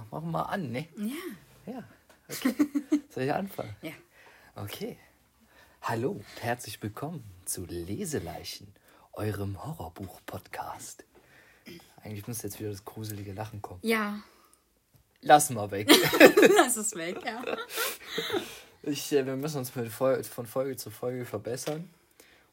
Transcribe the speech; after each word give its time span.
mal, 0.00 0.06
machen 0.10 0.26
wir 0.26 0.38
mal 0.38 0.42
an, 0.42 0.72
ne? 0.72 0.88
Ja. 0.96 1.72
Ja. 1.72 1.84
Okay. 2.28 2.54
Soll 3.10 3.24
ich 3.24 3.32
anfangen? 3.32 3.76
Ja. 3.82 3.92
Okay. 4.56 4.98
Hallo 5.82 6.12
und 6.12 6.42
herzlich 6.42 6.82
willkommen 6.82 7.24
zu 7.44 7.64
Leseleichen, 7.64 8.72
eurem 9.12 9.62
Horrorbuch-Podcast. 9.62 11.04
Eigentlich 12.02 12.26
müsste 12.26 12.46
jetzt 12.46 12.60
wieder 12.60 12.70
das 12.70 12.84
gruselige 12.84 13.32
Lachen 13.32 13.60
kommen. 13.62 13.80
Ja, 13.82 14.20
Lass 15.22 15.50
mal 15.50 15.70
weg. 15.70 15.86
das 16.56 16.78
ist 16.78 16.96
weg, 16.96 17.18
ja. 17.22 17.44
Ich, 18.82 19.12
äh, 19.12 19.26
wir 19.26 19.36
müssen 19.36 19.58
uns 19.58 19.74
mit 19.74 19.92
Fol 19.92 20.24
von 20.24 20.46
Folge 20.46 20.76
zu 20.76 20.90
Folge 20.90 21.26
verbessern. 21.26 21.90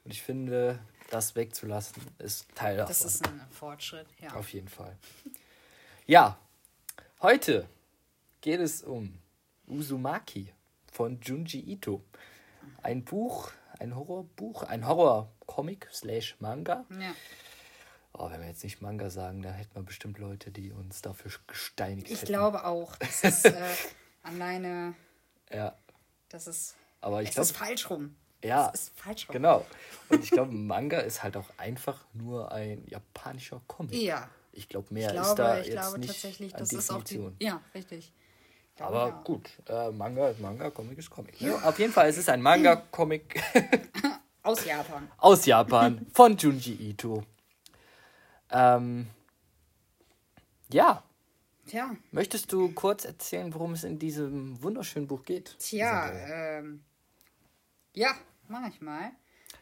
Und 0.03 0.11
ich 0.11 0.21
finde, 0.21 0.77
das 1.09 1.35
wegzulassen 1.37 2.03
ist 2.19 2.53
Teil 2.55 2.75
davon. 2.75 2.89
Das 2.89 3.05
ist 3.05 3.25
ein 3.25 3.41
Fortschritt, 3.51 4.07
ja. 4.19 4.33
Auf 4.33 4.51
jeden 4.51 4.67
Fall. 4.67 4.97
Ja, 6.07 6.37
heute 7.21 7.67
geht 8.41 8.59
es 8.59 8.83
um 8.83 9.17
Uzumaki 9.67 10.53
von 10.91 11.19
Junji 11.21 11.59
Ito. 11.59 12.03
Ein 12.83 13.03
Buch, 13.03 13.51
ein 13.79 13.95
Horrorbuch, 13.95 14.63
ein 14.63 14.87
Horror-Comic 14.87 15.87
slash 15.91 16.35
Manga. 16.39 16.85
ja. 16.99 17.13
Oh, 18.19 18.31
wenn 18.31 18.41
wir 18.41 18.47
jetzt 18.47 18.63
nicht 18.63 18.81
Manga 18.81 19.11
sagen, 19.11 19.43
dann 19.43 19.53
hätten 19.53 19.75
wir 19.75 19.83
bestimmt 19.83 20.17
Leute, 20.17 20.49
die 20.49 20.71
uns 20.71 21.03
dafür 21.03 21.29
gesteinigt 21.45 22.09
Ich 22.09 22.21
hätten. 22.21 22.25
glaube 22.31 22.65
auch. 22.65 22.95
Das 22.99 23.23
ist 23.23 23.45
äh, 23.45 23.75
alleine, 24.23 24.95
Ja, 25.53 25.75
das 26.29 26.47
ist, 26.47 26.75
aber 26.99 27.21
ich 27.21 27.29
es 27.29 27.35
glaube, 27.35 27.45
ist 27.49 27.57
falsch 27.57 27.89
rum. 27.91 28.15
ja, 28.43 28.71
Es 28.73 28.81
ist 28.87 28.99
falsch 28.99 29.29
rum. 29.29 29.33
genau. 29.33 29.65
Und 30.09 30.23
ich 30.23 30.31
glaube, 30.31 30.51
Manga 30.51 30.99
ist 31.01 31.21
halt 31.21 31.37
auch 31.37 31.47
einfach 31.57 32.05
nur 32.13 32.51
ein 32.51 32.87
japanischer 32.87 33.61
Comic. 33.67 33.93
Ja. 34.01 34.27
Ich 34.57 34.67
glaube, 34.69 34.93
mehr 34.93 35.13
Ich 35.13 35.19
ist 35.21 35.33
da 35.35 35.45
glaube, 35.53 35.59
ich 35.61 35.67
jetzt 35.67 35.81
glaube 35.81 35.99
nicht 35.99 36.09
tatsächlich, 36.09 36.53
an 36.53 36.59
das 36.59 36.73
ist 36.73 36.89
auch 36.91 37.03
die. 37.03 37.15
Definition. 37.15 37.35
Ja, 37.39 37.61
richtig. 37.75 38.11
Ich 38.69 38.75
glaube, 38.75 38.95
Aber 38.99 39.09
ja. 39.09 39.21
gut, 39.23 39.49
äh, 39.67 39.91
Manga 39.91 40.29
ist 40.29 40.39
Manga, 40.39 40.69
Comic 40.69 40.97
ist 40.97 41.09
Comic. 41.09 41.39
Ne? 41.41 41.55
Auf 41.63 41.79
jeden 41.79 41.91
Fall, 41.93 42.09
es 42.09 42.17
ist 42.17 42.29
ein 42.29 42.41
Manga-Comic 42.41 43.41
Aus 44.43 44.63
Japan. 44.65 45.11
aus 45.17 45.45
Japan 45.45 46.05
von 46.13 46.37
Junji 46.37 46.73
Ito. 46.89 47.23
Ähm, 48.51 49.07
ja, 50.71 51.03
Tja, 51.65 51.95
möchtest 52.11 52.53
du 52.53 52.71
kurz 52.71 53.03
erzählen, 53.03 53.53
worum 53.53 53.73
es 53.73 53.83
in 53.83 53.99
diesem 53.99 54.61
wunderschönen 54.63 55.05
Buch 55.07 55.25
geht? 55.25 55.57
tja, 55.59 56.09
ähm, 56.13 56.81
ja, 57.93 58.15
mach 58.47 58.69
ich 58.69 58.79
mal. 58.79 59.11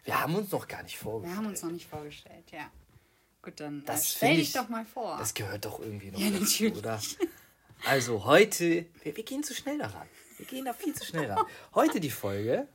Wir 0.03 0.21
haben 0.21 0.35
uns 0.35 0.51
noch 0.51 0.67
gar 0.67 0.83
nicht 0.83 0.95
Wir 0.99 1.03
vorgestellt. 1.03 1.37
haben 1.37 1.47
uns 1.47 1.63
noch 1.63 1.71
nicht 1.71 1.87
vorgestellt, 1.89 2.51
ja. 2.51 2.69
Gut, 3.45 3.59
dann 3.59 3.81
äh, 3.81 3.85
Das 3.85 4.11
stell 4.11 4.35
dich 4.35 4.47
ich- 4.49 4.53
doch 4.53 4.67
mal 4.69 4.85
vor. 4.85 5.17
Das 5.17 5.33
gehört 5.33 5.63
doch 5.65 5.79
irgendwie 5.79 6.11
noch 6.11 6.19
Ja, 6.19 6.29
dazu, 6.31 6.41
natürlich. 6.43 6.77
oder? 6.77 6.99
Also 7.85 8.25
heute, 8.25 8.85
wir, 9.03 9.15
wir 9.15 9.23
gehen 9.23 9.43
zu 9.43 9.53
schnell 9.53 9.77
daran. 9.77 10.07
Wir 10.37 10.45
gehen 10.47 10.65
da 10.65 10.73
viel 10.73 10.93
zu 10.93 11.05
schnell 11.05 11.31
ran. 11.31 11.45
Heute 11.75 11.99
die 12.01 12.09
Folge, 12.09 12.67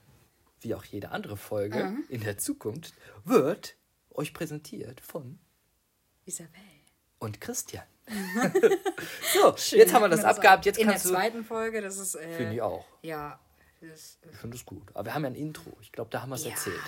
wie 0.63 0.75
auch 0.75 0.85
jede 0.85 1.11
andere 1.11 1.37
Folge 1.37 1.85
Mhm. 1.85 2.05
in 2.09 2.21
der 2.23 2.39
Zukunft, 2.39 2.95
wird 3.25 3.77
euch 4.15 4.33
präsentiert 4.33 5.01
von 5.03 5.39
Isabel. 6.25 6.61
und 7.19 7.41
Christian. 7.41 7.85
so, 9.35 9.55
jetzt 9.77 9.93
haben 9.93 10.03
wir 10.03 10.09
das 10.09 10.25
abgehabt. 10.25 10.65
Jetzt 10.67 10.79
In 10.79 10.87
der 10.87 10.95
kannst 10.95 11.07
du. 11.07 11.11
zweiten 11.11 11.45
Folge, 11.45 11.81
das 11.83 11.99
ist. 11.99 12.15
Äh, 12.15 12.37
Finde 12.37 12.55
ich 12.55 12.63
auch. 12.63 12.87
Ja. 13.03 13.39
Das, 13.81 14.19
Ich 14.31 14.37
finde 14.37 14.57
es 14.57 14.65
gut. 14.65 14.89
Aber 14.95 15.07
wir 15.07 15.15
haben 15.15 15.23
ja 15.25 15.31
ein 15.31 15.35
Intro. 15.37 15.77
Ich 15.81 15.91
glaube, 15.93 16.11
da 16.11 16.23
haben 16.23 16.31
wir 16.31 16.37
es 16.37 16.45
ja. 16.45 16.51
erzählt. 16.51 16.81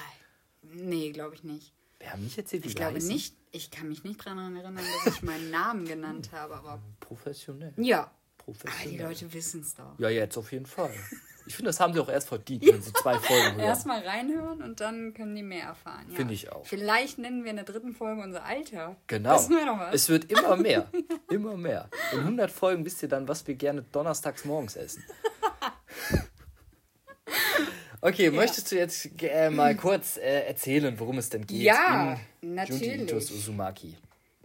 Nee, 0.62 1.10
glaube 1.10 1.34
ich 1.34 1.42
nicht. 1.44 1.72
Wir 2.02 2.12
haben 2.12 2.24
nicht 2.24 2.36
erzählt, 2.36 2.64
wie 2.64 2.68
Ich 2.68 2.74
wir 2.74 2.80
glaube 2.80 2.96
heißen. 2.96 3.08
nicht. 3.08 3.36
Ich 3.52 3.70
kann 3.70 3.88
mich 3.88 4.02
nicht 4.02 4.24
daran 4.26 4.56
erinnern, 4.56 4.84
dass 5.04 5.14
ich 5.14 5.22
meinen 5.22 5.50
Namen 5.50 5.86
genannt 5.86 6.30
habe, 6.32 6.54
aber. 6.56 6.82
Professionell. 7.00 7.72
Ja. 7.76 8.00
Aber 8.02 8.10
Professionell. 8.38 8.90
die 8.90 9.02
Leute 9.02 9.32
wissen 9.32 9.60
es 9.60 9.74
doch. 9.76 9.96
Ja, 9.98 10.08
jetzt 10.08 10.36
auf 10.36 10.50
jeden 10.52 10.66
Fall. 10.66 10.92
Ich 11.44 11.56
finde, 11.56 11.70
das 11.70 11.80
haben 11.80 11.92
sie 11.92 11.98
auch 11.98 12.08
erst 12.08 12.28
verdient, 12.28 12.64
wenn 12.64 12.80
sie 12.80 12.92
zwei 12.92 13.18
Folgen 13.18 13.56
hören. 13.56 13.58
Erstmal 13.58 14.06
reinhören 14.06 14.62
und 14.62 14.78
dann 14.78 15.12
können 15.12 15.34
die 15.34 15.42
mehr 15.42 15.64
erfahren. 15.64 16.06
Ja. 16.10 16.14
Finde 16.14 16.34
ich 16.34 16.52
auch. 16.52 16.64
Vielleicht 16.64 17.18
nennen 17.18 17.42
wir 17.42 17.50
in 17.50 17.56
der 17.56 17.64
dritten 17.64 17.92
Folge 17.94 18.22
unser 18.22 18.44
Alter. 18.44 18.94
Genau. 19.08 19.30
Das 19.30 19.50
wäre 19.50 19.66
doch 19.66 19.76
was. 19.80 19.92
Es 19.92 20.08
wird 20.08 20.30
immer 20.30 20.54
mehr. 20.56 20.88
Immer 21.30 21.56
mehr. 21.56 21.90
In 22.12 22.20
100 22.20 22.48
Folgen 22.48 22.84
wisst 22.84 23.02
ihr 23.02 23.08
dann, 23.08 23.26
was 23.26 23.44
wir 23.48 23.56
gerne 23.56 23.82
donnerstags 23.82 24.44
morgens 24.44 24.76
essen. 24.76 25.02
Okay, 28.04 28.32
möchtest 28.32 28.72
du 28.72 28.76
jetzt 28.76 29.10
äh, 29.22 29.48
mal 29.48 29.76
kurz 29.76 30.16
äh, 30.16 30.40
erzählen, 30.46 30.98
worum 30.98 31.18
es 31.18 31.30
denn 31.30 31.46
geht? 31.46 31.62
Ja, 31.62 32.18
in 32.40 32.56
natürlich. 32.56 33.12
Uzumaki. 33.12 33.96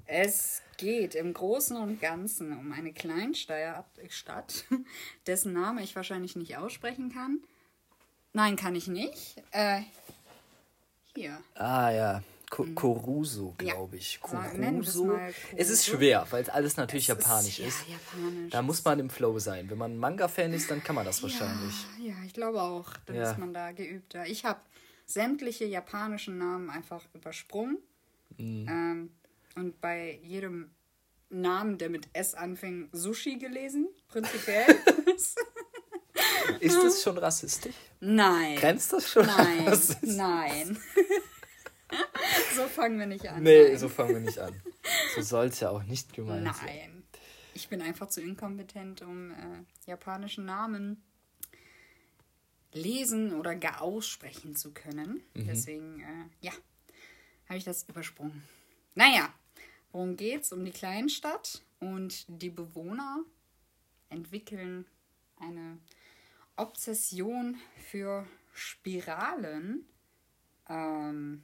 Es 0.06 0.62
geht 0.78 1.16
im 1.16 1.34
Großen 1.34 1.76
und 1.76 2.00
Ganzen 2.00 2.56
um 2.56 2.72
eine 2.72 2.94
Kleinstadt, 2.94 3.74
dessen 5.28 5.54
Name 5.54 5.82
ich 5.82 5.96
wahrscheinlich 5.96 6.36
nicht 6.36 6.56
aussprechen 6.56 7.12
kann. 7.12 7.40
Nein, 8.32 8.58
kann 8.58 8.76
ich 8.76 8.88
nicht. 8.88 9.42
Äh, 9.50 9.82
hier. 11.16 11.40
Ah 11.56 11.90
ja, 11.90 12.24
Ko 12.50 12.66
Koruso, 12.74 13.56
Ja. 13.62 13.74
glaube 13.74 13.98
ich. 13.98 14.16
Es 14.16 14.22
Koruso. 14.22 15.12
Es 15.56 15.70
ist 15.70 15.86
Koruso. 15.86 15.98
schwer, 15.98 16.28
weil 16.30 16.44
es 16.44 16.50
alles 16.50 16.78
natürlich 16.78 17.10
Es 17.10 17.18
japanisch 17.18 17.60
ist. 17.60 17.80
Ja, 17.88 17.94
japanisch. 17.96 18.52
Da 18.52 18.62
muss 18.62 18.84
man 18.86 19.00
im 19.00 19.10
Flow 19.10 19.38
sein. 19.40 19.70
Wenn 19.70 19.78
man 19.78 19.94
ein 19.94 19.98
Manga-Fan 19.98 20.54
ist, 20.54 20.72
dann 20.72 20.82
kann 20.84 20.96
man 20.96 21.06
das 21.06 21.22
wahrscheinlich. 21.22 21.76
Ja, 22.00 22.06
ja, 22.12 22.16
ich 22.26 22.34
glaube 22.34 22.62
auch. 22.62 22.94
Dann 23.06 23.18
Ja. 23.18 23.32
ist 23.32 23.38
man 23.38 23.54
da 23.54 23.72
geübter. 23.74 24.26
Ich 24.28 24.46
habe 24.46 24.62
sämtliche 25.06 25.66
japanischen 25.66 26.38
Namen 26.38 26.70
einfach 26.70 27.04
übersprungen. 27.14 27.80
Mhm. 28.38 28.68
Ähm, 28.70 29.10
und 29.56 29.82
bei 29.82 30.20
jedem 30.24 30.72
Namen, 31.30 31.78
der 31.78 31.90
mit 31.90 32.08
S 32.14 32.34
anfing, 32.34 32.88
Sushi 32.94 33.38
gelesen. 33.38 33.90
Prinzipiell. 34.08 34.66
Ist 36.62 36.82
das 36.82 37.04
schon 37.04 37.18
rassistisch? 37.18 37.76
Nein. 38.00 38.56
Grenzt 38.58 38.94
das 38.94 39.10
schon? 39.10 39.26
Nein, 39.26 39.80
nein. 40.02 40.78
so 42.58 42.68
fangen 42.68 43.00
wir 43.00 43.06
nicht 43.06 43.28
an. 43.30 43.44
Nee, 43.44 43.70
nein. 43.70 43.78
so 43.78 43.90
fangen 43.90 44.16
wir 44.16 44.20
nicht 44.20 44.40
an. 44.40 44.54
So 45.16 45.22
soll 45.22 45.48
es 45.48 45.60
ja 45.60 45.70
auch 45.70 45.84
nicht 45.84 46.14
gemeint 46.14 46.56
sein. 46.56 46.66
Nein. 46.66 47.04
Ich 47.54 47.70
bin 47.70 47.82
einfach 47.82 48.08
zu 48.10 48.22
inkompetent, 48.22 49.02
um 49.02 49.32
äh, 49.32 49.64
japanischen 49.86 50.46
Namen 50.46 51.04
lesen 52.74 53.34
oder 53.34 53.56
gar 53.56 53.82
aussprechen 53.82 54.56
zu 54.56 54.74
können. 54.74 55.24
Mhm. 55.34 55.48
Deswegen, 55.48 56.00
äh, 56.02 56.46
ja, 56.46 56.52
habe 57.48 57.58
ich 57.58 57.64
das 57.64 57.84
übersprungen. 57.84 58.44
Naja, 58.96 59.34
worum 59.92 60.18
geht's? 60.18 60.52
Um 60.52 60.66
die 60.66 60.72
Kleinstadt 60.72 61.64
und 61.80 62.26
die 62.28 62.50
Bewohner 62.50 63.24
entwickeln 64.10 64.86
eine 65.40 65.78
Obsession 66.56 67.58
für 67.90 68.26
Spiralen. 68.54 69.86
Ähm, 70.70 71.44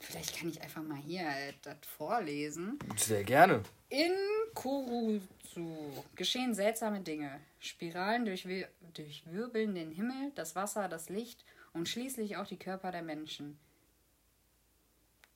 vielleicht 0.00 0.38
kann 0.38 0.48
ich 0.48 0.60
einfach 0.62 0.82
mal 0.82 0.98
hier 0.98 1.22
äh, 1.22 1.52
das 1.62 1.76
vorlesen. 1.96 2.78
Sehr 2.96 3.24
gerne. 3.24 3.62
In 3.88 4.12
Kuruzu 4.54 6.04
geschehen 6.14 6.54
seltsame 6.54 7.00
Dinge. 7.00 7.40
Spiralen 7.60 8.24
durchwir 8.24 8.68
durchwirbeln 8.94 9.74
den 9.74 9.90
Himmel, 9.90 10.32
das 10.34 10.56
Wasser, 10.56 10.88
das 10.88 11.08
Licht 11.08 11.44
und 11.72 11.88
schließlich 11.88 12.36
auch 12.36 12.46
die 12.46 12.58
Körper 12.58 12.90
der 12.90 13.02
Menschen. 13.02 13.58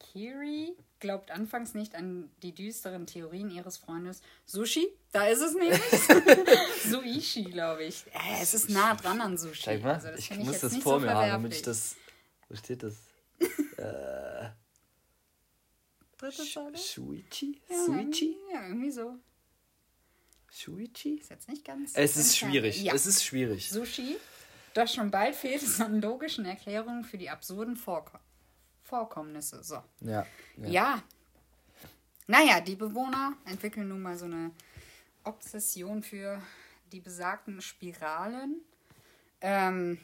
Kiri 0.00 0.74
glaubt 0.98 1.30
anfangs 1.30 1.74
nicht 1.74 1.94
an 1.94 2.30
die 2.42 2.54
düsteren 2.54 3.06
Theorien 3.06 3.50
ihres 3.50 3.76
Freundes 3.76 4.22
Sushi. 4.46 4.88
Da 5.12 5.26
ist 5.26 5.40
es 5.40 5.54
nämlich. 5.54 5.80
Suishi, 6.90 7.44
glaube 7.44 7.84
ich. 7.84 8.04
Äh, 8.12 8.42
es 8.42 8.54
ist 8.54 8.70
nah 8.70 8.94
dran 8.94 9.20
an 9.20 9.36
Sushi. 9.36 9.78
Mal. 9.78 9.94
Also 9.94 10.08
das 10.08 10.18
ich 10.18 10.36
muss 10.36 10.52
jetzt 10.52 10.62
das 10.64 10.76
vor 10.78 11.00
so 11.00 11.06
mir 11.06 11.14
haben, 11.14 11.30
damit 11.30 11.54
ich 11.54 11.62
das. 11.62 11.96
Wo 12.48 12.56
steht 12.56 12.82
das? 12.82 12.96
Dritte 16.20 16.44
Zeile? 16.44 16.76
Shuichi? 16.76 17.60
Ja, 17.68 17.84
Suichi? 17.84 18.36
Ja, 18.52 18.66
irgendwie 18.66 18.90
so. 18.90 19.16
Shuichi? 20.50 21.14
Ist 21.14 21.30
jetzt 21.30 21.48
nicht 21.48 21.64
ganz. 21.64 21.92
Es 21.94 22.16
ist 22.16 22.36
schwierig. 22.36 22.82
Ja. 22.82 22.94
Es 22.94 23.06
ist 23.06 23.24
schwierig. 23.24 23.70
Sushi. 23.70 24.16
Doch 24.74 24.86
schon 24.86 25.10
bald 25.10 25.34
fehlt 25.34 25.62
es 25.62 25.80
an 25.80 26.00
logischen 26.00 26.44
Erklärungen 26.44 27.04
für 27.04 27.18
die 27.18 27.30
absurden 27.30 27.76
Vorko 27.76 28.18
Vorkommnisse. 28.82 29.62
So. 29.62 29.82
Ja. 30.00 30.26
Ja. 30.56 30.68
ja. 30.68 31.02
Naja, 32.26 32.60
die 32.60 32.76
Bewohner 32.76 33.36
entwickeln 33.46 33.88
nun 33.88 34.02
mal 34.02 34.18
so 34.18 34.26
eine 34.26 34.50
Obsession 35.24 36.02
für 36.02 36.42
die 36.92 37.00
besagten 37.00 37.60
Spiralen. 37.60 38.60
Ähm, 39.40 39.98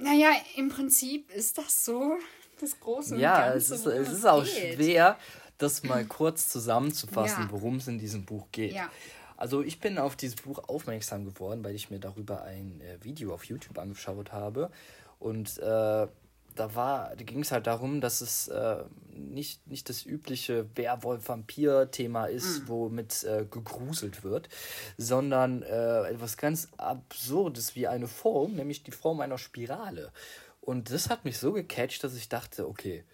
naja, 0.00 0.30
im 0.56 0.68
Prinzip 0.68 1.30
ist 1.30 1.58
das 1.58 1.84
so 1.84 2.16
das 2.60 2.78
große 2.78 3.16
Ja, 3.18 3.50
Ganze, 3.50 3.74
es 3.74 3.80
ist, 3.80 3.86
es 3.86 4.08
ist 4.12 4.24
auch 4.26 4.44
geht. 4.44 4.74
schwer, 4.74 5.18
das 5.58 5.82
mal 5.82 6.04
kurz 6.08 6.48
zusammenzufassen, 6.48 7.44
Ja. 7.44 7.50
worum 7.50 7.76
es 7.76 7.88
in 7.88 7.98
diesem 7.98 8.24
Buch 8.24 8.46
geht. 8.52 8.72
Ja. 8.74 8.90
Also 9.36 9.62
ich 9.62 9.80
bin 9.80 9.98
auf 9.98 10.14
dieses 10.16 10.36
Buch 10.36 10.60
aufmerksam 10.68 11.24
geworden, 11.24 11.64
weil 11.64 11.74
ich 11.74 11.90
mir 11.90 11.98
darüber 11.98 12.42
ein 12.44 12.80
äh, 12.80 13.02
Video 13.02 13.34
auf 13.34 13.44
YouTube 13.44 13.78
angeschaut 13.78 14.32
habe. 14.32 14.70
Und 15.18 15.58
äh, 15.58 16.06
da 16.54 16.74
war, 16.74 17.14
da 17.16 17.24
ging 17.24 17.40
es 17.40 17.52
halt 17.52 17.66
darum, 17.66 18.00
dass 18.00 18.20
es 18.20 18.48
äh, 18.48 18.84
nicht, 19.14 19.66
nicht 19.66 19.88
das 19.88 20.04
übliche 20.06 20.66
Werwolf-Vampir-Thema 20.76 22.26
ist, 22.26 22.62
Mhm. 22.62 22.68
womit 22.68 23.24
äh, 23.24 23.44
gegruselt 23.50 24.24
wird, 24.24 24.48
sondern 24.96 25.62
äh, 25.62 26.02
etwas 26.08 26.36
ganz 26.36 26.68
Absurdes 26.76 27.74
wie 27.74 27.86
eine 27.88 28.06
Form, 28.08 28.54
nämlich 28.56 28.82
die 28.82 28.90
Form 28.92 29.20
einer 29.20 29.38
Spirale. 29.38 30.12
Und 30.60 30.90
das 30.90 31.10
hat 31.10 31.24
mich 31.24 31.38
so 31.38 31.52
gecatcht, 31.52 32.02
dass 32.04 32.14
ich 32.14 32.28
dachte, 32.28 32.68
okay, 32.68 33.04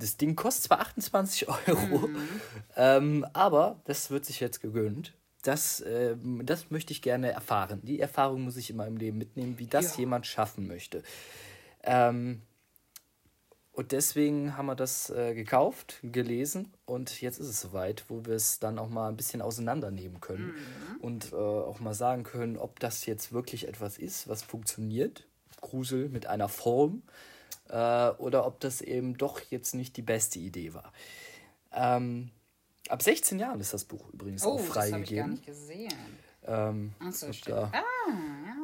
das 0.00 0.16
Ding 0.16 0.36
kostet 0.36 0.64
zwar 0.64 0.80
28 0.80 1.48
Euro, 1.48 2.08
ähm, 2.76 3.26
aber 3.32 3.80
das 3.84 4.10
wird 4.10 4.24
sich 4.24 4.40
jetzt 4.40 4.60
gegönnt. 4.60 5.14
Das, 5.42 5.82
ähm, 5.86 6.44
das 6.44 6.70
möchte 6.70 6.92
ich 6.92 7.00
gerne 7.02 7.30
erfahren. 7.30 7.80
Die 7.84 8.00
Erfahrung 8.00 8.42
muss 8.42 8.56
ich 8.56 8.70
in 8.70 8.76
meinem 8.76 8.96
Leben 8.96 9.18
mitnehmen, 9.18 9.58
wie 9.58 9.66
das 9.66 9.92
Ja. 9.94 10.00
jemand 10.00 10.26
schaffen 10.26 10.66
möchte. 10.66 11.02
Ähm, 11.84 12.42
und 13.78 13.92
deswegen 13.92 14.56
haben 14.56 14.66
wir 14.66 14.74
das 14.74 15.08
äh, 15.10 15.34
gekauft, 15.34 16.00
gelesen 16.02 16.72
und 16.84 17.20
jetzt 17.20 17.38
ist 17.38 17.46
es 17.46 17.60
soweit, 17.60 18.04
wo 18.08 18.24
wir 18.26 18.34
es 18.34 18.58
dann 18.58 18.78
auch 18.78 18.88
mal 18.88 19.08
ein 19.08 19.16
bisschen 19.16 19.40
auseinandernehmen 19.40 20.20
können 20.20 20.52
und 21.00 21.32
äh, 21.32 21.36
auch 21.36 21.78
mal 21.78 21.94
sagen 21.94 22.24
können, 22.24 22.56
ob 22.58 22.80
das 22.80 23.06
jetzt 23.06 23.32
wirklich 23.32 23.68
etwas 23.68 23.96
ist, 23.96 24.28
was 24.28 24.42
funktioniert, 24.42 25.26
Grusel 25.60 26.08
mit 26.08 26.26
einer 26.26 26.48
Form, 26.48 27.02
äh, 27.68 28.08
oder 28.18 28.46
ob 28.46 28.58
das 28.60 28.80
eben 28.80 29.16
doch 29.16 29.40
jetzt 29.50 29.74
nicht 29.74 29.96
die 29.96 30.02
beste 30.02 30.40
Idee 30.40 30.74
war. 30.74 30.92
Ähm, 31.72 32.30
ab 32.88 33.00
16 33.02 33.38
Jahren 33.38 33.60
ist 33.60 33.72
das 33.74 33.84
Buch 33.84 34.08
übrigens 34.12 34.44
Oh, 34.44 34.54
auch 34.54 34.56
das 34.56 34.66
habe 34.66 34.76
ich 34.76 34.76
gar 34.76 34.98
freigegeben. 34.98 35.30
nicht 35.30 35.46
gesehen. 35.46 35.92
Ähm, 36.46 36.94
Ach 36.98 37.12
so, 37.12 37.28
da, 37.46 37.70
Ah, 37.74 37.80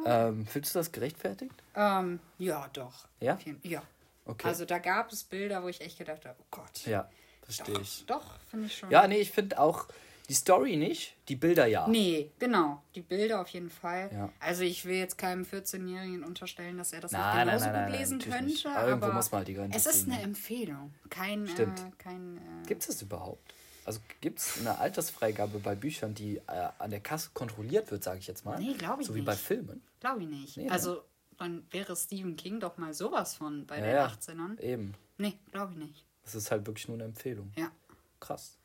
ja. 0.05 0.27
ähm, 0.29 0.45
findest 0.45 0.75
du 0.75 0.79
das 0.79 0.91
gerechtfertigt? 0.91 1.53
Ähm, 1.75 2.19
ja, 2.37 2.67
doch. 2.73 3.07
Ja? 3.21 3.37
Ja. 3.63 3.81
Okay. 4.25 4.47
Also 4.47 4.65
da 4.65 4.79
gab 4.79 5.11
es 5.11 5.23
Bilder, 5.23 5.63
wo 5.63 5.67
ich 5.69 5.81
echt 5.81 5.97
gedacht 5.97 6.25
habe, 6.25 6.35
oh 6.39 6.45
Gott. 6.51 6.85
ja, 6.85 7.09
verstehe 7.43 7.79
ich. 7.79 8.05
Doch, 8.07 8.23
finde 8.49 8.67
ich 8.67 8.77
schon. 8.77 8.89
Ja, 8.91 9.07
nee, 9.07 9.17
ich 9.19 9.31
finde 9.31 9.59
auch 9.59 9.87
die 10.27 10.33
Story 10.33 10.75
nicht, 10.77 11.15
die 11.29 11.35
Bilder 11.35 11.67
ja. 11.67 11.87
Nee, 11.87 12.31
genau. 12.39 12.81
Die 12.95 13.01
Bilder 13.01 13.41
auf 13.41 13.49
jeden 13.49 13.69
Fall. 13.69 14.09
Ja. 14.11 14.31
Also 14.39 14.63
ich 14.63 14.83
will 14.85 14.95
jetzt 14.95 15.19
keinem 15.19 15.43
14-Jährigen 15.43 16.23
unterstellen, 16.23 16.77
dass 16.79 16.93
er 16.93 17.01
das 17.01 17.11
Nein, 17.11 17.45
nicht 17.45 17.45
genauso 17.45 17.65
nein, 17.65 17.73
nein, 17.73 17.91
gut 17.91 17.99
lesen 17.99 18.19
könnte. 18.19 18.43
nicht. 18.45 18.65
Aber 18.65 18.87
irgendwo 18.87 19.11
muss 19.11 19.31
man 19.31 19.39
halt 19.39 19.47
die 19.47 19.53
Grenze 19.53 19.77
Es 19.77 19.85
ist 19.85 20.07
eine 20.07 20.17
ne? 20.17 20.23
Empfehlung. 20.23 20.93
Kein, 21.11 21.47
Stimmt. 21.47 21.79
Äh, 21.79 21.91
kein 21.99 22.37
äh, 22.37 22.67
Gibt 22.67 22.81
es 22.81 22.87
das 22.87 23.01
überhaupt? 23.03 23.53
Also 23.85 23.99
gibt 24.19 24.39
es 24.39 24.57
eine 24.59 24.79
Altersfreigabe 24.79 25.59
bei 25.59 25.75
Büchern, 25.75 26.15
die 26.15 26.37
äh, 26.37 26.69
an 26.79 26.89
der 26.89 27.01
Kasse 27.01 27.29
kontrolliert 27.35 27.91
wird, 27.91 28.03
sage 28.03 28.17
ich 28.17 28.25
jetzt 28.25 28.43
mal? 28.43 28.57
Nee, 28.57 28.73
glaub 28.73 28.99
ich 28.99 29.05
So 29.05 29.13
wie 29.13 29.21
bei 29.21 29.33
nicht. 29.33 29.43
Filmen. 29.43 29.83
Glaube 29.99 30.23
ich 30.23 30.27
nicht. 30.29 30.57
Nee, 30.57 30.65
ne? 30.65 30.71
also 30.71 31.03
dann 31.37 31.65
wäre 31.71 31.95
Stephen 31.95 32.35
King 32.35 32.59
doch 32.59 32.77
mal 32.77 32.93
sowas 32.93 33.35
von 33.35 33.65
bei 33.65 33.79
Ja, 33.79 33.85
den 33.85 33.95
ja. 33.95 34.07
18ern. 34.07 34.59
Eben. 34.61 34.93
Nee, 35.17 35.33
glaube 35.51 35.73
ich 35.73 35.77
nicht. 35.79 36.05
Das 36.23 36.35
ist 36.35 36.51
halt 36.51 36.65
wirklich 36.65 36.87
nur 36.87 36.95
eine 36.97 37.05
Empfehlung. 37.05 37.51
Ja. 37.57 37.71
Krass. 38.19 38.57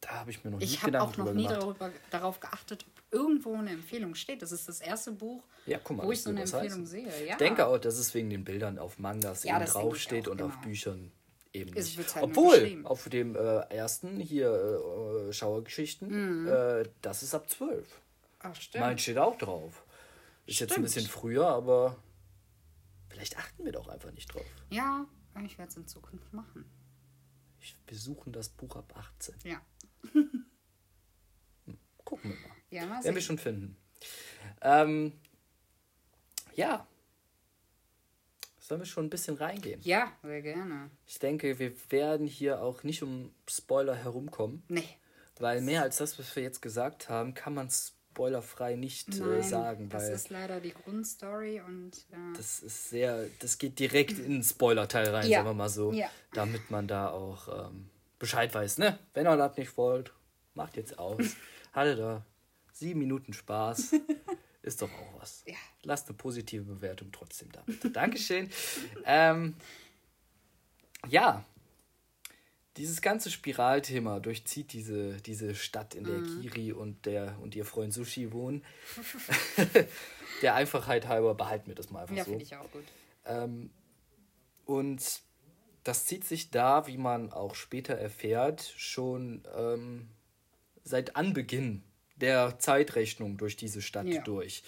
Da 0.00 0.10
habe 0.10 0.30
ich 0.30 0.44
mir 0.44 0.50
noch 0.50 0.58
nie 0.58 0.64
Ich 0.64 0.76
habe 0.82 0.92
Gedanken 0.92 1.20
auch 1.22 1.24
noch 1.26 1.32
nie 1.32 1.46
darüber, 1.48 1.90
darauf 2.10 2.38
geachtet, 2.38 2.84
ob 2.86 3.02
irgendwo 3.18 3.54
eine 3.54 3.70
Empfehlung 3.70 4.14
steht. 4.14 4.42
Das 4.42 4.52
ist 4.52 4.68
das 4.68 4.80
erste 4.80 5.12
Buch, 5.12 5.42
Ja, 5.64 5.78
mal, 5.88 6.06
wo 6.06 6.12
ich 6.12 6.22
so 6.22 6.30
eine 6.30 6.42
Empfehlung 6.42 6.64
heißen. 6.64 6.86
sehe. 6.86 7.26
Ja. 7.26 7.32
Ich 7.32 7.36
denke 7.38 7.66
auch, 7.66 7.78
dass 7.78 7.96
es 7.96 8.12
wegen 8.14 8.28
den 8.30 8.44
Bildern 8.44 8.78
auf 8.78 8.98
Mangas 8.98 9.44
Ja, 9.44 9.56
eben 9.56 9.64
ich 9.64 9.70
draufsteht 9.70 10.28
auch, 10.28 10.32
und 10.32 10.42
auf 10.42 10.52
genau. 10.52 10.62
Büchern 10.66 11.12
eben 11.54 11.72
nicht. 11.72 12.14
halt 12.14 12.24
Obwohl, 12.24 12.80
auf 12.84 13.08
dem 13.08 13.34
äh, 13.34 13.60
ersten 13.74 14.20
hier 14.20 14.50
äh, 15.28 15.32
Schauergeschichten, 15.32 16.42
Mhm. 16.42 16.48
äh, 16.48 16.84
das 17.00 17.22
ist 17.22 17.34
ab 17.34 17.48
12. 17.48 17.86
Ach, 18.40 18.54
stimmt. 18.54 18.84
Mein 18.84 18.98
steht 18.98 19.16
auch 19.18 19.38
drauf. 19.38 19.82
Ist 20.44 20.60
jetzt 20.60 20.70
ein 20.72 20.74
Stimmt. 20.74 20.84
bisschen 20.86 21.06
früher, 21.06 21.48
aber 21.48 21.96
vielleicht 23.16 23.38
achten 23.38 23.64
wir 23.64 23.72
doch 23.72 23.88
einfach 23.88 24.12
nicht 24.12 24.32
drauf. 24.32 24.44
Ja, 24.68 25.06
ich 25.44 25.56
werde 25.58 25.70
es 25.70 25.76
in 25.78 25.86
Zukunft 25.88 26.32
machen. 26.34 26.70
Ich, 27.60 27.74
wir 27.86 27.96
suchen 27.96 28.30
das 28.32 28.50
Buch 28.50 28.76
ab 28.76 28.94
18. 28.94 29.34
Ja. 29.44 29.60
Gucken 32.04 32.30
wir 32.30 32.38
mal. 32.48 32.56
Ja, 32.70 32.86
mal 32.86 33.02
Werden 33.02 33.14
wir 33.14 33.22
schon 33.22 33.38
finden. 33.38 33.76
Ähm, 34.60 35.12
ja. 36.54 36.86
Sollen 38.60 38.80
wir 38.82 38.86
schon 38.86 39.06
ein 39.06 39.10
bisschen 39.10 39.36
reingehen? 39.36 39.80
Ja, 39.82 40.12
sehr 40.22 40.42
gerne. 40.42 40.90
Ich 41.06 41.18
denke, 41.18 41.58
wir 41.58 41.72
werden 41.90 42.26
hier 42.26 42.60
auch 42.60 42.82
nicht 42.82 43.02
um 43.02 43.32
Spoiler 43.48 43.94
herumkommen, 43.94 44.62
Nee. 44.68 44.88
weil 45.38 45.62
mehr 45.62 45.82
als 45.82 45.96
das, 45.96 46.18
was 46.18 46.34
wir 46.36 46.42
jetzt 46.42 46.60
gesagt 46.60 47.08
haben, 47.08 47.32
kann 47.34 47.54
man 47.54 47.68
spoilerfrei 48.16 48.76
nicht 48.76 49.14
äh, 49.16 49.20
Nein, 49.20 49.42
sagen, 49.42 49.88
das 49.90 50.04
weil 50.04 50.12
ist 50.12 50.30
leider 50.30 50.58
die 50.60 50.72
Grundstory 50.72 51.60
und 51.60 51.92
äh, 52.10 52.16
das 52.36 52.60
ist 52.60 52.88
sehr, 52.88 53.26
das 53.40 53.58
geht 53.58 53.78
direkt 53.78 54.18
in 54.18 54.30
den 54.32 54.42
Spoiler-Teil 54.42 55.10
rein, 55.10 55.28
Ja. 55.28 55.38
sagen 55.38 55.50
wir 55.50 55.54
mal 55.54 55.68
so, 55.68 55.92
Ja. 55.92 56.08
damit 56.32 56.70
man 56.70 56.88
da 56.88 57.10
auch 57.10 57.66
ähm, 57.68 57.90
Bescheid 58.18 58.54
weiß, 58.54 58.78
ne? 58.78 58.98
Wenn 59.12 59.26
ihr 59.26 59.36
das 59.36 59.58
nicht 59.58 59.76
wollt, 59.76 60.12
macht 60.54 60.76
jetzt 60.78 60.98
aus. 60.98 61.20
Hatte 61.74 61.94
da 61.96 62.24
sieben 62.72 63.00
Minuten 63.00 63.34
Spaß. 63.34 63.92
Ist 64.62 64.80
doch 64.80 64.90
auch 64.90 65.20
was. 65.20 65.42
Ja. 65.46 65.54
Lasst 65.82 66.08
eine 66.08 66.16
positive 66.16 66.64
Bewertung 66.64 67.12
trotzdem 67.12 67.52
da. 67.52 67.62
Bitte. 67.66 67.90
Dankeschön. 67.90 68.48
ähm, 69.04 69.54
ja, 71.08 71.44
dieses 72.76 73.00
ganze 73.00 73.30
Spiralthema 73.30 74.20
durchzieht 74.20 74.72
diese, 74.72 75.14
diese 75.22 75.54
Stadt, 75.54 75.94
in 75.94 76.04
der 76.04 76.18
Mhm. 76.18 76.40
Kiri 76.42 76.72
und, 76.72 77.06
der, 77.06 77.36
und 77.42 77.54
ihr 77.54 77.64
Freund 77.64 77.92
Sushi 77.94 78.32
wohnen. 78.32 78.64
der 80.42 80.54
Einfachheit 80.54 81.08
halber 81.08 81.34
behalten 81.34 81.68
wir 81.68 81.74
das 81.74 81.90
mal 81.90 82.02
einfach 82.02 82.16
ja, 82.16 82.24
so. 82.24 82.30
finde 82.30 82.44
ich 82.44 82.56
auch 82.56 82.70
gut. 82.70 82.84
Ähm, 83.24 83.70
und 84.66 85.02
das 85.84 86.06
zieht 86.06 86.24
sich 86.24 86.50
da, 86.50 86.86
wie 86.86 86.98
man 86.98 87.32
auch 87.32 87.54
später 87.54 87.94
erfährt, 87.94 88.72
schon 88.76 89.42
ähm, 89.56 90.08
seit 90.84 91.16
Anbeginn 91.16 91.82
der 92.16 92.58
Zeitrechnung 92.58 93.36
durch 93.36 93.56
diese 93.56 93.82
Stadt 93.82 94.06
Ja. 94.06 94.22
durch. 94.22 94.62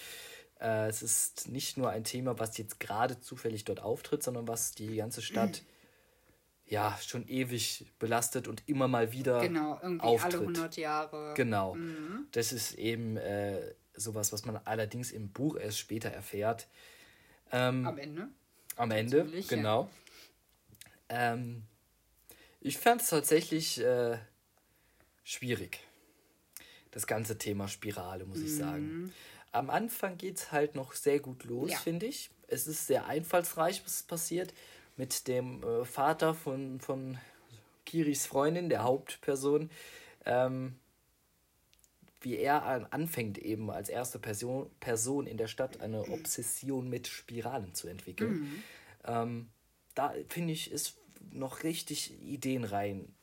Äh, 0.60 0.88
es 0.88 1.02
ist 1.02 1.48
nicht 1.48 1.76
nur 1.76 1.90
ein 1.90 2.04
Thema, 2.04 2.38
was 2.38 2.56
jetzt 2.58 2.80
gerade 2.80 3.20
zufällig 3.20 3.64
dort 3.64 3.80
auftritt, 3.80 4.22
sondern 4.22 4.48
was 4.48 4.72
die 4.72 4.96
ganze 4.96 5.22
Stadt 5.22 5.62
ja 6.68 6.98
schon 7.04 7.26
ewig 7.28 7.86
belastet 7.98 8.46
und 8.48 8.62
immer 8.66 8.88
mal 8.88 9.12
wieder 9.12 9.40
Genau, 9.40 9.78
irgendwie 9.82 10.04
auftritt. 10.06 10.34
alle 10.34 10.42
100 10.42 10.76
Jahre. 10.76 11.34
Genau. 11.34 11.76
Das 12.32 12.52
ist 12.52 12.74
eben 12.74 13.16
äh, 13.16 13.74
sowas, 13.94 14.32
was 14.32 14.44
man 14.44 14.58
allerdings 14.64 15.10
im 15.12 15.30
Buch 15.30 15.56
erst 15.56 15.78
später 15.78 16.10
erfährt. 16.10 16.68
Ähm, 17.50 17.86
Am 17.86 17.96
Ende. 17.98 18.28
am 18.76 18.90
Ende, 18.90 19.18
Natürlich, 19.24 19.50
ja. 19.50 19.56
genau. 19.56 19.90
Ähm, 21.08 21.62
ich 22.60 22.76
fand 22.78 23.00
es 23.00 23.08
tatsächlich 23.08 23.80
äh, 23.80 24.18
schwierig. 25.24 25.80
Das 26.90 27.06
ganze 27.06 27.38
Thema 27.38 27.68
Spirale, 27.68 28.24
muss 28.26 28.40
ich 28.40 28.54
sagen. 28.54 29.12
Am 29.52 29.70
Anfang 29.70 30.18
geht 30.18 30.36
es 30.36 30.52
halt 30.52 30.74
noch 30.74 30.92
sehr 30.92 31.20
gut 31.20 31.44
los, 31.44 31.66
Mhm. 31.66 31.72
Ja. 31.72 31.78
finde 31.78 32.06
ich. 32.06 32.30
Es 32.48 32.66
ist 32.66 32.86
sehr 32.86 33.06
einfallsreich, 33.06 33.82
was 33.84 34.02
passiert. 34.02 34.52
Mit 34.98 35.26
dem 35.28 35.62
äh, 35.62 35.84
Vater 35.86 36.34
von, 36.34 36.80
von 36.80 37.16
Kiris 37.86 38.26
Freundin, 38.26 38.68
der 38.68 38.82
Hauptperson. 38.82 39.70
Ähm, 40.26 40.78
wie 42.20 42.36
er 42.36 42.64
an, 42.64 42.84
anfängt, 42.86 43.38
eben 43.38 43.70
als 43.70 43.88
erste 43.88 44.18
Person, 44.18 44.70
Person 44.80 45.26
in 45.26 45.36
der 45.36 45.46
Stadt 45.46 45.80
eine 45.80 46.02
Obsession 46.08 46.90
mit 46.90 47.06
Spiralen 47.06 47.74
zu 47.74 47.88
entwickeln. 47.88 48.62
Ähm, 49.04 49.48
da 49.94 50.12
finde 50.28 50.52
ich, 50.52 50.70
ist 50.70 50.96
noch 51.30 51.62
richtig 51.62 52.20
Ideen 52.20 52.64
rein. 52.64 53.14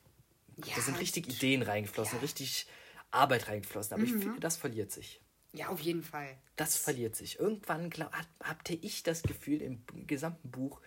Ja, 0.65 0.75
da 0.75 0.81
sind 0.81 0.99
richtig 0.99 1.27
Ideen 1.27 1.61
reingeflossen, 1.61 2.19
richtig 2.19 2.67
Arbeit 3.11 3.49
reingeflossen. 3.49 3.93
Aber 3.93 4.03
ich 4.03 4.13
finde, 4.13 4.39
das 4.39 4.57
verliert 4.57 4.91
sich. 4.91 5.21
Ja, 5.53 5.69
auf 5.69 5.79
jeden 5.81 6.03
Fall. 6.03 6.37
Das 6.55 6.77
verliert 6.77 7.15
sich. 7.15 7.39
Irgendwann 7.39 7.89
glaub, 7.89 8.11
hat, 8.11 8.27
hatte 8.41 8.73
ich 8.73 9.03
das 9.03 9.23
Gefühl 9.23 9.61
im 9.61 9.81
gesamten 10.07 10.49
Buch, 10.51 10.81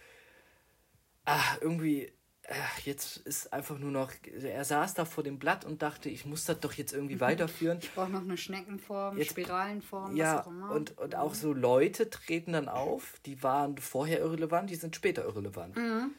ah, 1.28 1.56
irgendwie, 1.60 2.10
ach, 2.48 2.80
jetzt 2.80 3.18
ist 3.18 3.52
einfach 3.52 3.78
nur 3.78 3.90
noch, 3.90 4.12
er 4.42 4.64
saß 4.64 4.94
da 4.94 5.04
vor 5.04 5.22
dem 5.24 5.38
Blatt 5.38 5.64
und 5.64 5.82
dachte, 5.82 6.08
ich 6.08 6.24
muss 6.26 6.44
das 6.44 6.60
doch 6.60 6.72
jetzt 6.72 6.92
irgendwie 6.92 7.20
weiterführen. 7.20 7.78
Ich 7.82 7.92
brauche 7.94 8.10
noch 8.10 8.22
eine 8.22 8.36
Schneckenform, 8.36 9.18
Jetzt- 9.18 9.30
Spiralenform, 9.30 10.16
Ja, 10.16 10.38
was 10.38 10.46
auch 10.46 10.50
immer. 10.50 10.70
und, 10.72 10.96
und 10.98 11.14
auch 11.14 11.34
so 11.34 11.52
Leute 11.52 12.10
treten 12.10 12.52
dann 12.52 12.68
auf, 12.68 13.20
die 13.26 13.42
waren 13.42 13.76
vorher 13.78 14.20
irrelevant, 14.20 14.70
die 14.70 14.76
sind 14.76 14.96
später 14.96 15.24
irrelevant. 15.24 15.76
Mhm. 15.76 16.12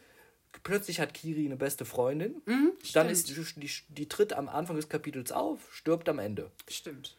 Plötzlich 0.64 1.00
hat 1.00 1.14
Kiri 1.14 1.46
eine 1.46 1.56
beste 1.58 1.86
Freundin, 1.86 2.42
dann 2.94 3.08
ist 3.08 3.30
die, 3.30 3.36
die, 3.60 3.72
die 3.90 4.10
tritt 4.10 4.34
am 4.34 4.50
Anfang 4.50 4.76
des 4.78 4.90
Kapitels 4.90 5.32
auf, 5.32 5.60
stirbt 5.74 6.10
am 6.10 6.18
Ende. 6.18 6.52
Stimmt. 6.68 7.16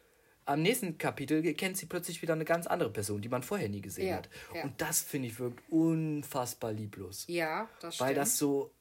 Am 0.47 0.63
nächsten 0.63 0.99
Kapitel 0.99 1.43
kennt 1.55 1.77
sie 1.77 1.87
plötzlich 1.87 2.23
wieder 2.23 2.33
eine 2.33 2.45
ganz 2.45 2.67
andere 2.67 2.91
Person, 2.91 3.21
die 3.21 3.29
man 3.29 3.43
vorher 3.43 3.69
nie 3.69 3.81
gesehen 3.81 4.09
Ja, 4.09 4.17
hat. 4.17 4.29
ja. 4.55 4.65
Und 4.65 4.81
das 4.81 5.01
finde 5.03 5.29
ich 5.29 5.39
wirkt 5.39 5.63
unfassbar 5.71 6.73
lieblos. 6.73 7.25
Ja, 7.29 7.69
das 7.81 7.95
stimmt. 7.95 8.09
Weil 8.09 8.15
das 8.17 8.37
so, 8.39 8.73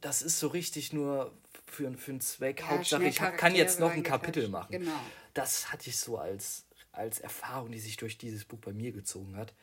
das 0.00 0.22
ist 0.22 0.40
so 0.40 0.48
richtig 0.48 0.92
nur 0.92 1.32
für, 1.66 1.92
für 1.96 2.10
einen 2.10 2.20
Zweck. 2.20 2.60
Ja, 2.60 2.68
Hauptsache, 2.70 3.04
ich 3.04 3.16
kann 3.16 3.54
jetzt 3.54 3.78
noch 3.78 3.90
ein 3.92 4.02
Kapitel 4.02 4.48
machen. 4.48 4.72
Genau. 4.72 4.98
Das 5.34 5.70
hatte 5.72 5.88
ich 5.90 5.96
so 5.98 6.18
als, 6.18 6.64
als 6.92 7.20
Erfahrung, 7.20 7.70
die 7.70 7.78
sich 7.78 7.96
durch 7.96 8.18
dieses 8.18 8.44
Buch 8.44 8.58
bei 8.58 8.72
mir 8.72 8.90
gezogen 8.90 9.36
hat. 9.36 9.54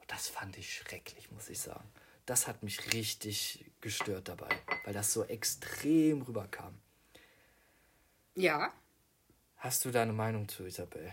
Und 0.00 0.10
das 0.10 0.28
fand 0.28 0.58
ich 0.58 0.74
schrecklich, 0.74 1.30
muss 1.30 1.48
ich 1.48 1.60
sagen. 1.60 1.88
das 2.26 2.48
hat 2.48 2.62
mich 2.62 2.92
richtig 2.94 3.64
gestört 3.80 4.28
dabei, 4.28 4.48
weil 4.84 4.94
das 4.94 5.12
so 5.12 5.24
extrem 5.24 6.22
rüberkam. 6.22 6.74
Ja, 8.34 8.72
Hast 9.64 9.82
du 9.86 9.90
da 9.90 10.02
eine 10.02 10.12
Meinung 10.12 10.46
zu, 10.46 10.66
Isabel? 10.66 11.10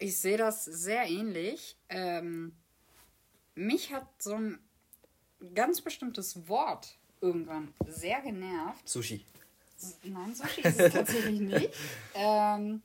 ich 0.00 0.18
sehe 0.18 0.36
das 0.36 0.64
sehr 0.64 1.08
ähnlich. 1.08 1.76
Ähm, 1.88 2.56
mich 3.54 3.92
hat 3.92 4.08
so 4.20 4.34
ein 4.34 4.58
ganz 5.54 5.80
bestimmtes 5.80 6.48
Wort 6.48 6.98
irgendwann 7.20 7.72
sehr 7.86 8.20
genervt. 8.20 8.88
Sushi. 8.88 9.24
Nein, 10.02 10.34
Sushi 10.34 10.62
ist 10.62 10.80
es 10.80 10.92
tatsächlich 10.92 11.38
nicht. 11.38 11.70
Ähm, 12.16 12.82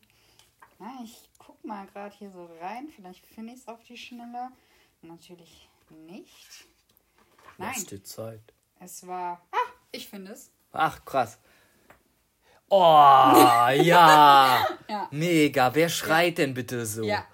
na, 0.77 0.99
ich 1.03 1.27
guck 1.39 1.65
mal 1.65 1.87
gerade 1.87 2.15
hier 2.15 2.29
so 2.29 2.47
rein. 2.61 2.89
Vielleicht 2.95 3.25
finde 3.25 3.53
ich 3.53 3.61
es 3.61 3.67
auf 3.67 3.83
die 3.85 3.97
Schnelle. 3.97 4.51
Natürlich 5.01 5.69
nicht. 5.89 6.65
Nein, 7.57 7.83
dir 7.89 8.03
Zeit. 8.03 8.53
es 8.79 9.07
war. 9.07 9.41
Ah, 9.51 9.71
ich 9.91 10.07
finde 10.07 10.33
es. 10.33 10.51
Ach, 10.71 11.03
krass. 11.03 11.39
Oh, 12.69 13.67
ja. 13.73 14.67
Ja. 14.89 15.07
Mega. 15.11 15.73
Wer 15.75 15.89
schreit 15.89 16.37
denn 16.39 16.53
bitte 16.53 16.85
so? 16.85 17.03
Ja. 17.03 17.25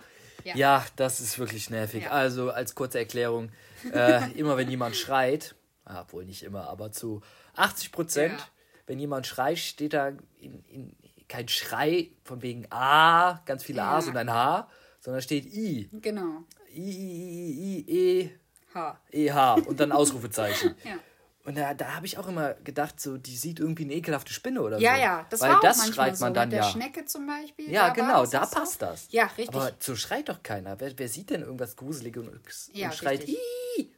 Ja, 0.44 0.56
Ja. 0.56 0.86
das 0.98 1.22
ist 1.22 1.40
wirklich 1.40 1.70
nervig. 1.70 2.12
Also 2.12 2.52
als 2.52 2.76
kurze 2.76 3.00
Erklärung, 3.00 3.50
äh, 3.94 4.30
immer 4.36 4.58
wenn 4.58 4.70
jemand 4.70 4.96
schreit, 4.96 5.56
ah, 5.86 6.04
wohl 6.10 6.26
nicht 6.26 6.44
immer, 6.44 6.68
aber 6.70 6.92
zu 6.92 7.22
80 7.56 7.92
Prozent, 7.92 8.52
wenn 8.88 9.00
jemand 9.00 9.26
schreit, 9.26 9.58
steht 9.58 9.94
da 9.94 10.10
in, 10.38 10.64
in, 10.66 10.96
kein 11.28 11.48
Schrei 11.48 12.12
von 12.24 12.42
wegen 12.42 12.68
A, 12.72 13.42
ganz 13.46 13.64
viele 13.64 13.82
A's 13.84 14.08
und 14.08 14.18
ein 14.18 14.32
H, 14.32 14.70
sondern 15.00 15.22
steht 15.22 15.46
I. 15.46 15.90
Genau. 15.94 16.44
I, 16.76 16.82
I, 16.82 17.52
I, 17.52 17.86
I, 17.88 18.20
E, 18.22 18.30
Ha. 18.76 19.00
E, 19.12 19.32
H 19.32 19.54
und 19.54 19.80
dann 19.80 19.92
Ausrufezeichen. 19.94 20.76
Ja. 20.84 20.98
Und 21.46 21.56
da, 21.58 21.74
da 21.76 21.96
habe 21.96 22.06
ich 22.08 22.18
auch 22.18 22.28
immer 22.28 22.56
gedacht, 22.56 23.00
so, 23.00 23.18
die 23.18 23.38
sieht 23.38 23.60
irgendwie 23.60 23.84
eine 23.84 23.94
ekelhafte 23.94 24.34
Spinne 24.34 24.62
oder 24.64 24.80
Ja, 24.80 24.96
so. 24.96 25.02
ja, 25.02 25.26
das 25.30 25.42
Weil 25.42 25.50
war 25.52 25.58
auch 25.58 25.62
das 25.62 25.88
schreit 25.94 26.20
man 26.20 26.32
so. 26.32 26.34
dann 26.36 26.50
Mit 26.50 26.58
der 26.58 26.64
ja. 26.66 26.70
Schnecke 26.72 27.06
zum 27.06 27.28
Beispiel. 27.28 27.70
Ja, 27.72 27.90
genau, 27.90 28.22
das 28.22 28.32
da 28.32 28.42
auch 28.44 28.48
so. 28.50 28.56
passt 28.60 28.82
das. 28.82 29.08
Ja, 29.12 29.26
richtig. 29.38 29.50
Aber 29.56 29.72
so 29.80 29.96
schreit 29.96 30.28
doch 30.28 30.42
keiner. 30.42 30.80
Wer, 30.80 30.98
wer 30.98 31.08
sieht 31.08 31.30
denn 31.30 31.42
irgendwas 31.44 31.76
Gruseliges 31.76 32.28
und, 32.28 32.42
Ja, 32.74 32.92
schreit! 32.92 33.28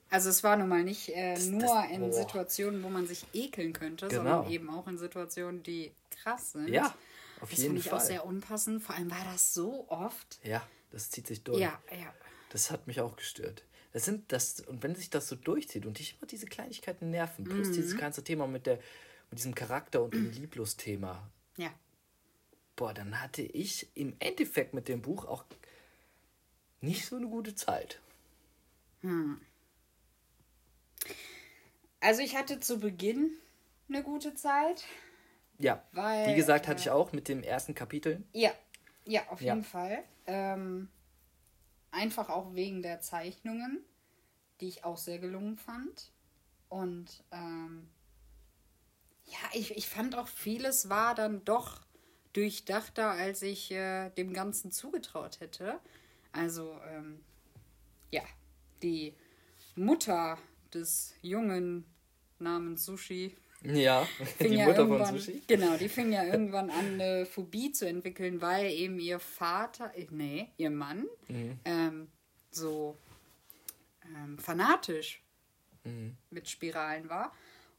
Also 0.10 0.30
es 0.30 0.44
war 0.44 0.56
nun 0.58 0.68
mal 0.70 0.84
nicht 0.84 1.10
äh, 1.10 1.38
nur 1.40 1.62
das- 1.62 1.92
in 1.92 2.02
boah. 2.02 2.14
Situationen, 2.14 2.84
wo 2.84 2.90
man 2.90 3.08
sich 3.08 3.26
ekeln 3.34 3.74
könnte, 3.74 4.08
Genau. 4.08 4.24
sondern 4.24 4.52
eben 4.52 4.70
auch 4.70 4.88
in 4.88 4.98
Situationen, 4.98 5.64
die 5.64 5.94
krass 6.22 6.52
sind. 6.54 6.68
Ja, 6.70 6.94
auf 7.42 7.50
das 7.50 7.60
jeden 7.60 7.76
fand 7.76 7.80
ich 7.86 7.90
Fall. 7.90 8.00
auch 8.00 8.04
sehr 8.04 8.26
unpassend. 8.26 8.84
Vor 8.84 8.96
allem 8.96 9.10
war 9.12 9.26
das 9.32 9.54
so 9.54 9.86
oft. 9.90 10.40
Ja, 10.44 10.62
das 10.92 11.12
zieht 11.12 11.28
sich 11.28 11.44
durch. 11.44 11.60
Ja, 11.60 11.78
ja. 11.92 12.14
Das 12.50 12.72
hat 12.72 12.88
mich 12.88 13.00
auch 13.02 13.16
gestört. 13.18 13.64
Das 13.98 14.06
sind 14.06 14.32
das, 14.32 14.60
und 14.60 14.84
wenn 14.84 14.94
sich 14.94 15.10
das 15.10 15.28
so 15.28 15.36
durchzieht 15.36 15.88
und 15.88 15.98
dich 15.98 16.18
immer 16.20 16.28
diese 16.28 16.46
Kleinigkeiten 16.46 17.10
nerven, 17.10 17.46
plus 17.46 17.72
dieses 17.72 17.96
Mhm. 17.96 17.98
ganze 17.98 18.24
Thema 18.24 18.46
mit 18.46 18.68
der 18.68 18.78
mit 19.32 19.40
diesem 19.40 19.56
Charakter 19.56 20.04
und 20.04 20.14
dem 20.14 20.30
Lieblos-Thema, 20.30 21.28
Ja. 21.58 21.74
boah, 22.76 22.94
dann 22.94 23.20
hatte 23.24 23.42
ich 23.42 23.88
im 23.96 24.16
Endeffekt 24.20 24.76
mit 24.76 24.88
dem 24.88 25.02
Buch 25.02 25.26
auch 25.26 25.46
nicht 26.80 27.08
so 27.08 27.16
eine 27.16 27.26
gute 27.26 27.56
Zeit. 27.56 28.00
Also 32.00 32.22
ich 32.22 32.36
hatte 32.36 32.60
zu 32.60 32.80
Beginn 32.80 33.32
eine 33.90 34.04
gute 34.04 34.36
Zeit. 34.36 34.84
Ja, 35.58 35.84
Weil, 35.92 36.28
wie 36.28 36.36
gesagt, 36.36 36.68
hatte 36.68 36.78
äh, 36.78 36.84
ich 36.84 36.92
auch 36.92 37.14
mit 37.14 37.28
dem 37.30 37.42
ersten 37.42 37.74
Kapitel. 37.74 38.22
Ja, 38.32 38.52
ja, 39.06 39.28
auf 39.30 39.42
Ja. 39.42 39.56
jeden 39.56 39.66
Fall. 39.66 40.04
Ähm, 40.28 40.88
einfach 41.98 42.30
auch 42.30 42.54
wegen 42.54 42.82
der 42.82 43.02
Zeichnungen, 43.02 43.84
die 44.62 44.68
ich 44.68 44.86
auch 44.86 44.98
sehr 44.98 45.20
gelungen 45.20 45.58
fand. 45.58 46.12
Und 46.70 47.24
ähm, 47.32 47.90
ja, 49.26 49.38
ich, 49.54 49.76
ich 49.76 49.88
fand 49.88 50.16
auch 50.16 50.28
vieles 50.28 50.90
war 50.90 51.16
dann 51.16 51.44
doch 51.44 51.82
durchdachter, 52.34 53.10
als 53.10 53.42
ich 53.42 53.72
äh, 53.72 54.12
dem 54.12 54.32
Ganzen 54.32 54.72
zugetraut 54.72 55.40
hätte. 55.40 55.80
Also, 56.32 56.80
ähm, 56.88 57.20
ja, 58.12 58.24
die 58.84 59.16
Mutter 59.76 60.38
des 60.74 61.16
Jungen 61.22 61.86
namens 62.38 62.86
Sushi 62.86 63.36
Ja, 63.64 64.06
fing 64.38 64.52
die 64.52 64.58
ja 64.58 64.66
Mutter 64.66 64.88
von 64.88 64.92
irgendwann, 64.92 65.18
Sushi. 65.20 65.42
Genau, 65.48 65.78
die 65.78 65.90
fing 65.90 66.12
ja 66.12 66.24
irgendwann 66.24 66.70
an, 66.70 67.00
eine 67.02 67.26
Phobie 67.26 67.72
zu 67.72 67.88
entwickeln, 67.88 68.42
weil 68.42 68.72
eben 68.72 69.00
ihr 69.00 69.20
Vater, 69.20 69.92
äh, 69.96 70.08
nee, 70.12 70.50
ihr 70.58 70.70
Mann, 70.70 71.06
Mhm. 71.28 71.60
ähm, 71.66 72.08
so 72.52 72.98
ähm, 74.16 74.38
fanatisch 74.40 75.22
Mhm. 75.84 76.16
mit 76.30 76.50
Spiralen 76.50 77.10
war. 77.10 77.34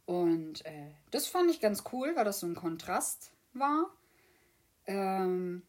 Und 0.07 0.65
äh, 0.65 0.91
das 1.11 1.27
fand 1.27 1.51
ich 1.51 1.61
ganz 1.61 1.85
cool, 1.93 2.13
weil 2.17 2.25
das 2.25 2.41
so 2.41 2.47
ein 2.47 2.55
Kontrast 2.55 3.33
war. 3.53 3.91
Ähm, 4.87 5.63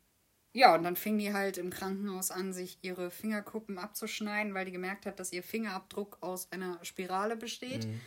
ja, 0.54 0.74
und 0.76 0.84
dann 0.84 0.96
fing 0.96 1.18
die 1.18 1.34
halt 1.34 1.58
im 1.58 1.70
Krankenhaus 1.70 2.32
an, 2.32 2.54
sich 2.54 2.78
ihre 2.82 3.12
Fingerkuppen 3.12 3.78
abzuschneiden, 3.78 4.54
weil 4.54 4.66
die 4.66 4.72
gemerkt 4.72 5.06
hat, 5.06 5.20
dass 5.20 5.32
ihr 5.34 5.44
Fingerabdruck 5.44 6.18
aus 6.22 6.52
einer 6.52 6.80
Spirale 6.84 7.36
besteht. 7.36 7.86
Mhm. 7.88 8.02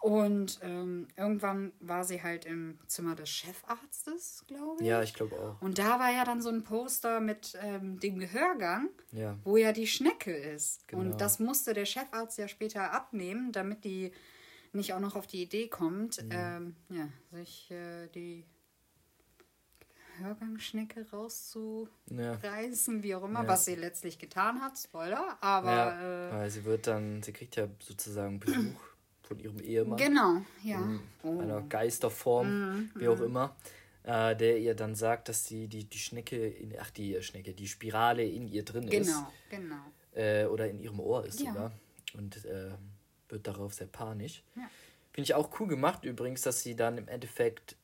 Und 0.00 0.60
ähm, 0.62 1.08
irgendwann 1.16 1.72
war 1.80 2.04
sie 2.04 2.22
halt 2.22 2.44
im 2.44 2.78
Zimmer 2.86 3.16
des 3.16 3.28
Chefarztes, 3.30 4.44
glaube 4.46 4.80
ich. 4.80 4.86
Ja, 4.88 5.02
ich 5.02 5.12
glaube 5.12 5.34
auch. 5.36 5.60
Und 5.60 5.78
da 5.78 5.98
war 5.98 6.12
ja 6.12 6.24
dann 6.24 6.40
so 6.40 6.50
ein 6.50 6.62
Poster 6.62 7.18
mit 7.20 7.58
ähm, 7.60 7.98
dem 7.98 8.18
Gehörgang, 8.20 8.90
Ja. 9.10 9.36
wo 9.42 9.56
ja 9.56 9.72
die 9.72 9.88
Schnecke 9.88 10.32
ist. 10.32 10.86
Genau. 10.86 11.02
Und 11.02 11.20
das 11.20 11.40
musste 11.40 11.74
der 11.74 11.84
Chefarzt 11.84 12.38
ja 12.38 12.46
später 12.46 12.92
abnehmen, 12.92 13.50
damit 13.50 13.84
die 13.84 14.12
nicht 14.72 14.94
auch 14.94 15.00
noch 15.00 15.16
auf 15.16 15.26
die 15.26 15.42
Idee 15.42 15.66
kommt, 15.66 16.22
Mhm. 16.22 16.30
ähm, 16.30 16.76
ja, 16.90 17.08
sich 17.32 17.68
äh, 17.72 18.06
die 18.14 18.44
Gehörgangschnecke 20.18 21.10
rauszureißen, 21.10 22.96
Ja. 22.98 23.02
wie 23.02 23.14
auch 23.14 23.24
immer, 23.24 23.42
Ja. 23.42 23.48
was 23.48 23.64
sie 23.64 23.74
letztlich 23.74 24.18
getan 24.18 24.60
hat, 24.60 24.78
Spoiler, 24.78 25.38
aber 25.40 25.70
ja, 25.72 26.28
äh, 26.28 26.32
weil 26.32 26.50
sie 26.50 26.64
wird 26.64 26.86
dann, 26.86 27.22
sie 27.22 27.32
kriegt 27.32 27.56
ja 27.56 27.68
sozusagen 27.80 28.38
Besuch 28.40 28.80
von 29.28 29.38
ihrem 29.38 29.60
Ehemann. 29.60 29.98
genau, 29.98 30.42
ja. 30.64 30.98
Oh. 31.22 31.38
einer 31.38 31.60
Geisterform, 31.60 32.90
wie 32.94 33.08
auch 33.08 33.20
immer, 33.20 33.54
äh, 34.04 34.34
der 34.34 34.58
ihr 34.58 34.74
dann 34.74 34.94
sagt, 34.94 35.28
dass 35.28 35.44
die, 35.44 35.68
die, 35.68 35.84
die 35.84 35.98
Schnecke, 35.98 36.48
in, 36.48 36.74
ach 36.80 36.90
die 36.90 37.14
äh, 37.14 37.22
Schnecke, 37.22 37.52
die 37.52 37.68
Spirale 37.68 38.24
in 38.24 38.48
ihr 38.48 38.64
drin 38.64 38.88
ist. 38.88 39.06
Genau, 39.06 39.32
genau. 39.50 39.82
Äh, 40.14 40.46
oder 40.46 40.68
in 40.70 40.80
ihrem 40.80 40.98
Ohr 40.98 41.26
ist 41.26 41.40
Ja. 41.40 41.52
sogar. 41.52 41.72
Und 42.14 42.44
äh, 42.46 42.70
wird 43.28 43.46
darauf 43.46 43.74
sehr 43.74 43.86
panisch. 43.86 44.42
Ja. 44.56 44.62
Finde 45.12 45.24
ich 45.24 45.34
auch 45.34 45.60
cool 45.60 45.68
gemacht 45.68 46.04
übrigens, 46.04 46.40
dass 46.42 46.62
sie 46.62 46.74
dann 46.74 46.96
im 46.96 47.06
Endeffekt 47.06 47.76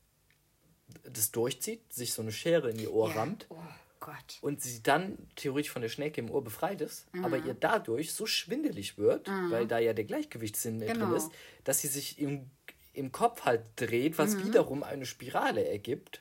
das 1.02 1.30
durchzieht, 1.30 1.92
sich 1.92 2.14
so 2.14 2.22
eine 2.22 2.32
Schere 2.32 2.70
in 2.70 2.78
ihr 2.78 2.92
Ohr 2.92 3.10
ja. 3.10 3.16
rammt 3.16 3.46
Oh 3.50 3.56
Gott. 4.04 4.38
und 4.42 4.60
sie 4.62 4.82
dann 4.82 5.16
theoretisch 5.36 5.70
von 5.72 5.82
der 5.82 5.88
Schnecke 5.88 6.20
im 6.20 6.30
Ohr 6.30 6.44
befreit 6.44 6.80
ist, 6.80 7.12
Mhm. 7.14 7.24
aber 7.24 7.38
ihr 7.38 7.54
dadurch 7.54 8.12
so 8.12 8.26
schwindelig 8.26 8.98
wird, 8.98 9.28
weil 9.50 9.66
da 9.66 9.78
ja 9.78 9.92
der 9.94 10.04
Gleichgewichtssinn 10.04 10.80
äh, 10.82 10.86
drin 10.86 11.00
Genau. 11.00 11.14
ist, 11.14 11.30
dass 11.64 11.80
sie 11.80 11.88
sich 11.88 12.18
im, 12.18 12.50
im 12.92 13.10
Kopf 13.12 13.44
halt 13.44 13.62
dreht, 13.76 14.18
was 14.18 14.34
Mhm. 14.36 14.44
wiederum 14.46 14.82
eine 14.82 15.06
Spirale 15.06 15.66
ergibt. 15.66 16.20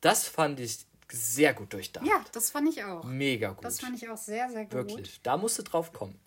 Das 0.00 0.26
fand 0.28 0.60
ich 0.60 0.86
sehr 1.10 1.54
gut 1.54 1.72
durchdacht. 1.72 2.06
Ja, 2.06 2.22
das 2.32 2.50
fand 2.50 2.68
ich 2.68 2.84
auch. 2.84 3.02
Mega 3.04 3.52
gut. 3.52 3.64
Das 3.64 3.80
fand 3.80 3.96
ich 3.96 4.08
auch 4.10 4.16
sehr, 4.18 4.50
sehr 4.50 4.64
gut. 4.64 4.72
Wirklich. 4.74 5.20
Da 5.22 5.36
musst 5.36 5.58
du 5.58 5.62
drauf 5.62 5.92
kommen. 5.92 6.18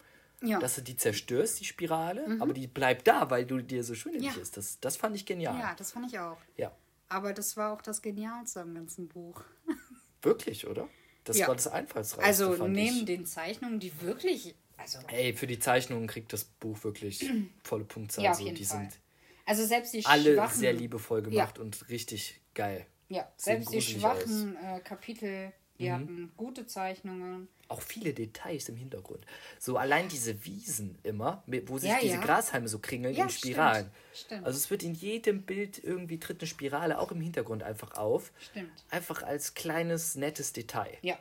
Ja. 0.44 0.58
Dass 0.58 0.74
du 0.74 0.82
die 0.82 0.98
zerstörst, 0.98 1.60
die 1.60 1.66
Spirale, 1.66 2.38
aber 2.40 2.54
die 2.54 2.66
bleibt 2.66 3.08
da, 3.08 3.30
weil 3.30 3.46
du 3.46 3.62
dir 3.62 3.84
so 3.84 3.94
schwindelig 3.94 4.36
Ja. 4.36 4.42
ist. 4.42 4.58
Das, 4.58 4.80
das 4.80 4.98
fand 4.98 5.16
ich 5.16 5.28
genial. 5.28 5.56
ja, 5.60 5.76
das 5.78 5.92
fand 5.92 6.08
ich 6.08 6.18
auch. 6.18 6.38
Ja. 6.58 6.72
Aber 7.10 7.34
das 7.34 7.58
war 7.58 7.74
auch 7.74 7.82
das 7.84 8.02
Genialste 8.02 8.62
am 8.62 8.74
ganzen 8.74 9.08
Buch. 9.08 9.44
Wirklich, 10.22 10.68
oder? 10.68 10.88
Das 11.24 11.38
Ja. 11.38 11.48
war 11.48 11.56
das 11.56 11.68
Einfallsreichste. 11.68 12.48
Also 12.48 12.68
neben 12.68 13.00
ich. 13.00 13.06
den 13.06 13.26
Zeichnungen, 13.26 13.80
die 13.80 14.02
wirklich. 14.02 14.56
Also, 14.78 14.98
Ey, 15.10 15.34
für 15.34 15.46
die 15.48 15.60
Zeichnungen 15.60 16.08
kriegt 16.08 16.34
das 16.34 16.44
Buch 16.44 16.84
wirklich 16.84 17.30
volle 17.64 17.86
Punktzahl. 17.86 18.26
ja, 18.26 18.32
auf 18.32 18.38
also, 18.38 18.46
jeden 18.46 18.58
die 18.58 18.66
Fall. 18.66 18.80
sind 18.80 19.00
Also 19.46 19.66
selbst 19.66 19.94
die 19.94 20.04
alle 20.04 20.36
schwachen. 20.36 20.60
sehr 20.60 20.74
liebevoll 20.74 21.22
gemacht 21.22 21.60
und 21.60 21.90
richtig 21.90 22.42
geil. 22.54 22.86
Ja, 23.10 23.32
selbst 23.38 23.74
die 23.74 23.82
schwachen 23.82 24.56
äh, 24.56 24.80
Kapitel, 24.80 25.52
die 25.82 25.92
hatten 25.92 26.32
gute 26.38 26.66
Zeichnungen. 26.68 27.48
Auch 27.68 27.82
viele 27.82 28.14
Details 28.14 28.68
im 28.70 28.76
Hintergrund. 28.76 29.26
So 29.60 29.78
allein 29.78 30.10
diese 30.10 30.44
Wiesen 30.46 30.98
immer, 31.04 31.44
wo 31.68 31.78
sich 31.78 31.90
Ja, 31.90 32.00
diese 32.02 32.16
ja. 32.16 32.22
Grashalme 32.22 32.68
so 32.68 32.80
kringeln 32.80 33.16
Ja, 33.16 33.24
in 33.24 33.30
Spiralen. 33.30 33.90
stimmt, 34.14 34.26
stimmt. 34.28 34.46
Also 34.46 34.58
es 34.58 34.70
wird 34.70 34.84
in 34.84 34.94
jedem 34.94 35.44
Bild 35.44 35.82
irgendwie 35.84 36.20
tritt 36.20 36.42
eine 36.42 36.48
Spirale 36.48 37.00
auch 37.00 37.12
im 37.12 37.22
Hintergrund 37.22 37.64
einfach 37.64 37.96
auf. 37.98 38.32
Stimmt. 38.40 38.72
Einfach 38.90 39.24
als 39.24 39.54
kleines, 39.54 40.16
nettes 40.16 40.52
Detail. 40.54 40.98
Ja, 41.02 41.18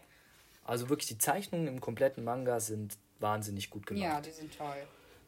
Also 0.65 0.89
wirklich 0.89 1.09
die 1.09 1.19
Zeichnungen 1.19 1.69
im 1.69 1.81
kompletten 1.81 2.25
Manga 2.25 2.59
sind 2.61 2.97
wahnsinnig 3.21 3.71
gut 3.71 3.87
gemacht. 3.87 4.03
ja, 4.03 4.21
die 4.21 4.31
sind 4.33 4.57
toll. 4.57 4.77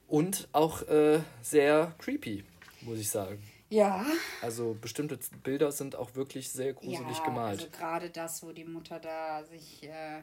Und 0.08 0.48
auch 0.52 0.82
äh, 0.88 1.20
sehr 1.40 1.94
creepy, 1.98 2.44
muss 2.82 2.98
ich 2.98 3.08
sagen. 3.08 3.40
Ja, 3.72 4.04
Also 4.42 4.76
bestimmte 4.80 5.18
Bilder 5.42 5.72
sind 5.72 5.96
auch 5.96 6.14
wirklich 6.14 6.50
sehr 6.50 6.74
gruselig 6.74 7.18
ja 7.18 7.24
gemalt. 7.24 7.60
also 7.60 7.70
gerade 7.70 8.10
das, 8.10 8.42
wo 8.42 8.52
die 8.52 8.64
Mutter 8.64 9.00
da 9.00 9.42
sich 9.44 9.82
äh, 9.84 10.20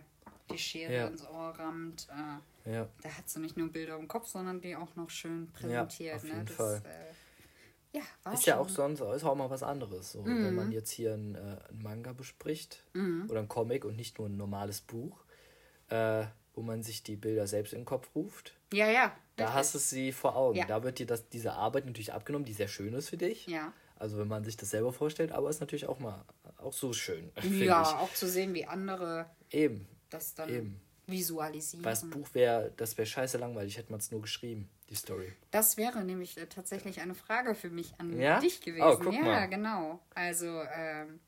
die 0.51 0.57
Schere 0.59 0.93
Ja. 0.93 1.07
ins 1.07 1.25
Ohr 1.27 1.55
rammt. 1.57 2.07
Äh, 2.65 2.71
Ja. 2.73 2.87
da 3.01 3.09
hat 3.09 3.27
sie 3.27 3.39
nicht 3.39 3.57
nur 3.57 3.69
Bilder 3.69 3.97
im 3.97 4.07
Kopf, 4.07 4.27
sondern 4.27 4.61
die 4.61 4.75
auch 4.75 4.95
noch 4.95 5.09
schön 5.09 5.47
präsentiert. 5.51 6.15
auf 6.17 6.23
ne? 6.23 6.29
jeden 6.29 6.45
das, 6.45 6.55
Fall. 6.55 6.81
Äh, 6.85 7.97
ja, 7.97 8.03
war 8.23 8.33
Ist 8.33 8.43
schon. 8.43 8.51
ja 8.51 8.59
auch 8.59 8.69
sonst 8.69 9.01
ist 9.01 9.23
auch 9.23 9.33
mal 9.35 9.49
was 9.49 9.63
anderes. 9.63 10.11
So, 10.11 10.23
Wenn 10.23 10.53
man 10.53 10.71
jetzt 10.71 10.91
hier 10.91 11.13
einen, 11.13 11.33
äh, 11.33 11.39
einen 11.69 11.81
Manga 11.81 12.13
bespricht 12.13 12.83
oder 13.27 13.39
ein 13.39 13.47
Comic 13.47 13.83
und 13.83 13.95
nicht 13.95 14.19
nur 14.19 14.29
ein 14.29 14.37
normales 14.37 14.81
Buch, 14.81 15.23
äh, 15.89 16.25
wo 16.53 16.61
man 16.61 16.83
sich 16.83 17.01
die 17.01 17.15
Bilder 17.15 17.47
selbst 17.47 17.73
in 17.73 17.79
den 17.79 17.85
Kopf 17.85 18.09
ruft, 18.13 18.53
Ja, 18.73 18.87
ja. 18.91 19.11
Da 19.39 19.53
hast 19.53 19.73
du 19.75 19.79
sie 19.79 20.11
vor 20.11 20.35
Augen. 20.35 20.57
Ja. 20.57 20.65
Da 20.65 20.83
wird 20.83 20.99
dir 20.99 21.05
das, 21.05 21.27
diese 21.29 21.53
Arbeit 21.53 21.85
natürlich 21.85 22.13
abgenommen, 22.13 22.45
die 22.45 22.53
sehr 22.53 22.67
schön 22.67 22.93
ist 22.93 23.09
für 23.09 23.17
dich. 23.17 23.47
Ja. 23.47 23.73
Also 23.97 24.17
wenn 24.17 24.27
man 24.27 24.43
sich 24.45 24.55
das 24.57 24.69
selber 24.69 24.93
vorstellt, 24.93 25.31
aber 25.31 25.49
ist 25.49 25.59
natürlich 25.59 25.85
auch 25.87 25.99
mal 25.99 26.23
auch 26.57 26.73
so 26.73 26.93
schön, 26.93 27.31
Ja, 27.59 27.81
ich. 27.81 27.87
auch 27.89 28.13
zu 28.13 28.27
sehen, 28.29 28.53
wie 28.53 28.65
andere 28.65 29.29
Eben. 29.51 29.87
das 30.09 30.35
dann 30.35 30.49
Eben. 30.49 30.81
visualisieren. 31.07 31.83
Weil 31.83 31.91
das 31.93 32.09
Buch 32.09 32.27
wäre, 32.33 32.71
das 32.77 32.97
wäre 32.97 33.05
scheiße 33.05 33.37
langweilig, 33.37 33.77
hätte 33.77 33.91
man 33.91 33.99
es 33.99 34.11
nur 34.11 34.21
geschrieben, 34.21 34.69
die 34.89 34.95
Story. 34.95 35.33
Das 35.51 35.75
wäre 35.77 36.03
nämlich 36.03 36.37
äh, 36.37 36.45
tatsächlich 36.47 37.01
eine 37.01 37.13
Frage 37.15 37.55
für 37.55 37.69
mich 37.69 37.93
an 37.97 38.17
Ja? 38.19 38.39
dich 38.39 38.61
gewesen. 38.61 38.83
Oh, 38.87 38.97
guck 39.01 39.13
ja, 39.13 39.21
mal. 39.21 39.45
genau. 39.49 39.99
Also, 40.15 40.61
ähm, 40.73 41.19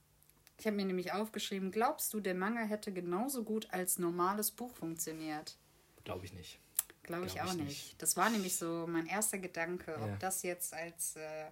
ich 0.57 0.65
habe 0.67 0.75
mir 0.75 0.85
nämlich 0.85 1.11
aufgeschrieben, 1.11 1.71
glaubst 1.71 2.13
du, 2.13 2.19
der 2.19 2.35
Manga 2.35 2.61
hätte 2.61 2.91
genauso 2.93 3.43
gut 3.43 3.67
als 3.71 3.97
normales 3.99 4.51
Buch 4.51 4.73
funktioniert? 4.73 5.57
Glaube 6.03 6.25
ich 6.25 6.33
nicht. 6.33 6.59
Glaube 7.03 7.25
ich 7.25 7.33
Glaub 7.33 7.47
auch 7.47 7.51
ich 7.51 7.57
nicht. 7.57 7.67
nicht. 7.67 8.01
Das 8.01 8.15
war 8.17 8.29
nämlich 8.29 8.55
so 8.55 8.85
mein 8.87 9.07
erster 9.07 9.37
Gedanke, 9.39 9.91
Ja. 9.91 10.05
ob 10.05 10.19
das 10.19 10.43
jetzt 10.43 10.73
als 10.73 11.15
äh, 11.15 11.45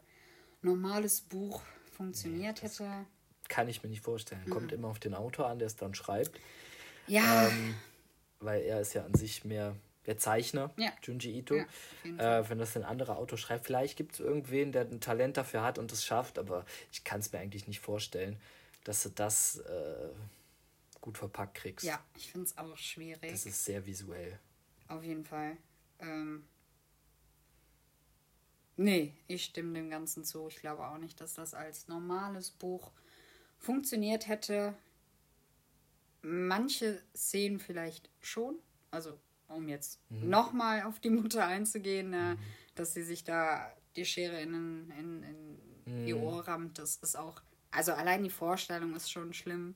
normales 0.62 1.22
Buch 1.22 1.62
funktioniert 1.96 2.62
hätte. 2.62 2.88
Kann 3.48 3.68
ich 3.68 3.82
mir 3.84 3.90
nicht 3.90 4.04
vorstellen. 4.04 4.42
Mhm. 4.46 4.50
Kommt 4.52 4.72
immer 4.72 4.88
auf 4.90 5.00
den 5.00 5.16
Autor 5.16 5.48
an, 5.48 5.60
der 5.60 5.68
es 5.68 5.76
dann 5.76 5.96
schreibt. 5.96 6.40
Ja, 7.08 7.48
Ähm, 7.48 7.76
weil 8.40 8.62
er 8.62 8.80
ist 8.82 8.94
ja 8.94 9.04
an 9.04 9.14
sich 9.16 9.44
mehr 9.44 9.76
der 10.06 10.18
Zeichner, 10.18 10.72
Ja. 10.78 10.92
Junji 11.04 11.38
Ito. 11.40 11.56
Ja, 12.06 12.40
äh, 12.40 12.50
wenn 12.50 12.58
das 12.60 12.76
ein 12.78 12.84
anderer 12.84 13.18
Autor 13.18 13.38
schreibt, 13.38 13.66
vielleicht 13.66 13.98
gibt 13.98 14.14
es 14.14 14.20
irgendwen, 14.20 14.72
der 14.72 14.84
ein 14.84 15.02
Talent 15.02 15.38
dafür 15.38 15.62
hat 15.64 15.78
und 15.78 15.92
es 15.92 16.06
schafft, 16.06 16.38
aber 16.40 16.66
ich 16.92 17.04
kann 17.04 17.20
es 17.20 17.32
mir 17.32 17.40
eigentlich 17.40 17.68
nicht 17.68 17.80
vorstellen, 17.80 18.40
dass 18.86 19.04
du 19.04 19.10
das 19.10 19.58
äh, 19.58 20.10
gut 21.02 21.18
verpackt 21.18 21.56
kriegst. 21.56 21.86
ja, 21.86 22.00
ich 22.16 22.32
finde 22.32 22.48
es 22.48 22.58
auch 22.58 22.78
schwierig. 22.78 23.30
Das 23.32 23.46
ist 23.46 23.66
sehr 23.66 23.86
visuell. 23.86 24.40
Auf 24.90 25.04
jeden 25.04 25.24
Fall. 25.24 25.56
Ähm, 26.00 26.44
nee, 28.76 29.14
ich 29.28 29.46
stimme 29.46 29.74
dem 29.74 29.90
Ganzen 29.90 30.26
zu. 30.26 30.48
Ich 30.50 30.58
glaube 30.58 30.86
auch 30.88 30.98
nicht, 30.98 31.22
dass 31.22 31.36
das 31.36 31.54
als 31.54 31.88
normales 31.88 32.52
Buch 32.52 32.92
funktioniert 33.58 34.28
hätte. 34.28 34.74
Manche 36.22 37.02
Szenen 37.16 37.60
vielleicht 37.60 38.10
schon. 38.20 38.60
Also, 38.92 39.18
um 39.48 39.68
jetzt 39.70 40.00
Mhm. 40.10 40.30
nochmal 40.30 40.84
auf 40.84 41.00
die 41.00 41.10
Mutter 41.12 41.46
einzugehen, 41.46 42.14
äh, 42.14 42.36
dass 42.76 42.94
sie 42.94 43.04
sich 43.04 43.24
da 43.24 43.72
die 43.96 44.06
Schere 44.06 44.42
in, 44.42 44.54
in, 44.54 44.92
in, 44.92 45.24
in 45.24 46.08
ihr 46.08 46.18
Mhm. 46.18 46.24
Ohr 46.24 46.48
rammt. 46.48 46.78
Das 46.80 46.98
ist 46.98 47.16
auch. 47.16 47.42
Also, 47.72 47.94
allein 47.94 48.24
die 48.24 48.30
Vorstellung 48.30 48.96
ist 48.96 49.12
schon 49.12 49.34
schlimm. 49.34 49.76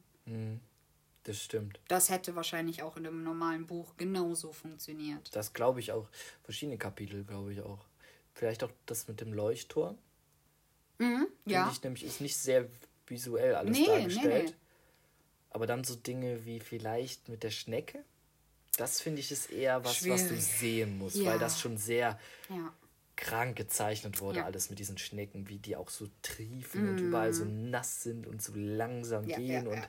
Das 1.23 1.41
stimmt. 1.41 1.79
Das 1.87 2.09
hätte 2.09 2.35
wahrscheinlich 2.35 2.83
auch 2.83 2.97
in 2.97 3.07
einem 3.07 3.23
normalen 3.23 3.65
Buch 3.65 3.95
genauso 3.97 4.51
funktioniert. 4.51 5.33
Das 5.35 5.53
glaube 5.53 5.79
ich 5.79 5.91
auch. 5.93 6.09
Verschiedene 6.43 6.77
Kapitel, 6.77 7.23
glaube 7.23 7.53
ich 7.53 7.61
auch. 7.61 7.79
Vielleicht 8.33 8.63
auch 8.63 8.71
das 8.85 9.07
mit 9.07 9.21
dem 9.21 9.31
Leuchtturm. 9.33 9.97
Mhm, 10.97 11.27
ja. 11.45 11.61
Finde 11.63 11.71
ich 11.77 11.83
nämlich 11.83 12.03
ist 12.03 12.21
nicht 12.21 12.35
sehr 12.37 12.67
visuell 13.07 13.55
alles 13.55 13.71
Nee, 13.77 13.85
nee, 13.87 13.87
dargestellt. 13.87 14.45
nee. 14.49 14.55
Aber 15.51 15.65
dann 15.67 15.83
so 15.83 15.95
Dinge 15.95 16.45
wie 16.45 16.59
vielleicht 16.59 17.29
mit 17.29 17.43
der 17.43 17.51
Schnecke. 17.51 18.03
Das 18.77 18.99
finde 19.01 19.19
ich 19.21 19.31
ist 19.31 19.51
eher 19.51 19.83
was, 19.85 20.07
was 20.09 20.23
du 20.23 20.27
Schwierig. 20.29 20.43
sehen 20.43 20.97
musst, 20.97 21.17
Ja. 21.17 21.31
weil 21.31 21.39
das 21.39 21.59
schon 21.61 21.77
sehr 21.77 22.19
Ja. 22.49 22.73
krank 23.15 23.55
gezeichnet 23.55 24.19
wurde, 24.19 24.39
Ja. 24.39 24.45
alles 24.45 24.69
mit 24.71 24.79
diesen 24.79 24.97
Schnecken, 24.97 25.47
wie 25.47 25.59
die 25.59 25.75
auch 25.75 25.89
so 25.89 26.07
triefen 26.23 26.89
und 26.89 26.97
überall 26.97 27.33
so 27.33 27.45
nass 27.45 28.01
sind 28.03 28.25
und 28.25 28.41
so 28.41 28.51
langsam 28.55 29.23
Mhm. 29.25 29.27
Gehen 29.35 29.67
und. 29.67 29.87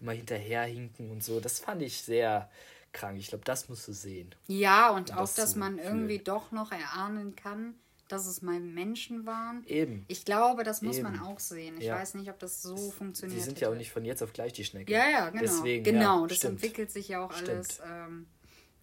Immer 0.00 0.12
hinterherhinken 0.12 1.10
und 1.10 1.22
so. 1.24 1.40
Das 1.40 1.58
fand 1.58 1.82
ich 1.82 1.98
sehr 2.02 2.50
krank. 2.92 3.18
Ich 3.18 3.28
glaube, 3.28 3.44
das 3.44 3.68
musst 3.68 3.86
du 3.88 3.92
sehen. 3.92 4.34
Ja, 4.46 4.90
und 4.90 5.10
Um 5.10 5.16
auch, 5.16 5.20
das 5.22 5.34
dass 5.34 5.56
man 5.56 5.74
fühlen. 5.76 5.86
irgendwie 5.86 6.18
doch 6.18 6.52
noch 6.52 6.72
erahnen 6.72 7.36
kann, 7.36 7.74
dass 8.08 8.26
es 8.26 8.40
mal 8.40 8.60
Menschen 8.60 9.26
waren. 9.26 9.64
Eben. 9.66 10.04
Ich 10.08 10.24
glaube, 10.24 10.62
das 10.62 10.80
muss 10.80 11.00
man 11.00 11.14
Eben. 11.16 11.24
auch 11.24 11.40
sehen. 11.40 11.76
Ich 11.78 11.86
Ja. 11.86 11.96
weiß 11.96 12.14
nicht, 12.14 12.30
ob 12.30 12.38
das 12.38 12.62
so 12.62 12.76
funktioniert. 12.76 13.36
Die 13.38 13.42
sind 13.42 13.56
hätte. 13.56 13.64
ja 13.66 13.70
auch 13.70 13.74
nicht 13.76 13.90
von 13.90 14.04
jetzt 14.04 14.22
auf 14.22 14.32
gleich 14.32 14.52
die 14.52 14.64
Schnecke. 14.64 14.92
Ja, 14.92 15.08
ja, 15.08 15.30
genau. 15.30 15.42
Deswegen, 15.42 15.82
genau, 15.84 16.22
ja, 16.22 16.26
das 16.28 16.36
stimmt. 16.38 16.52
entwickelt 16.62 16.90
sich 16.92 17.08
ja 17.08 17.24
auch 17.24 17.32
alles. 17.32 17.80
Ähm, 17.84 18.26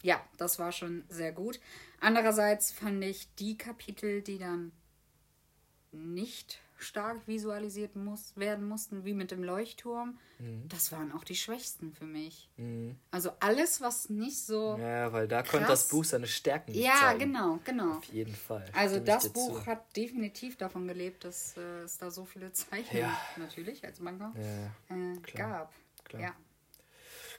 ja, 0.02 0.22
das 0.36 0.58
war 0.58 0.72
schon 0.72 1.04
sehr 1.08 1.32
gut. 1.32 1.58
Andererseits 2.00 2.70
fand 2.70 3.02
ich 3.02 3.34
die 3.36 3.56
Kapitel, 3.56 4.20
die 4.20 4.38
dann 4.38 4.72
nicht 5.92 6.60
stark 6.78 7.26
visualisiert 7.26 7.96
muss, 7.96 8.36
werden 8.36 8.66
mussten, 8.68 9.04
wie 9.04 9.14
mit 9.14 9.30
dem 9.30 9.42
Leuchtturm, 9.44 10.18
Mhm. 10.40 10.68
das 10.68 10.90
waren 10.90 11.12
auch 11.12 11.22
die 11.22 11.36
schwächsten 11.36 11.92
für 11.94 12.04
mich. 12.06 12.48
Also 13.12 13.30
alles, 13.40 13.80
was 13.80 14.10
nicht 14.10 14.44
so. 14.44 14.76
Ja, 14.78 15.12
weil 15.12 15.28
da 15.28 15.42
konnte 15.42 15.66
Krass. 15.66 15.82
das 15.82 15.88
Buch 15.88 16.04
seine 16.04 16.26
Stärken 16.26 16.72
nicht 16.72 16.84
Ja, 16.84 17.10
zeigen. 17.10 17.20
genau, 17.20 17.60
genau. 17.64 17.98
Auf 17.98 18.04
jeden 18.06 18.34
Fall. 18.34 18.64
Also 18.74 18.96
Stimme 18.96 19.06
das 19.06 19.28
Buch 19.28 19.60
zu. 19.62 19.66
hat 19.66 19.96
definitiv 19.96 20.56
davon 20.56 20.88
gelebt, 20.88 21.24
dass 21.24 21.56
äh, 21.56 21.82
es 21.84 21.98
da 21.98 22.10
so 22.10 22.24
viele 22.24 22.52
Zeichnungen 22.52 23.00
Ja. 23.08 23.18
natürlich 23.36 23.84
als 23.84 24.00
Manga 24.00 24.34
Ja, 24.90 24.96
äh, 24.96 25.16
klar, 25.20 25.48
gab. 25.50 25.72
klar. 26.04 26.22
Ja. 26.22 26.34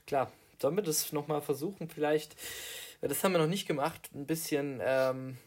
Klar, 0.07 0.31
sollen 0.61 0.75
wir 0.77 0.83
das 0.83 1.11
nochmal 1.11 1.41
versuchen? 1.41 1.89
Vielleicht, 1.89 2.35
weil 3.01 3.09
das 3.09 3.23
haben 3.23 3.33
wir 3.33 3.39
noch 3.39 3.47
nicht 3.47 3.67
gemacht, 3.67 4.09
ein 4.13 4.25
bisschen, 4.25 4.79
ähm, 4.81 5.37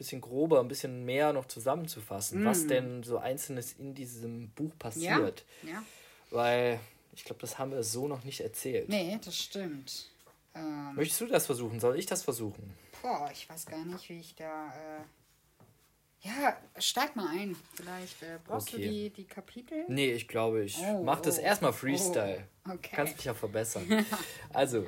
bisschen 0.00 0.20
grober, 0.20 0.60
ein 0.60 0.68
bisschen 0.68 1.04
mehr 1.04 1.32
noch 1.32 1.44
zusammenzufassen, 1.46 2.44
was 2.44 2.66
denn 2.66 3.02
so 3.02 3.18
Einzelnes 3.18 3.74
in 3.74 3.94
diesem 3.94 4.48
Buch 4.50 4.70
Ja. 4.72 4.78
passiert. 4.78 5.44
ja. 5.62 5.82
Weil 6.30 6.80
ich 7.12 7.24
glaube, 7.24 7.40
das 7.40 7.58
haben 7.58 7.70
wir 7.72 7.82
so 7.82 8.08
noch 8.08 8.24
nicht 8.24 8.40
erzählt. 8.40 8.88
Nee, 8.88 9.18
das 9.24 9.36
stimmt. 9.36 10.08
Ähm, 10.54 10.94
Möchtest 10.94 11.20
du 11.20 11.26
das 11.26 11.46
versuchen? 11.46 11.80
Soll 11.80 11.98
ich 11.98 12.06
das 12.06 12.22
versuchen? 12.22 12.72
boah, 13.02 13.28
ich 13.32 13.48
weiß 13.48 13.66
gar 13.66 13.84
nicht, 13.84 14.08
wie 14.10 14.18
ich 14.20 14.34
da. 14.34 14.68
Äh, 14.68 16.28
ja, 16.28 16.56
steig 16.78 17.16
mal 17.16 17.28
ein. 17.28 17.56
Vielleicht 17.74 18.22
äh, 18.22 18.38
brauchst 18.44 18.72
du 18.72 18.76
Okay. 18.76 18.88
die, 18.88 19.10
die 19.10 19.24
Kapitel? 19.24 19.84
Nee, 19.88 20.12
ich 20.12 20.28
glaube, 20.28 20.64
ich 20.64 20.76
Oh, 20.78 21.02
mache 21.02 21.22
das 21.22 21.38
oh, 21.38 21.42
erstmal 21.42 21.72
Freestyle. 21.72 22.46
oh, 22.68 22.72
okay. 22.72 22.90
Kannst 22.94 23.16
mich 23.16 23.24
ja 23.24 23.32
verbessern. 23.34 24.04
also, 24.52 24.86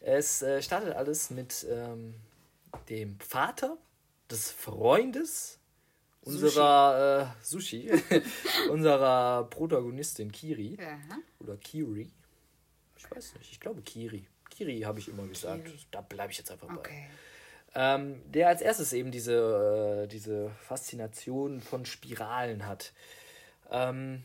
es 0.00 0.42
äh, 0.42 0.62
startet 0.62 0.94
alles 0.94 1.30
mit 1.30 1.66
ähm, 1.70 2.14
dem 2.88 3.18
Vater 3.20 3.76
des 4.30 4.50
Freundes 4.50 5.58
unserer 6.22 7.32
äh, 7.40 7.44
Sushi, 7.44 7.90
unserer 8.70 9.44
Protagonistin 9.44 10.30
Kiri 10.32 10.76
Ja. 10.80 10.98
oder 11.38 11.56
Kiri. 11.56 12.12
Ich 12.96 13.10
weiß 13.10 13.34
nicht, 13.34 13.52
ich 13.52 13.60
glaube 13.60 13.82
Kiri. 13.82 14.26
Kiri 14.50 14.80
habe 14.80 14.98
ich 14.98 15.08
immer 15.08 15.26
gesagt. 15.26 15.64
Kiri. 15.64 15.78
Da 15.90 16.00
bleibe 16.00 16.32
ich 16.32 16.38
jetzt 16.38 16.50
einfach 16.50 16.68
bei. 16.68 16.74
Okay. 16.74 17.10
Ähm, 17.74 18.20
der 18.30 18.48
als 18.48 18.60
erstes 18.60 18.92
eben 18.92 19.10
diese, 19.10 20.02
äh, 20.04 20.08
diese 20.08 20.50
Faszination 20.62 21.60
von 21.60 21.84
Spiralen 21.86 22.66
hat. 22.66 22.92
Ähm, 23.70 24.24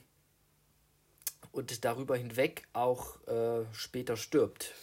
und 1.51 1.85
darüber 1.85 2.17
hinweg 2.17 2.67
auch 2.73 3.21
äh, 3.27 3.65
später 3.73 4.17
stirbt, 4.17 4.73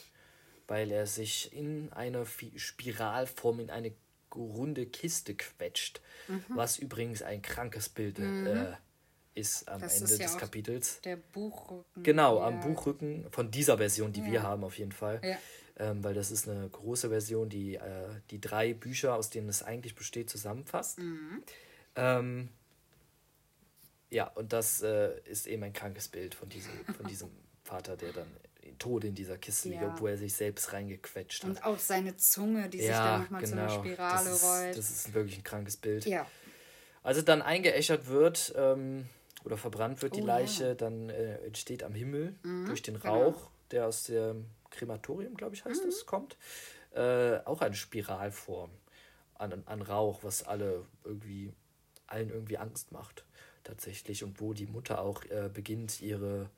weil 0.68 0.90
er 0.92 1.06
sich 1.06 1.52
in 1.52 1.92
eine 1.92 2.24
Fi- 2.24 2.56
Spiralform, 2.58 3.58
in 3.60 3.70
eine 3.70 3.92
runde 4.34 4.86
Kiste 4.86 5.34
quetscht, 5.34 6.00
Mhm. 6.28 6.44
was 6.50 6.78
übrigens 6.78 7.22
ein 7.22 7.42
krankes 7.42 7.88
Bild 7.88 8.18
äh, 8.18 8.72
ist 9.34 9.68
am 9.68 9.80
Das 9.80 10.00
Ende 10.00 10.12
ist 10.12 10.18
ja 10.20 10.26
des 10.26 10.36
Kapitels. 10.38 11.00
Der 11.02 11.16
Buchrücken. 11.16 12.02
Genau, 12.02 12.38
ja. 12.38 12.46
am 12.46 12.60
Buchrücken 12.60 13.26
von 13.30 13.50
dieser 13.50 13.78
Version, 13.78 14.12
die 14.12 14.24
wir 14.24 14.32
Ja. 14.34 14.42
haben 14.42 14.64
auf 14.64 14.78
jeden 14.78 14.92
Fall. 14.92 15.20
Ähm, 15.76 16.04
weil 16.04 16.12
das 16.14 16.30
ist 16.30 16.46
eine 16.48 16.68
große 16.68 17.08
Version, 17.08 17.48
die 17.48 17.76
äh, 17.76 18.08
die 18.30 18.40
drei 18.40 18.74
Bücher, 18.74 19.14
aus 19.14 19.30
denen 19.30 19.48
es 19.48 19.62
eigentlich 19.62 19.94
besteht, 19.94 20.28
zusammenfasst. 20.28 20.98
Mhm. 20.98 21.42
Ähm, 21.96 22.48
ja, 24.10 24.26
und 24.28 24.52
das 24.52 24.82
äh, 24.82 25.18
ist 25.24 25.46
eben 25.46 25.62
ein 25.62 25.72
krankes 25.72 26.08
Bild 26.08 26.34
von 26.34 26.48
diesem, 26.48 26.72
von 26.96 27.06
diesem 27.06 27.30
Vater, 27.64 27.96
der 27.96 28.12
dann 28.12 28.28
tot 28.78 29.04
in 29.04 29.14
dieser 29.14 29.36
Kiste 29.38 29.68
liegt, 29.70 29.82
Ja. 29.82 29.88
obwohl 29.92 30.10
er 30.10 30.16
sich 30.18 30.34
selbst 30.34 30.72
reingequetscht 30.72 31.42
hat. 31.44 31.50
Und 31.50 31.64
auch 31.64 31.78
seine 31.78 32.16
Zunge, 32.16 32.68
die 32.68 32.78
sich 32.78 32.88
dann 32.90 33.22
nochmal 33.22 33.44
zu 33.44 33.52
einer 33.52 33.68
Spirale 33.68 34.18
genau. 34.24 34.30
das 34.30 34.42
ist, 34.42 34.44
rollt. 34.44 34.78
Das 34.78 34.90
ist 34.90 35.14
wirklich 35.14 35.38
ein 35.38 35.44
krankes 35.44 35.76
Bild. 35.76 36.04
ja. 36.06 36.26
Als 37.02 37.16
es 37.16 37.24
dann 37.24 37.40
eingeäschert 37.40 38.08
wird 38.08 38.52
ähm, 38.56 39.06
oder 39.44 39.56
verbrannt 39.56 40.02
wird 40.02 40.16
die 40.16 40.22
Oh, 40.22 40.26
Leiche, 40.26 40.64
ja. 40.68 40.74
dann 40.74 41.08
äh, 41.08 41.36
entsteht 41.46 41.82
am 41.82 41.94
Himmel 41.94 42.34
durch 42.66 42.82
den 42.82 43.00
genau. 43.00 43.22
Rauch, 43.22 43.50
der 43.70 43.86
aus 43.86 44.04
dem 44.04 44.44
Krematorium, 44.68 45.34
glaube 45.34 45.54
ich, 45.54 45.64
heißt 45.64 45.82
es, 45.86 46.04
kommt, 46.04 46.36
äh, 46.94 47.38
auch 47.46 47.62
eine 47.62 47.74
Spiralform 47.74 48.70
an, 49.34 49.62
an 49.64 49.80
Rauch, 49.80 50.22
was 50.22 50.42
alle 50.42 50.84
irgendwie, 51.04 51.52
allen 52.06 52.28
irgendwie 52.28 52.58
Angst 52.58 52.92
macht, 52.92 53.24
tatsächlich. 53.64 54.22
Und 54.22 54.38
wo 54.40 54.52
die 54.52 54.66
Mutter 54.66 55.00
auch 55.00 55.24
äh, 55.24 55.48
beginnt, 55.52 56.02
ihre 56.02 56.50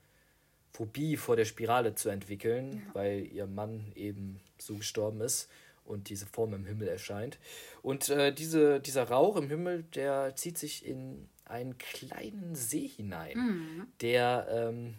Phobie 0.73 1.17
vor 1.17 1.37
der 1.37 1.45
Spirale 1.45 1.95
zu 1.95 2.09
entwickeln, 2.09 2.83
weil 2.95 3.27
ihr 3.27 3.47
Mann 3.47 3.93
eben 3.95 4.41
so 4.59 4.77
gestorben 4.77 5.21
ist 5.21 5.51
und 5.85 6.09
diese 6.09 6.27
Form 6.27 6.55
im 6.55 6.65
Himmel 6.65 6.89
erscheint. 6.89 7.39
Und 7.83 8.09
äh, 8.09 8.33
diese, 8.33 8.81
dieser 8.81 9.05
Rauch 9.05 9.37
im 9.37 9.49
Himmel, 9.49 9.83
der 9.95 10.35
zieht 10.37 10.57
sich 10.59 10.87
in 10.87 11.29
einen 11.45 11.77
kleinen 11.77 12.55
See 12.55 12.89
hinein, 12.89 13.87
der 14.01 14.47
ähm, 14.51 14.95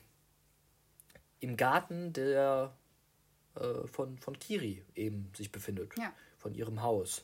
im 1.40 1.58
Garten 1.58 2.14
der 2.14 2.76
äh, 3.56 3.88
von, 3.88 4.18
von 4.20 4.38
Kiri 4.38 4.84
eben 4.96 5.32
sich 5.36 5.52
befindet, 5.52 5.92
Ja. 5.98 6.14
von 6.38 6.54
ihrem 6.54 6.84
Haus. 6.84 7.24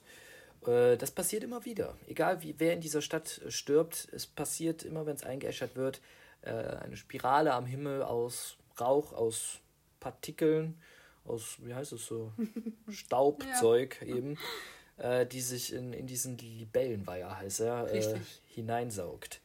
Äh, 0.65 0.97
das 0.97 1.11
passiert 1.11 1.43
immer 1.43 1.65
wieder. 1.65 1.95
Egal 2.07 2.41
wie 2.41 2.55
wer 2.57 2.73
in 2.73 2.81
dieser 2.81 3.01
Stadt 3.01 3.41
stirbt, 3.49 4.07
es 4.11 4.25
passiert 4.25 4.83
immer, 4.83 5.05
wenn 5.05 5.15
es 5.15 5.23
eingeäschert 5.23 5.75
wird, 5.75 6.01
äh, 6.41 6.51
eine 6.51 6.97
Spirale 6.97 7.53
am 7.53 7.65
Himmel 7.65 8.01
aus 8.03 8.57
Rauch, 8.79 9.13
aus 9.13 9.59
Partikeln, 9.99 10.79
aus, 11.25 11.57
wie 11.63 11.73
heißt 11.73 11.91
es 11.93 12.05
so, 12.05 12.31
Staubzeug 12.89 14.01
eben, 14.03 14.37
äh, 14.97 15.25
die 15.25 15.41
sich 15.41 15.73
in, 15.73 15.93
in 15.93 16.07
diesen 16.07 16.37
Libellenweiher, 16.37 17.37
heißt 17.37 17.61
er, 17.61 17.93
äh, 17.93 18.19
hineinsaugt. 18.47 19.41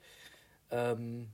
Ähm, 0.70 1.30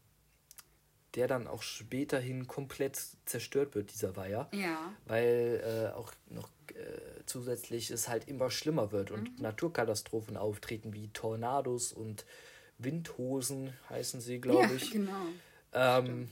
der 1.15 1.27
dann 1.27 1.49
auch 1.49 1.63
späterhin 1.63 2.47
komplett 2.47 3.01
zerstört 3.25 3.75
wird, 3.75 3.93
dieser 3.93 4.15
Weiher 4.17 4.49
Ja. 4.53 4.93
weil 5.07 5.61
äh, 5.93 5.97
auch 5.97 6.13
noch 6.29 6.49
äh, 6.69 7.25
zusätzlich 7.27 7.91
es 7.91 8.09
halt 8.09 8.29
immer 8.29 8.49
schlimmer 8.51 8.93
wird 8.93 9.11
und 9.11 9.37
Mhm. 9.37 9.43
Naturkatastrophen 9.43 10.37
auftreten 10.37 10.93
wie 10.95 11.09
Tornados 11.09 11.93
und 11.93 12.25
Windhosen 12.79 13.73
heißen 13.89 14.21
sie, 14.21 14.41
glaube 14.41 14.69
ja, 14.69 14.75
ich, 14.77 14.93
genau. 14.93 15.27
Ähm, 15.73 16.29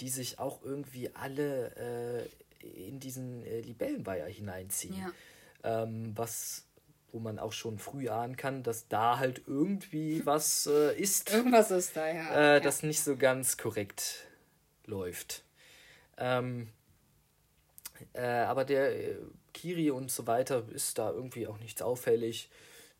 die 0.00 0.08
sich 0.08 0.38
auch 0.38 0.62
irgendwie 0.62 1.14
alle 1.14 2.28
äh, 2.62 2.88
in 2.88 3.00
diesen 3.00 3.44
äh, 3.44 3.60
Libellenweiher 3.60 4.26
hineinziehen. 4.26 4.96
Ja. 4.96 5.82
Ähm, 5.82 6.12
was 6.14 6.64
wo 7.10 7.20
man 7.20 7.38
auch 7.38 7.52
schon 7.52 7.78
früh 7.78 8.10
ahnen 8.10 8.36
kann, 8.36 8.62
dass 8.62 8.88
da 8.88 9.18
halt 9.18 9.42
irgendwie 9.46 10.24
was 10.26 10.66
äh, 10.66 10.94
ist 10.94 11.32
Irgendwas 11.32 11.70
ist 11.70 11.96
da, 11.96 12.06
ja. 12.06 12.56
äh, 12.56 12.60
das 12.60 12.82
nicht 12.82 13.00
so 13.00 13.16
ganz 13.16 13.56
korrekt 13.56 14.26
läuft. 14.84 15.42
Ähm, 16.18 16.68
äh, 18.12 18.22
aber 18.22 18.64
der 18.64 18.94
äh, 18.94 19.16
Kiri 19.54 19.90
und 19.90 20.10
so 20.10 20.26
weiter 20.26 20.64
ist 20.70 20.98
da 20.98 21.10
irgendwie 21.10 21.46
auch 21.46 21.58
nichts 21.58 21.82
auffällig. 21.82 22.50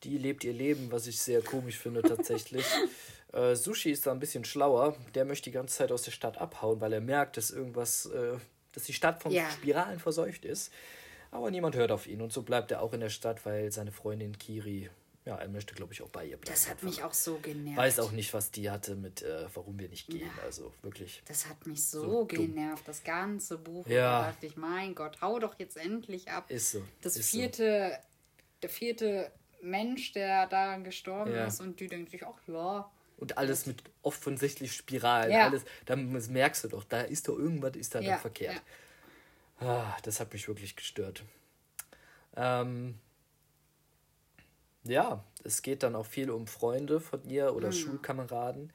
Die 0.05 0.17
lebt 0.17 0.45
ihr 0.45 0.53
Leben, 0.53 0.91
was 0.91 1.07
ich 1.07 1.21
sehr 1.21 1.43
komisch 1.43 1.77
finde 1.77 2.03
tatsächlich. 2.03 2.65
äh, 3.33 3.55
Sushi 3.55 3.91
ist 3.91 4.07
da 4.07 4.13
ein 4.13 4.19
bisschen 4.21 4.45
schlauer. 4.45 4.97
Der 5.15 5.25
möchte 5.25 5.45
die 5.51 5.55
ganze 5.55 5.77
Zeit 5.77 5.93
aus 5.93 6.03
der 6.03 6.13
Stadt 6.13 6.39
abhauen, 6.39 6.81
weil 6.81 6.93
er 6.93 7.01
merkt, 7.01 7.37
dass 7.37 7.51
irgendwas, 7.51 8.07
äh, 8.07 8.37
dass 8.73 8.85
die 8.85 8.93
Stadt 8.95 9.23
von 9.23 9.33
Ja. 9.33 9.49
Spiralen 9.51 9.99
verseucht 9.99 10.45
ist. 10.45 10.73
Aber 11.31 11.51
niemand 11.51 11.77
hört 11.77 11.91
auf 11.93 12.07
ihn 12.07 12.23
und 12.23 12.33
so 12.33 12.43
bleibt 12.43 12.71
er 12.71 12.81
auch 12.81 12.93
in 12.95 13.01
der 13.01 13.11
Stadt, 13.11 13.45
weil 13.45 13.71
seine 13.71 13.93
Freundin 13.93 14.39
Kiri, 14.39 14.89
ja, 15.27 15.37
er 15.37 15.49
möchte 15.49 15.75
glaube 15.75 15.93
ich 15.93 16.01
auch 16.01 16.09
bei 16.09 16.25
ihr 16.25 16.39
bleiben. 16.39 16.51
das 16.55 16.71
hat 16.71 16.83
mich 16.83 17.03
auch 17.05 17.13
so 17.13 17.37
genervt. 17.43 17.77
Weiß 17.77 18.01
auch 18.01 18.13
nicht, 18.13 18.33
was 18.33 18.51
die 18.51 18.71
hatte 18.71 18.95
mit, 18.95 19.21
äh, 19.21 19.45
warum 19.53 19.79
wir 19.79 19.91
nicht 19.91 20.07
gehen. 20.09 20.21
Ja. 20.39 20.43
Also 20.45 20.73
wirklich. 20.81 21.23
Das 21.29 21.47
hat 21.47 21.67
mich 21.67 21.85
so, 21.85 22.01
So 22.01 22.25
dumm. 22.25 22.29
genervt, 22.55 22.89
das 22.89 23.05
ganze 23.05 23.59
Buch. 23.59 23.87
Ja. 23.87 24.23
Da 24.23 24.31
dachte 24.31 24.47
ich, 24.47 24.57
mein 24.57 24.95
Gott, 24.95 25.21
hau 25.21 25.39
doch 25.39 25.59
jetzt 25.59 25.77
endlich 25.77 26.31
ab. 26.31 26.51
Ist 26.51 26.71
so. 26.73 26.83
das 27.03 27.17
ist 27.19 27.29
vierte, 27.29 27.99
der 28.63 28.71
vierte 28.71 29.31
Mensch, 29.61 30.13
der 30.13 30.47
da 30.47 30.79
gestorben 30.79 31.35
Ja. 31.35 31.45
ist 31.47 31.61
und 31.61 31.79
die 31.79 31.89
denkt 31.89 32.11
sich, 32.11 32.25
ach 32.25 32.39
ja. 32.47 32.91
Und 33.19 33.37
alles 33.37 33.67
mit 33.67 33.83
offensichtlich 34.03 34.73
Spiralen. 34.73 35.33
Ja. 35.33 35.47
Alles, 35.47 35.65
dann 35.87 36.15
das 36.15 36.29
merkst 36.29 36.65
du 36.65 36.69
doch, 36.69 36.85
da 36.85 37.01
ist 37.03 37.29
doch 37.29 37.37
irgendwas 37.37 37.75
ist 37.77 37.95
da 37.95 38.01
Ja, 38.01 38.13
dann 38.13 38.21
verkehrt. 38.21 38.63
Ah, 39.61 39.97
das 40.05 40.21
hat 40.21 40.33
mich 40.33 40.47
wirklich 40.47 40.77
gestört. 40.77 41.25
Ähm, 42.37 42.95
ja, 44.85 45.25
es 45.45 45.63
geht 45.63 45.83
dann 45.83 45.97
auch 45.97 46.07
viel 46.07 46.31
um 46.31 46.47
Freunde 46.47 47.01
von 47.01 47.23
ihr 47.29 47.55
oder 47.55 47.73
Schulkameraden. 47.73 48.73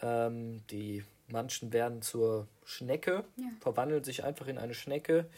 Ähm, 0.00 0.62
die 0.70 1.04
manchen 1.28 1.72
werden 1.72 2.00
zur 2.00 2.46
Schnecke, 2.64 3.24
Ja. 3.36 3.48
verwandeln 3.60 4.04
sich 4.04 4.22
einfach 4.22 4.46
in 4.46 4.58
eine 4.58 4.74
Schnecke, 4.74 5.28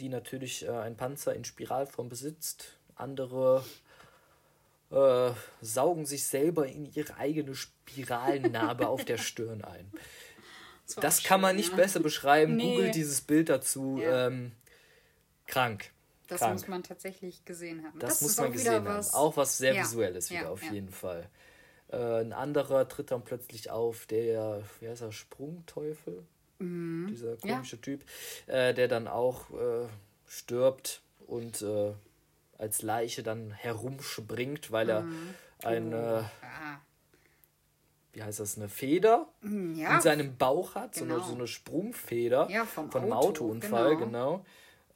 die 0.00 0.08
natürlich 0.08 0.66
äh, 0.66 0.70
einen 0.70 0.96
Panzer 0.96 1.34
in 1.34 1.44
Spiralform 1.44 2.08
besitzt. 2.08 2.78
Andere 2.96 3.64
äh, 4.90 5.30
saugen 5.60 6.06
sich 6.06 6.26
selber 6.26 6.66
in 6.66 6.86
ihre 6.92 7.16
eigene 7.16 7.54
Spiralnarbe 7.54 8.88
auf 8.88 9.04
der 9.04 9.18
Stirn 9.18 9.62
ein. 9.64 9.90
Das 11.00 11.20
auch 11.20 11.24
kann 11.24 11.40
man 11.40 11.56
nicht 11.56 11.70
ja. 11.70 11.76
besser 11.76 12.00
beschreiben. 12.00 12.56
Nee. 12.56 12.76
Googelt 12.76 12.94
dieses 12.94 13.20
Bild 13.20 13.48
dazu. 13.48 13.98
Ja. 14.00 14.28
Ähm, 14.28 14.52
krank. 15.46 15.90
Das 16.28 16.40
krank. 16.40 16.54
muss 16.54 16.68
man 16.68 16.82
tatsächlich 16.82 17.44
gesehen 17.44 17.84
haben. 17.84 17.98
Das, 17.98 18.20
muss 18.20 18.32
ist 18.32 18.40
man 18.40 18.52
gesehen 18.52 18.64
wieder 18.84 18.90
haben. 18.90 18.98
was- 18.98 19.14
Auch 19.14 19.36
was 19.36 19.58
sehr 19.58 19.74
Ja, 19.74 19.82
Visuelles 19.82 20.30
wieder, 20.30 20.50
auf 20.50 20.62
jeden 20.62 20.90
Fall. 20.90 21.28
Äh, 21.88 21.96
ein 22.20 22.32
anderer 22.32 22.88
tritt 22.88 23.10
dann 23.12 23.22
plötzlich 23.22 23.70
auf, 23.70 24.06
der, 24.06 24.62
wie 24.80 24.88
heißt 24.88 25.02
er, 25.02 25.12
Sprungteufel? 25.12 26.24
Dieser 26.58 26.64
Mhm. 26.64 27.38
Ja. 27.44 27.54
komische 27.56 27.80
Typ, 27.80 28.02
äh, 28.46 28.72
der 28.74 28.88
dann 28.88 29.06
auch 29.08 29.50
äh, 29.50 29.86
stirbt 30.26 31.02
und 31.26 31.60
äh, 31.62 31.92
als 32.58 32.82
Leiche 32.82 33.22
dann 33.22 33.50
herumspringt, 33.52 34.70
weil 34.72 34.88
er 34.90 35.02
Mhm. 35.02 35.34
eine, 35.62 36.30
Ah, 36.42 36.78
wie 38.12 38.22
heißt 38.22 38.40
das, 38.40 38.56
eine 38.56 38.68
Feder 38.68 39.28
ja, 39.42 39.94
in 39.94 40.00
seinem 40.00 40.36
Bauch 40.36 40.74
hat, 40.74 40.94
so, 40.94 41.04
genau. 41.04 41.16
eine, 41.16 41.24
so 41.24 41.34
eine 41.34 41.46
Sprungfeder 41.46 42.48
Ja, 42.50 42.64
vom 42.64 42.90
von 42.90 43.02
einem 43.02 43.12
Auto, 43.12 43.44
Autounfall, 43.46 43.96
genau. 43.96 44.38
genau. 44.38 44.46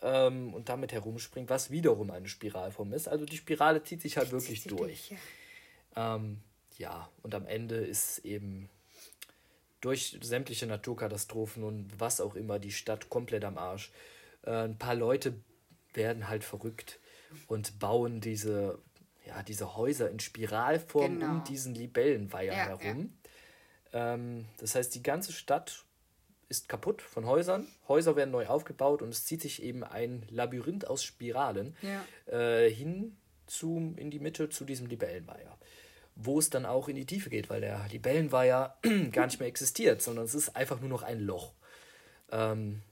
Ähm, 0.02 0.54
und 0.54 0.68
damit 0.70 0.92
herumspringt, 0.92 1.50
was 1.50 1.70
wiederum 1.70 2.10
eine 2.10 2.28
Spiralform 2.28 2.94
ist. 2.94 3.06
Also 3.08 3.26
die 3.26 3.36
Spirale 3.36 3.82
zieht 3.82 4.00
sich 4.00 4.16
halt 4.16 4.32
wirklich 4.32 4.62
zieht 4.62 4.70
sich 4.70 4.78
durch. 4.78 5.10
ja. 5.10 6.14
Ähm, 6.14 6.40
ja, 6.78 7.10
und 7.22 7.34
am 7.34 7.46
Ende 7.46 7.74
ist 7.76 8.20
eben 8.20 8.70
durch 9.82 10.16
sämtliche 10.22 10.66
Naturkatastrophen 10.66 11.64
und 11.64 11.88
was 11.98 12.20
auch 12.22 12.34
immer 12.34 12.58
die 12.58 12.72
Stadt 12.72 13.10
komplett 13.10 13.44
am 13.44 13.58
Arsch. 13.58 13.90
Äh, 14.42 14.52
ein 14.64 14.78
paar 14.78 14.94
Leute 14.94 15.34
werden 15.92 16.28
halt 16.28 16.44
verrückt 16.44 16.98
und 17.46 17.78
bauen 17.78 18.20
diese, 18.20 18.78
ja, 19.26 19.42
diese 19.42 19.76
Häuser 19.76 20.10
in 20.10 20.20
Spiralform 20.20 21.18
Genau. 21.20 21.32
um 21.32 21.44
diesen 21.44 21.74
Libellenweiher 21.74 22.52
Ja, 22.54 22.66
herum. 22.78 23.12
Ähm, 23.92 24.46
das 24.58 24.74
heißt, 24.74 24.94
die 24.94 25.02
ganze 25.02 25.32
Stadt 25.32 25.84
ist 26.48 26.68
kaputt 26.68 27.00
von 27.02 27.26
Häusern. 27.26 27.66
Häuser 27.88 28.16
werden 28.16 28.30
neu 28.30 28.46
aufgebaut 28.46 29.02
und 29.02 29.10
es 29.10 29.24
zieht 29.24 29.40
sich 29.42 29.62
eben 29.62 29.84
ein 29.84 30.26
Labyrinth 30.30 30.86
aus 30.86 31.04
Spiralen 31.04 31.76
Ja. 31.82 32.04
äh, 32.36 32.70
hin 32.70 33.16
zu, 33.46 33.94
in 33.96 34.10
die 34.10 34.18
Mitte 34.20 34.48
zu 34.48 34.64
diesem 34.64 34.86
Libellenweiher. 34.86 35.56
Wo 36.16 36.38
es 36.38 36.50
dann 36.50 36.66
auch 36.66 36.88
in 36.88 36.96
die 36.96 37.06
Tiefe 37.06 37.30
geht, 37.30 37.50
weil 37.50 37.60
der 37.60 37.86
Libellenweiher 37.90 38.76
gar 39.12 39.26
nicht 39.26 39.38
mehr 39.38 39.48
existiert, 39.48 40.02
sondern 40.02 40.24
es 40.24 40.34
ist 40.34 40.54
einfach 40.56 40.80
nur 40.80 40.88
noch 40.88 41.02
ein 41.02 41.20
Loch. 41.20 41.52
Ähm, 42.32 42.82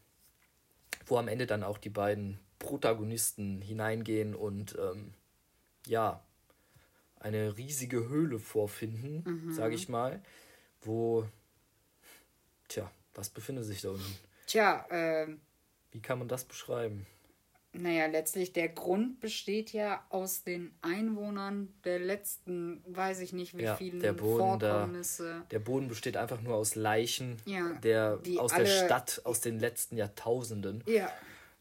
wo 1.07 1.17
am 1.17 1.29
Ende 1.29 1.47
dann 1.47 1.63
auch 1.65 1.79
die 1.79 1.91
beiden 1.91 2.39
Protagonisten 2.59 3.61
hineingehen 3.63 4.35
und 4.35 4.77
ähm, 4.79 5.15
ja, 5.87 6.23
eine 7.21 7.57
riesige 7.57 8.09
Höhle 8.09 8.39
vorfinden, 8.39 9.53
sage 9.53 9.75
ich 9.75 9.89
mal, 9.89 10.23
wo, 10.83 11.27
tja, 12.69 12.91
was 13.15 13.29
befindet 13.31 13.65
sich 13.65 13.81
da 13.83 13.91
unten? 13.91 14.19
Tja, 14.47 14.87
ähm, 14.91 15.41
Wie 15.91 16.01
kann 16.01 16.19
man 16.19 16.29
das 16.29 16.45
beschreiben? 16.45 17.07
naja, 17.73 18.07
letztlich 18.07 18.53
der 18.53 18.69
Grund 18.71 19.21
besteht 19.21 19.73
ja 19.73 20.05
aus 20.09 20.43
den 20.43 20.75
Einwohnern 20.81 21.73
der 21.85 21.99
letzten, 22.01 22.83
weiß 22.87 23.21
ich 23.21 23.33
nicht 23.33 23.57
wie 23.57 23.63
Ja, 23.65 23.77
vielen 23.77 24.01
der 24.01 24.15
Boden 24.15 24.59
da- 24.59 24.69
Vorkommnisse. 24.69 25.43
Der 25.51 25.59
Boden 25.59 25.87
besteht 25.89 26.17
einfach 26.17 26.41
nur 26.41 26.55
aus 26.57 26.75
Leichen 26.77 27.37
Ja, 27.45 27.73
der, 27.83 28.21
aus 28.39 28.53
der 28.55 28.67
Stadt 28.67 29.21
aus 29.25 29.41
den 29.41 29.59
letzten 29.61 29.97
Jahrtausenden. 29.97 30.83
Ja, 30.87 31.13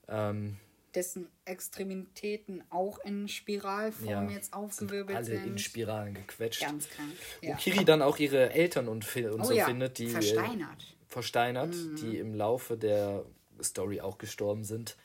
Ähm, 0.07 0.57
dessen 0.95 1.27
Extremitäten 1.45 2.63
auch 2.69 2.99
in 2.99 3.27
Spiralform 3.27 4.07
ja, 4.29 4.35
jetzt 4.35 4.45
sind 4.45 4.53
aufgewirbelt 4.53 5.17
alle 5.17 5.25
sind. 5.25 5.45
in 5.45 5.57
Spiralen 5.57 6.13
gequetscht. 6.13 6.61
Ganz 6.61 6.89
krank. 6.89 7.11
Wo 7.41 7.47
Ja. 7.49 7.55
Kiri 7.55 7.85
dann 7.85 8.01
auch 8.01 8.17
ihre 8.17 8.51
Eltern 8.51 8.87
und, 8.87 9.05
und 9.15 9.41
Oh 9.41 9.43
so 9.43 9.53
ja, 9.53 9.65
findet, 9.65 9.97
die 9.99 10.05
äh, 10.05 10.09
versteinert. 10.09 10.77
Mhm. 10.77 11.05
versteinert, 11.07 11.75
die 12.01 12.17
im 12.17 12.33
Laufe 12.33 12.77
der 12.77 13.25
Story 13.61 14.01
auch 14.01 14.17
gestorben 14.17 14.63
sind. 14.63 14.95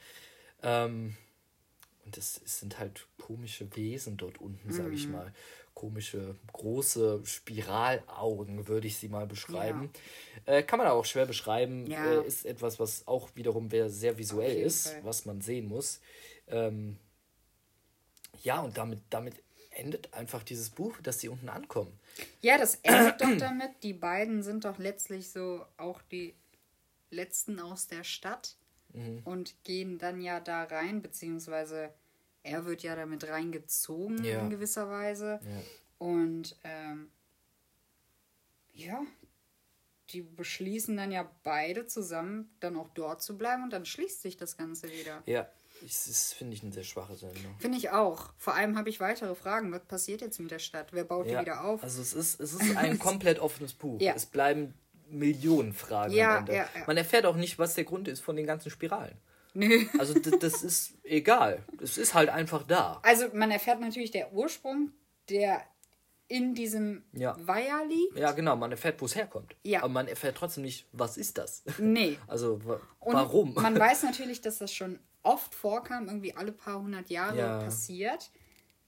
Ähm, 0.63 1.17
und 2.05 2.17
es, 2.19 2.41
es 2.45 2.61
sind 2.61 2.79
halt 2.79 3.07
komische 3.19 3.75
Wesen 3.77 4.17
dort 4.17 4.39
unten, 4.41 4.73
sage 4.73 4.89
Mhm. 4.89 4.95
ich 4.95 5.09
mal. 5.09 5.33
Komische, 5.75 6.37
große 6.53 7.23
Spiralaugen, 7.25 8.69
würde 8.69 8.87
ich 8.87 8.97
sie 8.99 9.09
mal 9.09 9.27
beschreiben. 9.27 9.91
Äh, 10.47 10.63
kann 10.63 10.79
man 10.79 10.89
auch 10.89 11.05
schwer 11.05 11.27
beschreiben. 11.27 11.87
Ja. 11.87 12.21
Äh, 12.21 12.27
ist 12.27 12.45
etwas, 12.47 12.79
was 12.79 13.07
auch 13.07 13.31
wiederum 13.35 13.69
sehr 13.71 14.19
visuell 14.19 14.61
ist, 14.61 14.89
Fall. 14.89 15.05
was 15.05 15.25
man 15.25 15.41
sehen 15.41 15.67
muss. 15.69 16.01
Ähm, 16.49 16.97
ja, 18.43 18.61
und 18.61 18.77
damit, 18.77 19.01
damit 19.11 19.35
endet 19.71 20.13
einfach 20.15 20.43
dieses 20.43 20.71
Buch, 20.71 20.99
dass 21.03 21.21
sie 21.21 21.29
unten 21.29 21.49
ankommen. 21.49 21.99
Ja, 22.41 22.59
das 22.59 22.77
endet 22.83 23.21
doch 23.21 23.37
damit. 23.39 23.71
Die 23.83 23.95
beiden 23.95 24.43
sind 24.43 24.65
doch 24.65 24.79
letztlich 24.79 25.31
so 25.31 25.65
auch 25.77 26.03
die 26.03 26.35
letzten 27.11 27.59
aus 27.61 27.87
der 27.87 28.05
Stadt 28.05 28.57
Mhm. 28.95 29.23
und 29.25 29.55
gehen 29.65 29.99
dann 29.99 30.21
ja 30.21 30.39
da 30.39 30.65
rein, 30.65 31.01
beziehungsweise 31.01 31.95
er 32.43 32.65
wird 32.65 32.83
ja 32.83 32.97
damit 32.97 33.29
reingezogen 33.29 34.23
Ja. 34.25 34.41
in 34.41 34.51
gewisser 34.51 34.89
Weise. 34.91 35.41
Ja. 35.43 35.63
Und 35.99 36.57
ähm, 36.65 37.11
ja, 38.75 39.03
die 40.11 40.23
beschließen 40.23 40.97
dann 40.97 41.13
ja 41.13 41.31
beide 41.43 41.87
zusammen, 41.87 42.51
dann 42.61 42.77
auch 42.77 42.89
dort 42.95 43.23
zu 43.23 43.39
bleiben 43.39 43.63
und 43.63 43.73
dann 43.73 43.87
schließt 43.87 44.21
sich 44.23 44.37
das 44.37 44.57
Ganze 44.57 44.91
wieder. 44.91 45.23
Ja, 45.27 45.49
das 45.81 46.07
ist, 46.07 46.35
finde 46.35 46.55
ich, 46.55 46.63
eine 46.63 46.73
sehr 46.73 46.85
schwache 46.85 47.17
Sendung. 47.17 47.55
Finde 47.59 47.79
ich 47.79 47.91
auch. 47.91 48.33
Vor 48.39 48.55
allem 48.55 48.77
habe 48.77 48.89
ich 48.89 49.01
weitere 49.01 49.35
Fragen. 49.35 49.73
Was 49.73 49.85
passiert 49.85 50.21
jetzt 50.21 50.39
mit 50.39 50.51
der 50.51 50.59
Stadt? 50.59 50.93
Wer 50.93 51.05
baut 51.05 51.27
die 51.27 51.31
Ja, 51.33 51.41
wieder 51.41 51.65
auf? 51.65 51.83
Also 51.83 52.03
es 52.03 52.13
ist, 52.15 52.41
es 52.41 52.53
ist 52.55 52.77
ein 52.77 52.99
komplett 53.01 53.39
offenes 53.39 53.73
Buch. 53.73 54.01
Ja. 54.01 54.15
Es 54.15 54.27
bleiben 54.27 54.75
Millionen 55.09 55.73
Fragen 55.73 56.13
Ja, 56.15 56.35
am 56.39 56.39
Ende. 56.41 56.55
ja. 56.57 56.69
Man 56.87 56.97
erfährt 56.97 57.27
auch 57.27 57.37
nicht, 57.37 57.59
was 57.59 57.75
der 57.75 57.85
Grund 57.85 58.07
ist 58.09 58.21
von 58.21 58.37
den 58.37 58.47
ganzen 58.47 58.71
Spiralen. 58.71 59.17
Nö. 59.55 59.85
Also 59.99 60.19
das 60.19 60.63
ist 60.63 60.95
egal. 61.05 61.63
Es 61.81 61.99
ist 61.99 62.15
halt 62.15 62.29
einfach 62.31 62.63
da. 62.65 63.01
Also 63.03 63.27
man 63.33 63.51
erfährt 63.51 63.81
natürlich 63.81 64.11
der 64.11 64.33
Ursprung, 64.33 64.93
der 65.29 65.63
in 66.29 66.55
diesem 66.55 67.05
Ja. 67.13 67.37
Weiher 67.41 67.85
liegt. 67.87 68.17
Ja, 68.19 68.33
genau, 68.33 68.57
man 68.57 68.71
erfährt, 68.71 69.01
wo 69.03 69.05
es 69.05 69.15
herkommt. 69.15 69.55
Ja. 69.63 69.81
Aber 69.81 69.91
man 69.93 70.09
erfährt 70.09 70.37
trotzdem 70.37 70.65
nicht, 70.65 70.87
was 70.93 71.17
ist 71.19 71.37
das? 71.37 71.63
Nee. 71.79 72.19
Also 72.27 72.65
wa 72.65 72.81
Und 73.01 73.15
warum? 73.15 73.55
Man 73.61 73.79
weiß 73.79 74.05
natürlich, 74.05 74.41
dass 74.41 74.59
das 74.59 74.73
schon 74.73 74.99
oft 75.23 75.55
vorkam, 75.55 76.07
irgendwie 76.09 76.35
alle 76.35 76.53
paar 76.53 76.81
hundert 76.81 77.11
Jahre 77.11 77.39
Ja. 77.39 77.59
passiert. 77.59 78.31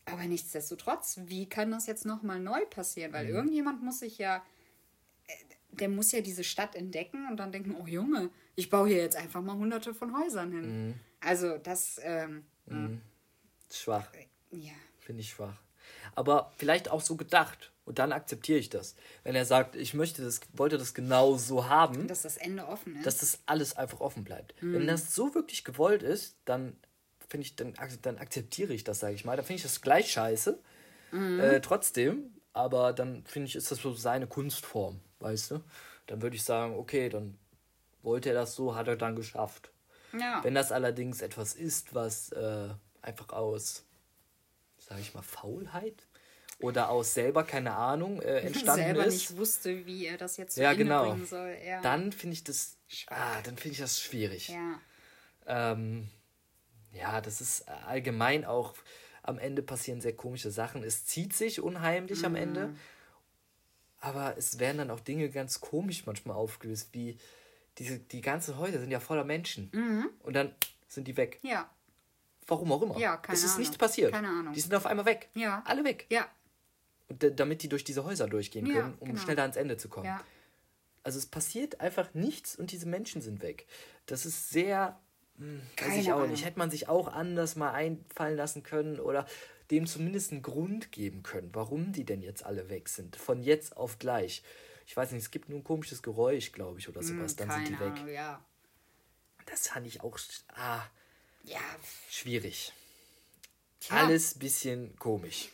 Aber 0.07 0.25
nichtsdestotrotz, 0.25 1.21
wie 1.27 1.47
kann 1.49 1.71
das 1.71 1.87
jetzt 1.87 2.05
nochmal 2.07 2.41
neu 2.41 2.65
passieren? 2.67 3.13
Weil 3.13 3.27
Mhm. 3.27 3.35
irgendjemand 3.35 3.83
muss 3.83 3.99
sich 4.01 4.17
ja, 4.19 4.43
äh, 5.27 5.33
der 5.81 5.89
muss 5.89 6.13
ja 6.13 6.21
diese 6.21 6.45
Stadt 6.45 6.75
entdecken 6.77 7.29
und 7.31 7.37
dann 7.39 7.53
denken, 7.53 7.77
oh 7.81 7.87
Junge, 7.87 8.31
ich 8.57 8.71
baue 8.71 8.89
hier 8.89 8.99
jetzt 8.99 9.17
einfach 9.17 9.43
mal 9.43 9.57
hunderte 9.57 9.95
von 9.95 10.17
Häusern 10.17 10.53
hin. 10.53 10.87
Mhm. 10.89 10.95
Also 11.21 11.59
das, 11.59 12.01
ähm, 12.03 12.45
Schwach. 13.71 14.09
ja. 14.51 14.73
Finde 15.01 15.21
ich 15.21 15.31
schwach. 15.31 15.57
Aber 16.15 16.53
vielleicht 16.57 16.91
auch 16.91 17.01
so 17.01 17.17
gedacht. 17.17 17.73
Und 17.85 17.99
dann 17.99 18.13
akzeptiere 18.13 18.59
ich 18.59 18.71
das. 18.71 18.95
Wenn 19.25 19.35
er 19.35 19.45
sagt, 19.45 19.77
ich 19.77 19.93
möchte 19.93 20.23
das, 20.23 20.41
wollte 20.55 20.79
das 20.79 20.95
genau 20.95 21.37
so 21.37 21.69
haben, 21.69 22.09
Dass 22.09 22.23
das 22.23 22.39
Ende 22.39 22.67
offen 22.67 22.97
ist. 22.97 23.07
dass 23.07 23.19
das 23.19 23.41
alles 23.45 23.77
einfach 23.77 24.01
offen 24.01 24.25
bleibt. 24.25 24.55
Mhm. 24.63 24.73
Wenn 24.73 24.87
das 24.87 25.15
so 25.15 25.35
wirklich 25.35 25.65
gewollt 25.65 26.03
ist, 26.03 26.37
dann 26.47 26.77
finde 27.29 27.47
ich, 27.47 27.57
dann, 27.57 27.75
dann 28.01 28.17
akzeptiere 28.17 28.73
ich 28.73 28.85
das, 28.85 29.01
sage 29.01 29.15
ich 29.15 29.27
mal. 29.27 29.37
Dann 29.37 29.45
finde 29.45 29.57
ich 29.59 29.63
das 29.65 29.83
gleich 29.83 30.11
scheiße. 30.13 30.59
Mhm. 31.13 31.41
Äh, 31.41 31.61
trotzdem, 31.61 32.33
aber 32.55 32.95
dann 32.95 33.25
finde 33.27 33.49
ich, 33.49 33.57
ist 33.57 33.71
das 33.71 33.81
so 33.81 33.93
seine 33.93 34.27
Kunstform, 34.27 35.01
weißt 35.21 35.53
du? 35.53 35.61
Dann 36.07 36.23
würde 36.23 36.37
ich 36.37 36.43
sagen, 36.43 36.77
okay, 36.77 37.09
dann 37.09 37.39
wollte 38.03 38.31
er 38.31 38.35
das 38.35 38.55
so, 38.55 38.75
hat 38.75 38.89
er 38.89 38.97
dann 38.97 39.17
geschafft. 39.17 39.71
ja. 40.19 40.41
Wenn 40.45 40.55
das 40.55 40.73
allerdings 40.73 41.23
etwas 41.23 41.55
ist, 41.55 41.95
was 41.95 42.31
äh, 42.33 42.69
einfach 43.03 43.31
aus, 43.31 43.85
sage 44.79 45.01
ich 45.01 45.15
mal, 45.15 45.23
Faulheit 45.23 46.07
oder 46.61 46.91
aus 46.91 47.15
selber, 47.15 47.45
keine 47.45 47.75
Ahnung, 47.75 48.21
äh, 48.21 48.41
entstanden 48.47 48.85
selber 48.85 49.07
ist, 49.07 49.15
nicht 49.15 49.37
wusste, 49.37 49.87
wie 49.87 50.07
er 50.07 50.17
das 50.19 50.37
jetzt 50.37 50.57
ja, 50.59 50.73
genau, 50.75 51.17
soll. 51.25 51.57
Ja. 51.67 51.81
dann 51.81 52.13
finde 52.13 52.35
ich 52.35 52.45
das, 52.45 52.77
ah, 53.09 53.41
dann 53.43 53.57
finde 53.57 53.73
ich 53.73 53.79
das 53.81 54.01
schwierig. 54.01 54.49
ja. 54.49 54.79
Ähm, 55.47 56.09
ja, 56.93 57.21
das 57.21 57.41
ist 57.41 57.69
allgemein 57.69 58.45
auch, 58.45 58.75
am 59.23 59.39
Ende 59.39 59.63
passieren 59.63 60.01
sehr 60.01 60.15
komische 60.15 60.51
Sachen. 60.51 60.85
Es 60.85 61.07
zieht 61.07 61.33
sich 61.35 61.61
unheimlich 61.61 62.25
am 62.25 62.33
Mhm. 62.33 62.39
Ende. 62.39 62.75
Aber 64.05 64.37
es 64.37 64.59
werden 64.59 64.77
dann 64.79 64.91
auch 64.91 65.01
Dinge 65.01 65.31
ganz 65.31 65.61
komisch 65.63 66.05
manchmal 66.05 66.37
aufgelöst, 66.37 66.91
wie 66.93 67.17
diese, 67.79 67.99
die 67.99 68.21
ganzen 68.21 68.59
Häuser 68.59 68.79
sind 68.79 68.91
ja 68.91 69.01
voller 69.01 69.25
Menschen. 69.25 70.13
Und 70.23 70.35
dann 70.35 70.55
sind 70.89 71.09
die 71.09 71.17
weg. 71.17 71.39
ja. 71.43 71.71
Warum 72.47 72.71
auch 72.73 72.83
immer. 72.83 72.99
Ja, 72.99 73.17
keine 73.17 73.39
Es 73.39 73.43
ist 73.43 73.53
Ahnung. 73.53 73.61
nichts 73.61 73.79
passiert. 73.79 74.13
Keine 74.13 74.29
Ahnung. 74.29 74.53
Die 74.53 74.61
sind 74.61 74.75
auf 74.75 74.85
einmal 74.85 75.07
weg. 75.07 75.31
Ja. 75.35 75.63
Alle 75.65 75.83
weg. 75.83 76.05
Ja. 76.11 76.29
Und 77.09 77.23
da- 77.23 77.31
damit 77.31 77.63
die 77.63 77.71
durch 77.71 77.85
diese 77.85 78.05
Häuser 78.05 78.27
durchgehen 78.29 78.67
Ja, 78.67 78.75
können, 78.83 78.95
um 79.01 79.09
genau. 79.09 79.21
schneller 79.23 79.41
ans 79.45 79.57
Ende 79.57 79.79
zu 79.79 79.89
kommen. 79.89 80.05
Ja. 80.05 80.23
Also 81.05 81.19
es 81.19 81.25
passiert 81.25 81.81
einfach 81.81 82.13
nichts 82.13 82.55
und 82.55 82.71
diese 82.71 82.87
Menschen 82.87 83.23
sind 83.23 83.41
weg. 83.41 83.67
Das 84.05 84.27
ist 84.27 84.51
sehr, 84.51 85.01
hm, 85.39 85.63
weiß 85.63 85.77
Keine 85.77 86.01
ich 86.03 86.13
auch 86.13 86.17
Ahnung. 86.19 86.33
nicht. 86.33 86.45
Hätte 86.45 86.59
man 86.59 86.71
sich 86.71 86.87
auch 86.87 87.09
anders 87.09 87.57
mal 87.57 87.73
einfallen 87.73 88.37
lassen 88.37 88.63
können 88.63 89.01
oder 89.01 89.25
dem 89.71 89.87
zumindest 89.87 90.33
einen 90.33 90.43
Grund 90.43 90.93
geben 90.93 91.23
können, 91.23 91.51
warum 91.55 91.93
die 91.93 92.05
denn 92.05 92.23
jetzt 92.23 92.45
alle 92.45 92.69
weg 92.69 92.89
sind. 92.89 93.17
Von 93.17 93.43
jetzt 93.43 93.77
auf 93.77 93.99
gleich. 93.99 94.43
Ich 94.87 94.97
weiß 94.97 95.13
nicht, 95.13 95.23
es 95.23 95.31
gibt 95.31 95.49
nur 95.49 95.59
ein 95.61 95.65
komisches 95.65 96.03
Geräusch, 96.03 96.53
glaube 96.53 96.79
ich, 96.79 96.89
oder 96.89 97.03
sowas. 97.03 97.37
Dann 97.37 97.51
sind 97.51 97.69
die 97.69 97.73
Hm, 97.75 97.81
weg. 97.81 97.93
Ahnung, 97.95 98.09
ja. 98.09 98.45
Das 99.47 99.69
fand 99.69 99.87
ich 99.87 100.03
auch 100.03 100.19
ah, 100.55 100.83
Ja. 101.43 101.61
schwierig. 102.11 102.73
Tja. 103.81 103.97
Alles 103.97 104.39
bisschen 104.39 104.97
komisch. 104.99 105.51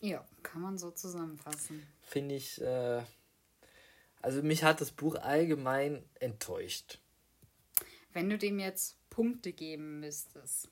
Ja, 0.00 0.26
kann 0.42 0.62
man 0.62 0.78
so 0.78 0.90
zusammenfassen. 0.90 1.86
Finde 2.02 2.34
ich, 2.34 2.60
äh, 2.60 3.02
also 4.22 4.42
mich 4.42 4.64
hat 4.64 4.80
das 4.80 4.90
Buch 4.90 5.14
allgemein 5.16 6.02
enttäuscht. 6.18 6.98
Wenn 8.12 8.28
du 8.30 8.38
dem 8.38 8.58
jetzt 8.58 8.96
Punkte 9.10 9.52
geben 9.52 10.00
müsstest, 10.00 10.68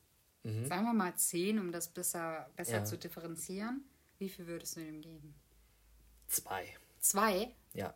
sagen 0.66 0.84
wir 0.84 0.92
mal 0.94 1.14
10, 1.14 1.58
um 1.58 1.72
das 1.72 1.88
besser, 1.88 2.48
besser 2.56 2.72
Mhm. 2.72 2.78
Ja. 2.78 2.84
zu 2.84 2.98
differenzieren, 2.98 3.84
wie 4.18 4.28
viel 4.28 4.46
würdest 4.46 4.76
du 4.76 4.80
dem 4.80 5.00
geben? 5.00 5.34
Zwei. 6.26 6.74
Zwei? 7.00 7.54
Ja. 7.74 7.94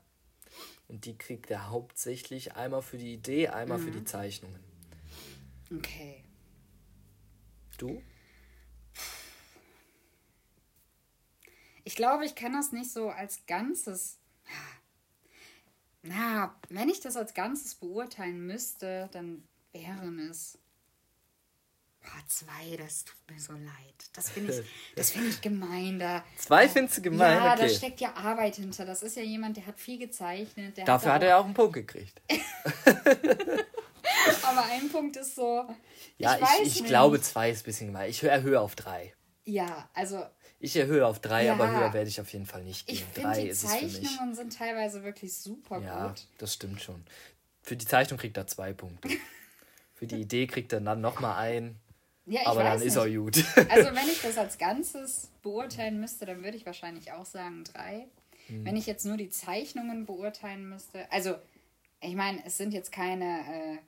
Und 0.89 1.05
die 1.07 1.17
kriegt 1.17 1.51
er 1.51 1.71
hauptsächlich 1.71 2.55
einmal 2.57 2.83
für 2.83 2.99
die 2.99 3.15
Idee, 3.15 3.49
einmal 3.49 3.79
für 3.79 3.89
Mhm. 3.91 3.93
die 4.01 4.05
Zeichnungen. 4.05 4.61
Okay. 5.75 6.23
Du? 7.79 8.03
Ich 11.85 11.97
glaube, 11.97 12.25
ich 12.25 12.35
kann 12.35 12.53
das 12.53 12.73
nicht 12.73 12.91
so 12.93 13.11
als 13.11 13.45
Ganzes. 13.47 14.19
Na, 16.03 16.55
wenn 16.69 16.89
ich 16.89 17.01
das 17.01 17.17
als 17.17 17.35
Ganzes 17.35 17.75
beurteilen 17.77 18.47
müsste, 18.47 19.09
dann 19.13 19.47
wären 19.73 20.19
es. 20.19 20.59
Boah, 22.03 22.23
zwei, 22.27 22.77
das 22.77 23.05
tut 23.05 23.17
mir 23.31 23.39
so 23.41 23.53
leid. 23.53 23.95
Das 24.13 24.31
finde 24.31 24.53
ich, 24.53 24.67
das 24.97 25.11
finde 25.13 25.29
ich 25.29 25.41
gemein. 25.41 25.99
Da, 25.99 26.25
Zwei 26.37 26.69
findest 26.69 26.99
du 26.99 27.03
gemein? 27.03 27.37
ja, 27.37 27.55
da 27.57 27.63
okay. 27.65 27.75
steckt 27.75 28.01
ja 28.01 28.13
Arbeit 28.15 28.57
hinter. 28.57 28.85
Das 28.85 29.03
ist 29.03 29.17
ja 29.17 29.23
jemand, 29.23 29.57
der 29.57 29.67
hat 29.67 29.79
viel 29.79 29.99
gezeichnet. 29.99 30.77
Dafür 30.85 31.13
hat 31.15 31.23
da 31.23 31.27
er 31.27 31.39
auch 31.39 31.45
einen 31.45 31.55
Punkt 31.55 31.75
gekriegt. 31.75 32.21
Aber 34.43 34.65
ein 34.65 34.89
Punkt 34.91 35.17
ist 35.17 35.35
so. 35.35 35.65
Ja, 36.19 36.37
ich, 36.61 36.67
ich, 36.67 36.81
ich 36.81 36.85
glaube, 36.87 37.21
zwei 37.21 37.51
ist 37.51 37.63
ein 37.63 37.65
bisschen 37.65 37.87
gemein. 37.89 38.11
Ich 38.11 38.23
erhöhe 38.23 38.61
auf 38.61 38.75
drei. 38.75 39.15
Ja, 39.45 39.89
also 39.95 40.25
Ich 40.61 40.77
erhöhe 40.77 41.07
auf 41.07 41.21
drei, 41.21 41.47
Ja. 41.47 41.55
aber 41.55 41.71
höher 41.71 41.93
werde 41.93 42.09
ich 42.09 42.21
auf 42.21 42.33
jeden 42.33 42.47
Fall 42.47 42.63
nicht 42.63 42.87
gehen. 42.87 42.97
ich 42.97 43.05
finde, 43.05 43.41
die. 43.41 43.51
Zeichnungen 43.53 44.35
sind 44.35 44.57
teilweise 44.57 45.03
wirklich 45.03 45.35
super 45.37 45.81
Ja, 45.81 46.09
gut. 46.09 46.27
das 46.39 46.55
stimmt 46.55 46.81
schon. 46.83 47.05
Für 47.63 47.77
die 47.77 47.87
Zeichnung 47.87 48.19
kriegt 48.19 48.37
er 48.37 48.47
zwei 48.47 48.73
Punkte. 48.73 49.09
für 49.95 50.07
die 50.07 50.21
Idee 50.21 50.47
kriegt 50.47 50.73
er 50.73 50.81
dann 50.81 51.01
nochmal 51.01 51.39
ein. 51.39 51.77
Ja, 52.27 52.41
ich 52.43 52.47
Aber 52.47 52.61
weiß 52.65 52.79
dann 52.81 52.87
ist 52.89 52.95
nicht. 52.97 53.05
er 53.05 53.21
gut. 53.21 53.45
Also 53.71 53.95
wenn 53.95 54.09
ich 54.13 54.23
das 54.23 54.39
als 54.39 54.59
Ganzes 54.59 55.31
beurteilen 55.43 55.99
müsste, 56.01 56.25
dann 56.27 56.43
würde 56.45 56.57
ich 56.57 56.65
wahrscheinlich 56.67 57.13
auch 57.13 57.27
sagen 57.27 57.65
drei. 57.65 58.07
Hm. 58.47 58.65
Wenn 58.65 58.77
ich 58.77 58.87
jetzt 58.87 59.05
nur 59.05 59.17
die 59.17 59.29
Zeichnungen 59.29 60.07
beurteilen 60.07 60.69
müsste, 60.69 61.11
also 61.11 61.35
ich 62.01 62.15
meine, 62.15 62.45
es 62.45 62.57
sind 62.57 62.73
jetzt 62.75 62.93
keine, 62.93 63.81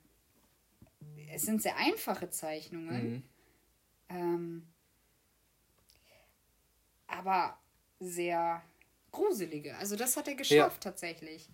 äh, 1.16 1.32
es 1.34 1.42
sind 1.42 1.62
sehr 1.62 1.76
einfache 1.76 2.30
Zeichnungen, 2.30 3.12
Mhm. 3.12 3.22
ähm, 4.08 4.68
aber 7.06 7.58
sehr 8.00 8.62
gruselige. 9.10 9.76
Also 9.76 9.96
das 9.96 10.16
hat 10.16 10.28
er 10.28 10.34
geschafft 10.34 10.82
tatsächlich. 10.82 11.48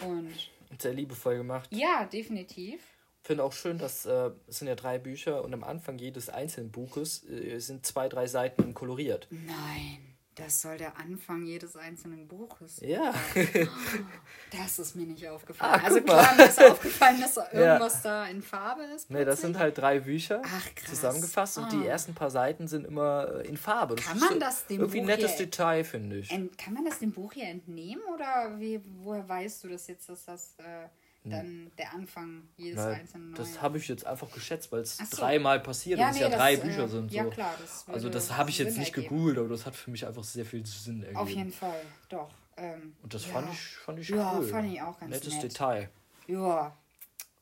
Und 0.00 0.34
Sehr 0.78 0.92
liebevoll 0.94 1.36
gemacht. 1.36 1.68
ja, 1.72 2.04
definitiv. 2.06 2.80
Finde 3.24 3.42
auch 3.42 3.52
schön, 3.52 3.78
dass 3.78 4.06
äh, 4.06 4.30
es 4.46 4.58
sind 4.58 4.68
ja 4.68 4.74
drei 4.74 4.98
Bücher 4.98 5.42
und 5.44 5.52
am 5.54 5.64
Anfang 5.64 5.98
jedes 5.98 6.28
einzelnen 6.28 6.70
Buches 6.70 7.24
äh, 7.28 7.58
sind 7.58 7.84
zwei, 7.86 8.08
drei 8.08 8.26
Seiten 8.26 8.74
koloriert. 8.74 9.26
Nein, 9.30 9.98
das 10.36 10.60
soll 10.62 10.76
der 10.78 10.98
Anfang 10.98 11.44
jedes 11.46 11.76
einzelnen 11.76 12.26
Buches 12.28 12.80
Ja, 12.80 13.14
Das 14.50 14.78
ist 14.78 14.94
mir 14.94 15.06
nicht 15.06 15.26
aufgefallen. 15.28 15.80
Ah, 15.80 15.84
also 15.84 16.00
klar, 16.00 16.34
mir 16.36 16.44
ist 16.46 16.62
aufgefallen, 16.62 17.20
dass 17.20 17.34
da 17.34 17.52
irgendwas 17.52 18.02
da 18.02 18.26
in 18.26 18.42
Farbe 18.42 18.82
ist. 18.84 19.10
nee, 19.10 19.24
das 19.24 19.40
sind 19.40 19.58
halt 19.58 19.78
drei 19.78 20.00
Bücher 20.00 20.42
Ach, 20.44 20.74
krass. 20.74 20.90
zusammengefasst 20.90 21.58
und 21.58 21.72
die 21.72 21.78
Ah. 21.88 21.90
ersten 21.92 22.14
paar 22.14 22.30
Seiten 22.30 22.68
sind 22.68 22.86
immer 22.86 23.40
äh, 23.42 23.48
in 23.48 23.56
Farbe. 23.56 23.96
Kann 23.96 24.16
ist 24.16 24.30
man 24.30 24.38
das 24.40 24.66
dem 24.66 24.80
Irgendwie 24.80 25.00
ein 25.00 25.06
nettes 25.06 25.36
Detail, 25.36 25.82
finde 25.84 26.18
ich. 26.18 26.28
Kann 26.28 26.74
man 26.74 26.84
das 26.84 26.98
dem 26.98 27.12
Buch 27.12 27.32
hier 27.32 27.48
entnehmen 27.48 28.02
oder 28.14 28.54
wie, 28.58 28.80
woher 29.02 29.28
weißt 29.28 29.64
du 29.64 29.68
das 29.68 29.86
jetzt, 29.86 30.08
dass 30.08 30.24
das 30.26 30.54
äh, 30.58 30.88
dann 31.30 31.70
der 31.78 31.92
Anfang 31.94 32.48
jedes 32.56 32.78
Weil 32.78 32.94
einzelnen 32.94 33.28
Hm. 33.28 33.34
das 33.34 33.48
neuen- 33.52 33.62
habe 33.62 33.78
ich 33.78 33.88
jetzt 33.88 34.06
einfach 34.06 34.30
geschätzt, 34.32 34.70
weil 34.72 34.80
es 34.80 34.96
so. 34.98 35.16
dreimal 35.16 35.60
passiert 35.60 35.98
Ja, 35.98 36.06
und 36.06 36.10
es 36.10 36.16
nee, 36.16 36.22
ja 36.22 36.28
das, 36.28 36.38
drei 36.38 36.54
äh, 36.54 36.56
Bücher 36.58 36.88
sind. 36.88 37.10
So. 37.10 37.16
ja, 37.16 37.24
klar, 37.26 37.54
das 37.60 37.88
also 37.88 38.08
das 38.10 38.32
habe 38.36 38.50
ich 38.50 38.58
jetzt 38.58 38.72
Sinn 38.72 38.80
nicht 38.80 38.94
ergeben. 38.94 39.14
gegoogelt, 39.14 39.38
aber 39.38 39.48
das 39.48 39.64
hat 39.66 39.74
für 39.74 39.90
mich 39.90 40.06
einfach 40.06 40.24
sehr 40.24 40.44
viel 40.44 40.64
Sinn 40.66 41.00
ergeben. 41.02 41.16
Auf 41.18 41.28
jeden 41.30 41.52
Fall, 41.52 41.80
doch. 42.08 42.30
Ähm, 42.56 42.94
Und 43.02 43.12
das 43.14 43.26
ja. 43.26 43.32
fand 43.32 43.52
ich, 43.52 43.60
fand 43.76 43.98
ich 43.98 44.08
Ja, 44.10 44.36
cool. 44.38 44.46
fand 44.46 44.72
ich 44.72 44.80
auch 44.82 44.98
ganz 45.00 45.10
Nettes 45.10 45.34
nett. 45.34 45.42
Detail. 45.44 45.90
Ja, 46.28 46.76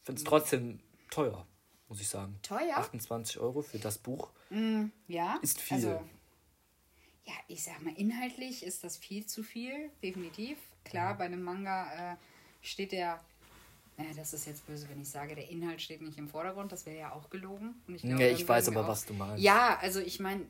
finde 0.04 0.18
es 0.20 0.24
trotzdem 0.24 0.80
teuer, 1.10 1.46
muss 1.88 2.00
ich 2.00 2.08
sagen. 2.08 2.38
Teuer? 2.42 2.76
28 2.78 3.38
Euro 3.38 3.62
für 3.62 3.78
das 3.78 3.98
Buch. 3.98 4.30
Ja. 5.06 5.38
Ist 5.42 5.60
viel. 5.60 5.76
Also, 5.76 5.88
ja, 7.24 7.32
ich 7.48 7.62
sag 7.62 7.82
mal, 7.82 7.94
inhaltlich 7.96 8.64
ist 8.64 8.84
das 8.84 8.96
viel 8.96 9.26
zu 9.26 9.42
viel, 9.42 9.90
definitiv. 10.02 10.58
Klar, 10.84 11.16
bei 11.16 11.24
einem 11.24 11.42
Manga 11.42 12.12
äh, 12.12 12.16
steht 12.62 12.92
der, 12.92 13.20
naja, 13.96 14.10
das 14.16 14.32
ist 14.32 14.46
jetzt 14.46 14.66
böse, 14.66 14.88
wenn 14.88 15.00
ich 15.00 15.08
sage, 15.10 15.34
der 15.34 15.48
Inhalt 15.48 15.80
steht 15.82 16.00
nicht 16.02 16.18
im 16.18 16.28
Vordergrund, 16.28 16.72
das 16.72 16.86
wäre 16.86 16.98
ja 16.98 17.12
auch 17.12 17.28
gelogen. 17.30 17.74
Und 17.86 17.94
ich, 17.94 18.04
Nee, 18.04 18.28
ich 18.30 18.38
dann 18.40 18.48
weiß 18.48 18.68
aber, 18.68 18.84
auch- 18.84 18.88
was 18.88 19.04
du 19.04 19.12
meinst. 19.14 19.42
Ja, 19.42 19.78
also 19.80 20.00
ich 20.00 20.18
meine, 20.20 20.46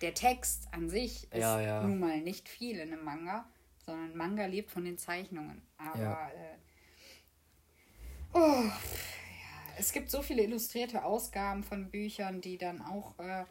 der 0.00 0.14
Text 0.14 0.68
an 0.72 0.88
sich 0.88 1.24
ist 1.24 1.38
Ja, 1.40 1.60
ja. 1.60 1.82
nun 1.82 1.98
mal 1.98 2.20
nicht 2.20 2.48
viel 2.48 2.78
in 2.78 2.92
einem 2.92 3.04
Manga, 3.04 3.46
sondern 3.84 4.16
Manga 4.16 4.46
lebt 4.46 4.70
von 4.70 4.84
den 4.84 4.96
Zeichnungen. 4.98 5.60
Aber 5.76 6.00
Ja. 6.00 6.28
äh, 6.30 6.56
oh, 8.32 8.38
ja, 8.64 8.72
es 9.78 9.92
gibt 9.92 10.10
so 10.10 10.22
viele 10.22 10.42
illustrierte 10.42 11.04
Ausgaben 11.04 11.62
von 11.64 11.90
Büchern, 11.90 12.40
die 12.40 12.56
dann 12.56 12.80
auch 12.82 13.18
äh, 13.18 13.44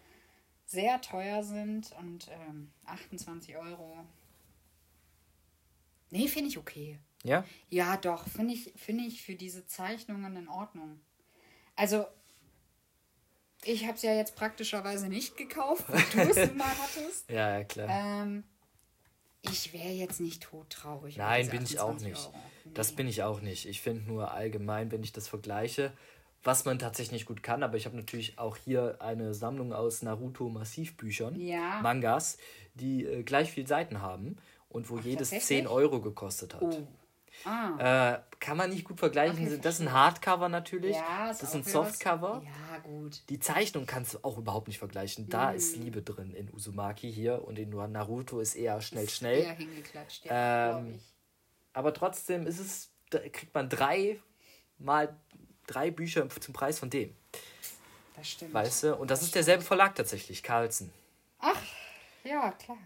sehr 0.66 1.02
teuer 1.02 1.44
sind 1.44 1.92
und 2.00 2.30
ähm, 2.32 2.72
28 2.86 3.58
Euro. 3.58 3.98
Nee, 6.12 6.28
finde 6.28 6.50
ich 6.50 6.58
okay. 6.58 6.98
Ja? 7.24 7.44
Ja, 7.70 7.98
doch, 7.98 8.28
finde 8.28 8.54
ich, 8.54 8.74
finde 8.78 9.04
ich 9.04 9.22
für 9.22 9.36
diese 9.36 9.66
Zeichnungen 9.66 10.36
in 10.36 10.48
Ordnung. 10.48 11.00
Also, 11.76 12.06
ich 13.66 13.84
habe 13.86 13.96
es 13.96 14.02
ja 14.04 14.14
jetzt 14.14 14.36
praktischerweise 14.36 15.10
nicht 15.10 15.36
gekauft, 15.38 15.86
weil 15.90 16.04
du 16.14 16.32
es 16.32 16.54
mal 16.56 16.66
hattest. 16.68 17.30
Ja, 17.30 17.58
ja, 17.58 17.64
klar. 17.66 17.88
Ähm, 17.90 18.44
ich 19.42 19.74
wäre 19.74 19.90
jetzt 19.90 20.20
nicht 20.22 20.44
todtraurig. 20.44 21.18
Nein, 21.18 21.50
bin 21.50 21.64
ich 21.64 21.80
auch 21.80 21.90
28 21.90 22.08
nicht. 22.08 22.26
Euro. 22.28 22.44
Das 22.74 22.90
Nee. 22.92 22.96
bin 22.98 23.08
ich 23.08 23.24
auch 23.24 23.42
nicht. 23.42 23.66
Ich 23.66 23.82
finde 23.82 24.04
nur 24.08 24.32
allgemein, 24.32 24.92
wenn 24.92 25.04
ich 25.04 25.12
das 25.14 25.28
vergleiche, 25.28 25.94
was 26.44 26.64
man 26.64 26.80
tatsächlich 26.80 27.12
nicht 27.12 27.26
gut 27.26 27.44
kann, 27.44 27.64
aber 27.64 27.76
ich 27.76 27.86
habe 27.86 27.98
natürlich 27.98 28.38
auch 28.40 28.56
hier 28.56 28.98
eine 29.02 29.34
Sammlung 29.34 29.74
aus 29.74 30.02
Naruto 30.04 30.48
Massivbüchern, 30.50 31.36
Ja. 31.40 31.82
Mangas, 31.82 32.38
die 32.76 33.04
äh, 33.06 33.24
gleich 33.24 33.52
viel 33.52 33.68
Seiten 33.68 34.02
haben 34.02 34.38
und 34.70 34.90
wo 34.90 34.98
jedes 35.00 35.32
tatsächlich? 35.32 35.64
10 35.64 35.68
Euro 35.68 36.00
gekostet 36.02 36.54
hat. 36.56 36.62
Oh. 36.62 36.88
Ah, 37.46 38.14
Äh, 38.16 38.22
kann 38.40 38.58
man 38.58 38.70
nicht 38.70 38.84
gut 38.86 39.00
vergleichen. 39.00 39.46
Okay, 39.46 39.60
das 39.62 39.76
ist 39.76 39.82
ein 39.82 39.92
Hardcover 39.94 40.50
natürlich. 40.50 40.96
ja, 40.96 41.28
das 41.28 41.42
ist 41.44 41.56
ein 41.56 41.64
Softcover. 41.64 42.42
Ja, 42.44 42.78
gut. 42.80 43.22
Die 43.30 43.40
Zeichnung 43.40 43.86
kannst 43.86 44.14
du 44.14 44.20
auch 44.24 44.38
überhaupt 44.38 44.68
nicht 44.68 44.80
vergleichen. 44.80 45.30
Da 45.30 45.52
ist 45.52 45.78
Mm. 45.78 45.82
Liebe 45.82 46.02
drin 46.02 46.34
in 46.34 46.54
Uzumaki 46.54 47.12
hier 47.12 47.46
und 47.46 47.58
in 47.60 47.70
Naruto 47.70 48.40
ist 48.40 48.56
eher 48.56 48.82
schnell, 48.82 49.10
schnell. 49.10 49.44
Eher 49.44 49.54
hingeklatscht, 49.54 50.26
ja, 50.26 50.78
Ähm, 50.80 50.96
ich. 50.96 51.02
Aber 51.74 51.94
trotzdem 51.94 52.46
ist 52.48 52.60
es, 52.60 52.92
kriegt 53.10 53.54
man 53.54 53.70
drei 53.70 54.20
mal 54.78 55.16
drei 55.68 55.92
Bücher 55.92 56.28
zum 56.30 56.54
Preis 56.54 56.80
von 56.80 56.90
dem. 56.90 57.16
Das 58.16 58.28
stimmt. 58.30 58.54
Weißt 58.54 58.84
du? 58.84 58.96
Und 58.96 59.12
das 59.12 59.22
ist 59.22 59.36
derselbe 59.36 59.64
Verlag 59.64 59.96
tatsächlich, 59.96 60.44
Carlsen. 60.44 60.92
Ach, 61.40 61.62
ja, 62.24 62.52
klar. 62.52 62.78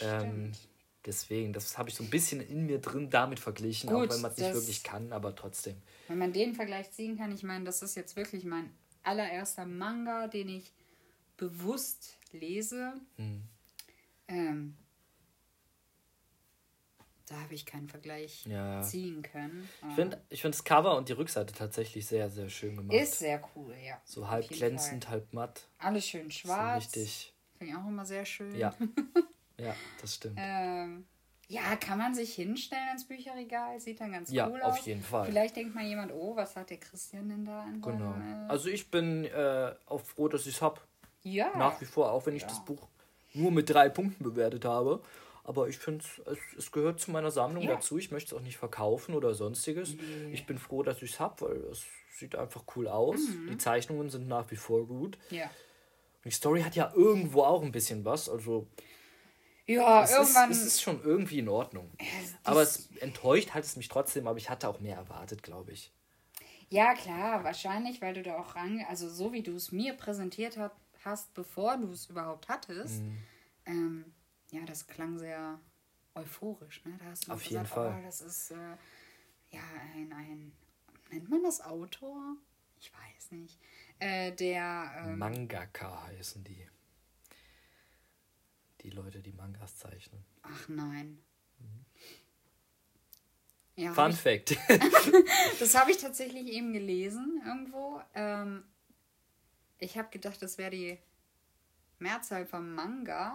Ähm, 0.00 0.20
Stimmt. 0.20 0.58
Deswegen, 1.06 1.52
das 1.52 1.76
habe 1.78 1.88
ich 1.88 1.94
so 1.94 2.02
ein 2.04 2.10
bisschen 2.10 2.40
in 2.40 2.66
mir 2.66 2.80
drin 2.80 3.10
damit 3.10 3.40
verglichen, 3.40 3.88
Gut, 3.90 4.08
auch 4.10 4.14
wenn 4.14 4.20
man 4.20 4.30
es 4.32 4.38
nicht 4.38 4.54
wirklich 4.54 4.82
kann, 4.82 5.12
aber 5.12 5.34
trotzdem. 5.34 5.76
Wenn 6.08 6.18
man 6.18 6.32
den 6.32 6.54
Vergleich 6.54 6.90
ziehen 6.92 7.16
kann, 7.16 7.32
ich 7.32 7.42
meine, 7.42 7.64
das 7.64 7.82
ist 7.82 7.94
jetzt 7.94 8.16
wirklich 8.16 8.44
mein 8.44 8.70
allererster 9.02 9.64
Manga, 9.66 10.28
den 10.28 10.48
ich 10.48 10.72
bewusst 11.36 12.18
lese. 12.32 12.92
Hm. 13.16 13.42
Ähm, 14.28 14.76
da 17.26 17.40
habe 17.40 17.54
ich 17.54 17.64
keinen 17.66 17.88
Vergleich 17.88 18.44
Ja. 18.46 18.82
ziehen 18.82 19.22
können. 19.22 19.68
Ich 19.88 19.94
finde 19.94 20.22
ich 20.28 20.42
find 20.42 20.54
das 20.54 20.64
Cover 20.64 20.96
und 20.96 21.08
die 21.08 21.14
Rückseite 21.14 21.52
tatsächlich 21.54 22.06
sehr, 22.06 22.28
sehr 22.30 22.48
schön 22.50 22.76
gemacht. 22.76 22.94
Ist 22.96 23.18
sehr 23.20 23.42
cool, 23.56 23.74
ja. 23.84 24.00
so 24.04 24.28
halb 24.28 24.48
glänzend, 24.48 25.04
Fall. 25.04 25.12
halb 25.14 25.32
matt. 25.32 25.66
Alles 25.78 26.06
schön 26.06 26.24
So 26.26 26.30
schwarz. 26.30 26.84
richtig. 26.84 27.32
Finde 27.58 27.72
ich 27.72 27.78
auch 27.78 27.86
immer 27.88 28.04
sehr 28.04 28.24
schön. 28.24 28.54
Ja. 28.54 28.74
ja, 29.62 29.74
das 30.00 30.14
stimmt. 30.16 30.38
Ähm, 30.40 31.04
ja, 31.48 31.76
kann 31.76 31.98
man 31.98 32.14
sich 32.14 32.34
hinstellen 32.34 32.88
ins 32.92 33.06
Bücherregal? 33.06 33.78
Sieht 33.80 34.00
dann 34.00 34.12
ganz 34.12 34.30
Ja, 34.30 34.48
cool 34.48 34.62
auf 34.62 34.78
aus. 34.78 34.86
jeden 34.86 35.02
Fall. 35.02 35.26
Vielleicht 35.26 35.56
denkt 35.56 35.74
mal 35.74 35.84
jemand, 35.84 36.12
oh, 36.12 36.34
was 36.36 36.56
hat 36.56 36.70
der 36.70 36.78
Christian 36.78 37.28
denn 37.28 37.44
da 37.44 37.64
in 37.68 37.80
Genau. 37.82 38.12
seinem... 38.12 38.44
Äh, 38.46 38.48
Also 38.50 38.68
ich 38.68 38.90
bin 38.90 39.24
äh, 39.26 39.74
auch 39.86 40.00
froh, 40.00 40.28
dass 40.28 40.46
ich 40.46 40.56
es 40.56 40.62
habe. 40.62 40.80
ja. 41.24 41.56
Nach 41.56 41.80
wie 41.80 41.84
vor, 41.84 42.10
auch 42.12 42.24
wenn 42.26 42.34
ich 42.36 42.42
Ja. 42.42 42.48
das 42.48 42.64
Buch 42.64 42.88
nur 43.34 43.50
mit 43.50 43.68
drei 43.70 43.88
Punkten 43.88 44.24
bewertet 44.24 44.64
habe. 44.64 45.02
Aber 45.44 45.68
ich 45.68 45.76
finde, 45.78 46.04
es, 46.26 46.38
es 46.56 46.70
gehört 46.72 47.00
zu 47.00 47.10
meiner 47.10 47.30
Sammlung 47.32 47.64
Ja. 47.64 47.74
dazu. 47.74 47.98
Ich 47.98 48.10
möchte 48.12 48.34
es 48.34 48.40
auch 48.40 48.44
nicht 48.44 48.56
verkaufen 48.58 49.14
oder 49.14 49.34
sonstiges. 49.34 49.96
Ich 50.30 50.46
bin 50.46 50.56
froh, 50.58 50.82
dass 50.84 51.02
ich 51.02 51.12
es 51.12 51.20
habe, 51.20 51.40
weil 51.46 51.56
es 51.70 51.84
sieht 52.16 52.36
einfach 52.36 52.62
cool 52.76 52.86
aus. 52.88 53.18
Mhm. 53.20 53.48
Die 53.48 53.58
Zeichnungen 53.58 54.08
sind 54.08 54.28
nach 54.28 54.50
wie 54.52 54.56
vor 54.56 54.86
gut. 54.86 55.18
Ja. 55.30 55.44
Und 55.46 56.26
die 56.26 56.30
Story 56.30 56.62
hat 56.62 56.76
ja 56.76 56.92
irgendwo 56.94 57.42
auch 57.42 57.62
ein 57.62 57.72
bisschen 57.72 58.04
was. 58.04 58.28
Also 58.28 58.68
Ja, 59.66 60.02
es, 60.02 60.10
irgendwann... 60.10 60.50
ist, 60.50 60.58
es 60.58 60.66
ist 60.66 60.82
schon 60.82 61.02
irgendwie 61.02 61.38
in 61.38 61.48
Ordnung. 61.48 61.90
Aber 62.44 62.62
es 62.62 62.88
enttäuscht 63.00 63.54
halt 63.54 63.64
es 63.64 63.76
mich 63.76 63.88
trotzdem, 63.88 64.26
aber 64.26 64.38
ich 64.38 64.50
hatte 64.50 64.68
auch 64.68 64.80
mehr 64.80 64.96
erwartet, 64.96 65.42
glaube 65.42 65.72
ich. 65.72 65.92
Ja, 66.68 66.94
klar, 66.94 67.44
wahrscheinlich, 67.44 68.00
weil 68.00 68.14
du 68.14 68.22
da 68.22 68.38
auch 68.38 68.56
ran, 68.56 68.84
also 68.88 69.08
so 69.08 69.32
wie 69.32 69.42
du 69.42 69.54
es 69.54 69.72
mir 69.72 69.92
präsentiert 69.94 70.56
hat, 70.56 70.72
hast, 71.04 71.34
bevor 71.34 71.76
du 71.76 71.90
es 71.92 72.06
überhaupt 72.06 72.48
hattest, 72.48 73.02
Mhm. 73.02 73.18
ähm, 73.66 74.04
ja, 74.50 74.64
das 74.64 74.86
klang 74.86 75.18
sehr 75.18 75.60
euphorisch, 76.14 76.84
ne? 76.84 76.96
Da 76.98 77.06
hast 77.06 77.28
du 77.28 77.32
Auf 77.32 77.42
jeden 77.44 77.62
gesagt, 77.62 77.74
Fall. 77.74 77.98
Oh, 77.98 78.04
das 78.04 78.20
ist 78.20 78.50
äh, 78.52 78.76
ja 79.50 79.62
ein, 79.94 80.12
ein, 80.12 80.52
nennt 81.10 81.28
man 81.28 81.42
das 81.42 81.60
Autor? 81.60 82.36
Ich 82.80 82.92
weiß 82.92 83.32
nicht. 83.32 83.58
Äh, 83.98 84.32
der, 84.32 84.92
ähm, 85.04 85.18
Mangaka 85.18 86.04
heißen 86.06 86.42
die. 86.44 86.66
Die 88.82 88.90
Leute, 88.90 89.20
die 89.20 89.32
Mangas 89.32 89.76
zeichnen. 89.76 90.24
ach 90.42 90.68
nein. 90.68 91.18
Ja, 93.74 93.88
hab 93.90 93.94
Fun 93.94 94.10
ich, 94.10 94.16
Fact. 94.20 94.56
das 95.60 95.74
habe 95.74 95.90
ich 95.92 95.96
tatsächlich 95.96 96.46
eben 96.48 96.72
gelesen 96.74 97.40
irgendwo. 97.46 98.00
Ähm, 98.14 98.64
ich 99.78 99.96
habe 99.96 100.08
gedacht, 100.10 100.42
das 100.42 100.58
wäre 100.58 100.70
die 100.70 100.98
Mehrzahl 101.98 102.44
vom 102.44 102.74
Manga. 102.74 103.34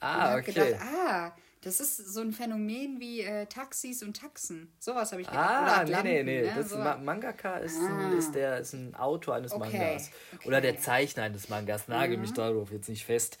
ah, 0.00 0.36
okay. 0.36 0.52
gedacht, 0.52 0.82
ah, 0.82 1.34
das 1.62 1.80
ist 1.80 1.96
so 1.96 2.20
ein 2.20 2.32
Phänomen 2.32 3.00
wie 3.00 3.22
äh, 3.22 3.46
Taxis 3.46 4.02
und 4.02 4.14
Taxen. 4.16 4.70
Sowas 4.78 5.10
habe 5.12 5.22
ich 5.22 5.28
gedacht. 5.28 5.48
Ah, 5.48 5.62
Oder 5.62 5.70
nee, 5.76 5.80
Atlanten, 5.82 6.08
nee, 6.08 6.22
nee. 6.22 6.42
Ne? 6.42 6.52
Das 6.54 6.68
So- 6.70 6.78
Ma 6.78 6.96
Mangaka 6.98 7.56
ist, 7.56 7.78
ein, 7.78 7.90
Ah. 7.90 8.12
ist, 8.12 8.32
der, 8.34 8.58
ist 8.58 8.74
ein 8.74 8.94
Autor 8.94 9.36
eines 9.36 9.52
Okay, 9.52 9.78
Mangas. 9.78 10.10
okay. 10.32 10.38
Mhm. 10.42 10.48
Oder 10.48 10.60
der 10.60 10.78
Zeichner 10.78 11.22
eines 11.22 11.48
Mangas. 11.48 11.88
Nagel 11.88 12.18
mich 12.18 12.32
darauf 12.34 12.70
jetzt 12.72 12.88
nicht 12.90 13.04
fest. 13.06 13.38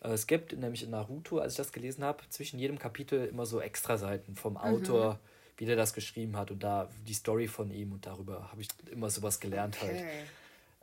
Äh, 0.00 0.10
Es 0.12 0.26
gibt 0.26 0.52
nämlich 0.52 0.82
in 0.82 0.90
Naruto, 0.90 1.38
als 1.38 1.54
ich 1.54 1.56
das 1.58 1.72
gelesen 1.72 2.04
habe, 2.04 2.22
zwischen 2.30 2.58
jedem 2.58 2.78
Kapitel 2.78 3.26
immer 3.26 3.46
so 3.46 3.60
Extraseiten 3.60 4.34
vom 4.36 4.54
Mhm. 4.54 4.58
Autor, 4.60 5.18
wie 5.56 5.66
der 5.66 5.76
das 5.76 5.92
geschrieben 5.92 6.36
hat 6.36 6.50
und 6.50 6.62
da 6.62 6.88
die 7.06 7.14
Story 7.14 7.48
von 7.48 7.70
ihm 7.70 7.92
und 7.92 8.06
darüber 8.06 8.50
habe 8.50 8.60
ich 8.62 8.68
immer 8.90 9.10
sowas 9.10 9.40
gelernt 9.40 9.80
halt. 9.80 9.96
Okay. 9.96 10.22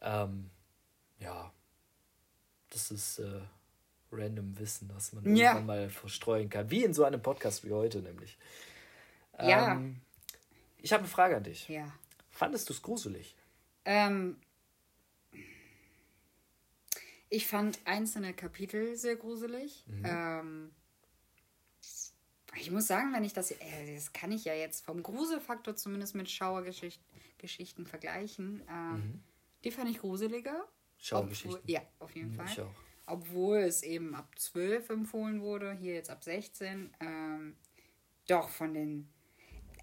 Ähm, 0.02 0.50
ja, 1.20 1.52
das 2.72 2.92
ist 2.92 3.20
äh, 3.20 3.40
random 4.12 4.58
Wissen, 4.60 4.90
das 4.94 5.14
man 5.14 5.24
Ja. 5.36 5.54
irgendwann 5.54 5.66
mal 5.66 5.90
verstreuen 5.90 6.50
kann. 6.50 6.70
Wie 6.70 6.84
in 6.84 6.94
so 6.94 7.04
einem 7.06 7.22
Podcast 7.22 7.64
wie 7.66 7.72
heute 7.72 8.00
nämlich. 8.00 8.38
Ja. 9.40 9.74
Ähm, 9.74 10.02
ich 10.78 10.92
habe 10.94 11.02
eine 11.04 11.10
Frage 11.10 11.38
an 11.38 11.44
dich. 11.44 11.68
Ja. 11.70 11.92
Fandest 12.32 12.68
du 12.70 12.74
es 12.74 12.82
gruselig? 12.82 13.36
Ähm, 13.86 14.38
ich 17.36 17.48
fand 17.48 17.80
einzelne 17.86 18.34
Kapitel 18.34 18.96
sehr 18.96 19.16
gruselig. 19.16 19.84
Mhm. 19.88 20.04
Ähm, 20.06 20.72
ich 22.58 22.72
muss 22.72 22.88
sagen, 22.88 23.12
wenn 23.14 23.24
ich 23.26 23.34
das, 23.34 23.52
äh, 23.52 23.96
das 23.96 24.14
kann 24.14 24.32
ich 24.32 24.46
ja 24.46 24.54
jetzt 24.54 24.86
vom 24.86 25.04
Gruselfaktor 25.04 25.76
zumindest 25.76 26.16
mit 26.16 26.30
Schauergeschichten 26.30 27.86
vergleichen. 27.86 28.64
Ähm, 28.70 29.24
Die 29.64 29.72
fand 29.72 29.90
ich 29.90 30.00
gruseliger. 30.00 30.54
Mhm. 30.60 30.64
Schauergeschichten. 30.98 31.60
Obwohl- 31.60 31.72
Ja, 31.72 31.82
auf 32.00 32.16
jeden 32.16 32.32
Mhm, 32.32 32.36
Fall. 32.36 32.48
ich 32.52 32.62
auch. 32.62 32.74
Obwohl 33.08 33.58
es 33.60 33.84
eben 33.84 34.16
ab 34.16 34.34
12 34.40 34.90
empfohlen 34.90 35.42
wurde, 35.42 35.74
hier 35.74 35.94
jetzt 35.94 36.10
ab 36.10 36.24
16. 36.24 36.92
Ähm, 37.02 37.56
doch, 38.28 38.50
von 38.50 38.74
den. 38.74 39.10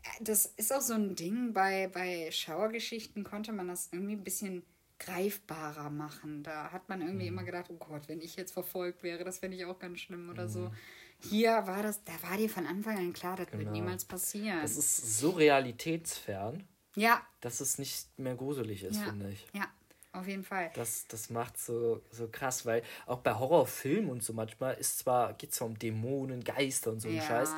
äh, 0.02 0.24
Das 0.24 0.46
ist 0.46 0.72
auch 0.72 0.80
so 0.80 0.94
ein 0.94 1.14
Ding, 1.14 1.52
bei, 1.52 1.88
bei 1.88 2.30
Schauergeschichten 2.32 3.22
konnte 3.22 3.52
man 3.52 3.68
das 3.68 3.90
irgendwie 3.92 4.14
ein 4.14 4.24
bisschen 4.24 4.64
greifbarer 5.04 5.90
machen. 5.90 6.42
Da 6.42 6.70
hat 6.72 6.88
man 6.88 7.00
irgendwie 7.02 7.24
Mhm. 7.30 7.32
immer 7.38 7.44
gedacht, 7.44 7.66
oh 7.70 7.76
Gott, 7.76 8.08
wenn 8.08 8.20
ich 8.20 8.36
jetzt 8.36 8.52
verfolgt 8.52 9.02
wäre, 9.02 9.24
das 9.24 9.38
fände 9.38 9.56
ich 9.56 9.64
auch 9.64 9.78
ganz 9.78 10.00
schlimm 10.00 10.30
oder 10.30 10.44
Mhm. 10.44 10.50
so. 10.50 10.72
Hier 11.18 11.66
war 11.66 11.82
das, 11.82 12.02
da 12.04 12.12
war 12.28 12.36
dir 12.36 12.48
von 12.50 12.66
Anfang 12.66 12.96
an 12.98 13.12
klar, 13.12 13.36
das 13.36 13.46
wird 13.52 13.60
Genau. 13.60 13.72
niemals 13.72 14.04
passieren. 14.04 14.60
Das 14.62 14.76
ist 14.76 14.96
so 15.20 15.30
realitätsfern, 15.30 16.66
ja, 16.96 17.22
dass 17.40 17.60
es 17.60 17.78
nicht 17.78 18.18
mehr 18.18 18.34
gruselig 18.34 18.82
ist, 18.84 18.96
ja, 18.98 19.04
finde 19.04 19.30
ich. 19.30 19.46
ja, 19.52 19.66
auf 20.12 20.26
jeden 20.26 20.44
Fall. 20.44 20.70
Das, 20.74 21.06
das 21.08 21.30
macht 21.30 21.58
so, 21.58 22.02
so 22.10 22.28
krass, 22.28 22.66
weil 22.66 22.82
auch 23.06 23.18
bei 23.20 23.34
Horrorfilmen 23.34 24.10
und 24.10 24.22
so 24.22 24.32
manchmal 24.32 24.74
ist 24.74 24.98
zwar, 24.98 25.34
geht 25.34 25.54
zwar 25.54 25.68
um 25.68 25.78
Dämonen, 25.78 26.42
Geister 26.44 26.90
und 26.90 27.00
so 27.00 27.08
einen 27.08 27.18
Ja. 27.18 27.22
Scheiß, 27.22 27.54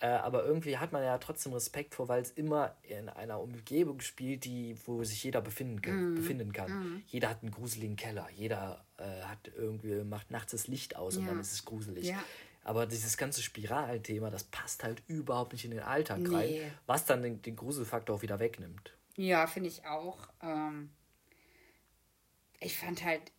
Äh, 0.00 0.06
aber 0.06 0.44
irgendwie 0.44 0.78
hat 0.78 0.92
man 0.92 1.02
ja 1.02 1.18
trotzdem 1.18 1.52
Respekt 1.52 1.94
vor, 1.94 2.06
weil 2.08 2.22
es 2.22 2.30
immer 2.30 2.76
in 2.82 3.08
einer 3.08 3.40
Umgebung 3.40 4.00
spielt, 4.00 4.44
die, 4.44 4.76
wo 4.86 5.02
sich 5.02 5.24
jeder 5.24 5.40
befinden 5.40 5.82
kann. 5.82 6.14
Befinden 6.14 6.52
kann. 6.52 7.02
Jeder 7.08 7.28
hat 7.30 7.42
einen 7.42 7.50
gruseligen 7.50 7.96
Keller, 7.96 8.28
jeder 8.36 8.84
äh, 8.98 9.22
hat 9.22 9.50
irgendwie, 9.56 10.04
macht 10.04 10.30
nachts 10.30 10.52
das 10.52 10.68
Licht 10.68 10.94
aus 10.94 11.16
und 11.16 11.24
Ja. 11.24 11.30
dann 11.30 11.40
ist 11.40 11.52
es 11.52 11.64
gruselig. 11.64 12.06
Ja. 12.06 12.22
Aber 12.62 12.86
dieses 12.86 13.16
ganze 13.16 13.42
Spiralthema, 13.42 14.30
das 14.30 14.44
passt 14.44 14.84
halt 14.84 15.02
überhaupt 15.08 15.52
nicht 15.52 15.64
in 15.64 15.72
den 15.72 15.80
Alltag 15.80 16.18
Nee. 16.20 16.34
rein, 16.62 16.72
was 16.86 17.04
dann 17.04 17.22
den, 17.22 17.42
den 17.42 17.56
Gruselfaktor 17.56 18.16
auch 18.16 18.22
wieder 18.22 18.38
wegnimmt. 18.38 18.94
Ja, 19.16 19.46
finde 19.48 19.68
ich 19.70 19.84
auch. 19.84 20.28
Ähm, 20.42 20.90
ich 22.60 22.76
fand 22.78 23.02
halt, 23.04 23.32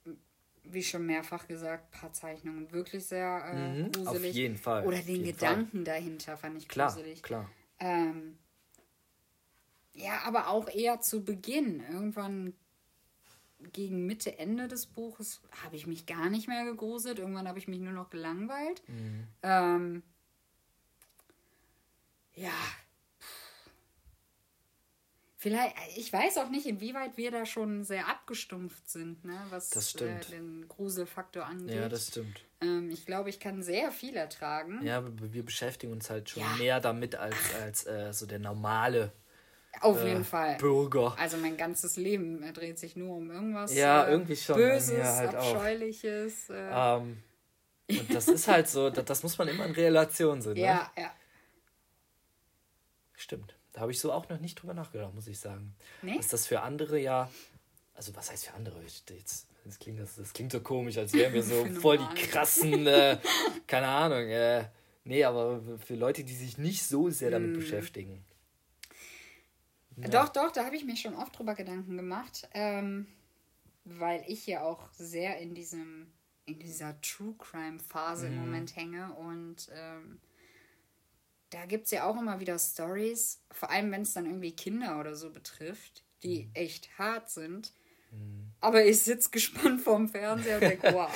wie 0.71 0.83
schon 0.83 1.05
mehrfach 1.05 1.47
gesagt, 1.47 1.93
ein 1.93 1.99
paar 1.99 2.13
Zeichnungen 2.13 2.71
wirklich 2.71 3.05
sehr 3.05 3.43
äh, 3.45 3.55
Mhm, 3.55 3.85
auf 4.05 4.13
gruselig. 4.13 4.35
jeden 4.35 4.57
Fall, 4.57 4.85
Oder 4.85 4.97
auf 4.99 5.05
den 5.05 5.23
Gedanken 5.23 5.83
dahinter 5.85 6.37
fand 6.37 6.57
ich 6.57 6.67
Klar, 6.67 6.87
gruselig. 6.93 7.21
klar. 7.23 7.49
Ähm, 7.79 8.37
ja, 9.93 10.21
aber 10.25 10.47
auch 10.49 10.69
eher 10.69 11.01
zu 11.01 11.23
Beginn. 11.23 11.83
Irgendwann 11.89 12.53
gegen 13.73 14.05
Mitte, 14.05 14.39
Ende 14.39 14.67
des 14.67 14.85
Buches 14.85 15.41
habe 15.63 15.75
ich 15.75 15.85
mich 15.87 16.05
gar 16.05 16.29
nicht 16.29 16.47
mehr 16.47 16.63
gegruselt. 16.65 17.19
Irgendwann 17.19 17.47
habe 17.47 17.59
ich 17.59 17.67
mich 17.67 17.79
nur 17.79 17.91
noch 17.93 18.09
gelangweilt. 18.09 18.81
Mhm. 18.87 19.27
Ähm, 19.43 20.03
ja. 22.35 22.51
Vielleicht, 25.41 25.73
ich 25.95 26.11
weiß 26.11 26.37
auch 26.39 26.49
nicht, 26.49 26.65
inwieweit 26.65 27.15
wir 27.15 27.31
da 27.31 27.45
schon 27.45 27.85
sehr 27.85 28.09
abgestumpft 28.09 28.89
sind, 28.89 29.23
ne, 29.23 29.41
was 29.51 29.69
Das 29.69 29.95
äh, 29.95 30.19
den 30.31 30.67
Gruselfaktor 30.67 31.45
angeht. 31.45 31.77
Ja, 31.77 31.87
das 31.87 32.07
stimmt. 32.09 32.41
ähm, 32.59 32.89
ich 32.91 33.05
glaube, 33.05 33.29
ich 33.29 33.39
kann 33.39 33.63
sehr 33.63 33.93
viel 33.93 34.17
ertragen. 34.17 34.85
Ja, 34.85 35.01
wir, 35.05 35.45
beschäftigen 35.45 35.93
uns 35.93 36.09
halt 36.09 36.29
schon 36.29 36.43
Ja. 36.43 36.55
mehr 36.57 36.81
damit 36.81 37.15
als, 37.15 37.37
als 37.55 37.87
äh, 37.87 38.11
so 38.11 38.25
der 38.25 38.39
normale 38.39 39.13
Auf 39.79 40.03
äh, 40.03 40.09
jeden 40.09 40.25
Fall. 40.25 40.57
Bürger. 40.57 41.15
Also 41.17 41.37
mein 41.37 41.55
ganzes 41.55 41.95
Leben 41.95 42.43
äh, 42.43 42.51
dreht 42.51 42.77
sich 42.77 42.97
nur 42.97 43.15
um 43.15 43.31
irgendwas 43.31 43.73
Ja, 43.73 44.07
äh, 44.07 44.11
irgendwie 44.11 44.35
schon, 44.35 44.57
Böses, 44.57 45.05
halt. 45.07 45.35
Abscheuliches. 45.35 46.49
Äh, 46.49 46.69
Ähm, 46.69 47.23
und 47.87 48.13
das 48.13 48.27
ist 48.27 48.45
halt 48.49 48.67
so, 48.67 48.89
das, 48.89 49.05
das 49.05 49.23
muss 49.23 49.37
man 49.37 49.47
immer 49.47 49.65
in 49.65 49.71
Relation 49.71 50.41
sehen. 50.41 50.55
Ne? 50.55 50.59
ja, 50.63 50.91
ja. 50.97 51.13
Stimmt. 53.15 53.55
Da 53.73 53.81
habe 53.81 53.91
ich 53.91 53.99
so 53.99 54.11
auch 54.11 54.27
noch 54.29 54.39
nicht 54.39 54.55
drüber 54.55 54.73
nachgedacht, 54.73 55.13
muss 55.13 55.27
ich 55.27 55.39
sagen. 55.39 55.75
Nee? 56.01 56.17
Dass 56.17 56.27
das 56.29 56.47
für 56.47 56.61
andere 56.61 56.99
ja. 56.99 57.29
Also, 57.93 58.15
was 58.15 58.31
heißt 58.31 58.45
für 58.47 58.53
andere? 58.53 58.81
Ich, 58.83 59.03
jetzt, 59.09 59.47
das, 59.65 59.77
klingt, 59.77 59.99
das, 59.99 60.15
das 60.15 60.31
klingt 60.33 60.51
so 60.51 60.61
komisch, 60.61 60.97
als 60.97 61.13
wären 61.13 61.33
wir 61.33 61.43
so 61.43 61.65
voll 61.81 61.97
die 61.97 62.21
krassen. 62.21 62.87
Äh, 62.87 63.19
keine 63.67 63.87
Ahnung. 63.89 64.27
Äh, 64.29 64.69
nee, 65.03 65.23
aber 65.23 65.61
für 65.85 65.95
Leute, 65.95 66.23
die 66.23 66.33
sich 66.33 66.57
nicht 66.57 66.83
so 66.83 67.09
sehr 67.09 67.29
damit 67.31 67.51
Mm. 67.51 67.59
beschäftigen. 67.59 68.23
Doch, 69.97 70.29
doch, 70.29 70.51
da 70.51 70.63
habe 70.65 70.77
ich 70.77 70.85
mir 70.85 70.95
schon 70.95 71.13
oft 71.15 71.37
drüber 71.37 71.55
Gedanken 71.55 71.97
gemacht, 71.97 72.47
ähm, 72.53 73.05
weil 73.83 74.23
ich 74.27 74.47
ja 74.47 74.61
auch 74.63 74.89
sehr 74.93 75.39
in 75.39 75.53
diesem 75.53 76.07
in 76.45 76.57
dieser 76.57 76.99
True 77.01 77.35
Crime 77.37 77.79
Phase 77.79 78.27
Mhm. 78.27 78.33
im 78.33 78.39
Moment 78.39 78.75
hänge 78.75 79.13
und 79.13 79.69
ähm, 79.71 80.19
da 81.49 81.65
gibt 81.65 81.85
es 81.85 81.91
ja 81.91 82.05
auch 82.05 82.17
immer 82.19 82.39
wieder 82.39 82.57
Stories, 82.59 83.41
vor 83.51 83.69
allem 83.71 83.91
wenn 83.91 84.03
es 84.03 84.13
dann 84.13 84.25
irgendwie 84.25 84.55
Kinder 84.55 84.99
oder 84.99 85.15
so 85.15 85.31
betrifft, 85.31 86.03
die 86.23 86.45
Mhm. 86.45 86.51
echt 86.53 86.97
hart 86.97 87.29
sind. 87.29 87.73
Aber 88.61 88.83
ich 88.83 89.01
sitze 89.01 89.29
gespannt 89.29 89.81
vorm 89.81 90.09
Fernseher 90.09 90.55
und 90.55 90.61
denke, 90.63 90.91
wow, 90.93 91.11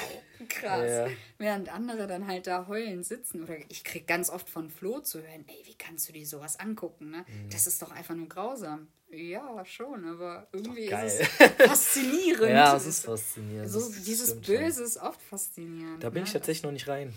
krass. 0.47 0.89
Ja. 0.89 1.07
Während 1.39 1.69
andere 1.73 2.07
dann 2.07 2.27
halt 2.27 2.47
da 2.47 2.67
heulen 2.67 3.03
sitzen. 3.03 3.43
Oder 3.43 3.57
ich 3.69 3.83
krieg 3.83 4.07
ganz 4.07 4.29
oft 4.29 4.47
von 4.49 4.69
Flo 4.69 4.99
zu 5.01 5.19
hören, 5.21 5.43
ey, 5.47 5.61
wie 5.65 5.75
kannst 5.75 6.07
du 6.07 6.13
dir 6.13 6.25
sowas 6.25 6.59
angucken, 6.59 7.09
ne? 7.09 7.25
Mhm. 7.27 7.49
Das 7.49 7.67
ist 7.67 7.81
doch 7.81 7.91
einfach 7.91 8.15
nur 8.15 8.29
grausam. 8.29 8.87
Ja, 9.09 9.63
schon, 9.65 10.05
aber 10.05 10.47
irgendwie 10.53 10.85
ist 10.85 11.19
es 11.21 11.27
faszinierend. 11.67 12.49
Ja, 12.49 12.75
es 12.75 12.85
ist 12.85 13.05
faszinierend. 13.05 13.69
So, 13.69 13.91
dieses 14.05 14.29
schon. 14.29 14.41
Böse 14.41 14.83
ist 14.83 14.97
oft 14.97 15.21
faszinierend. 15.21 16.03
Da 16.03 16.09
bin 16.09 16.21
ne? 16.23 16.27
ich 16.27 16.33
tatsächlich 16.33 16.63
noch 16.63 16.71
nicht 16.71 16.87
rein. 16.87 17.13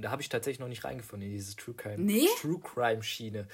Da 0.00 0.10
habe 0.10 0.22
ich 0.22 0.28
tatsächlich 0.28 0.60
noch 0.60 0.68
nicht 0.68 0.84
reingefunden 0.84 1.28
in 1.28 1.34
diese 1.34 1.56
True 1.56 1.74
Crime, 1.74 1.98
Nee? 1.98 2.28
True 2.40 2.60
Crime 2.60 3.02
Schiene. 3.02 3.46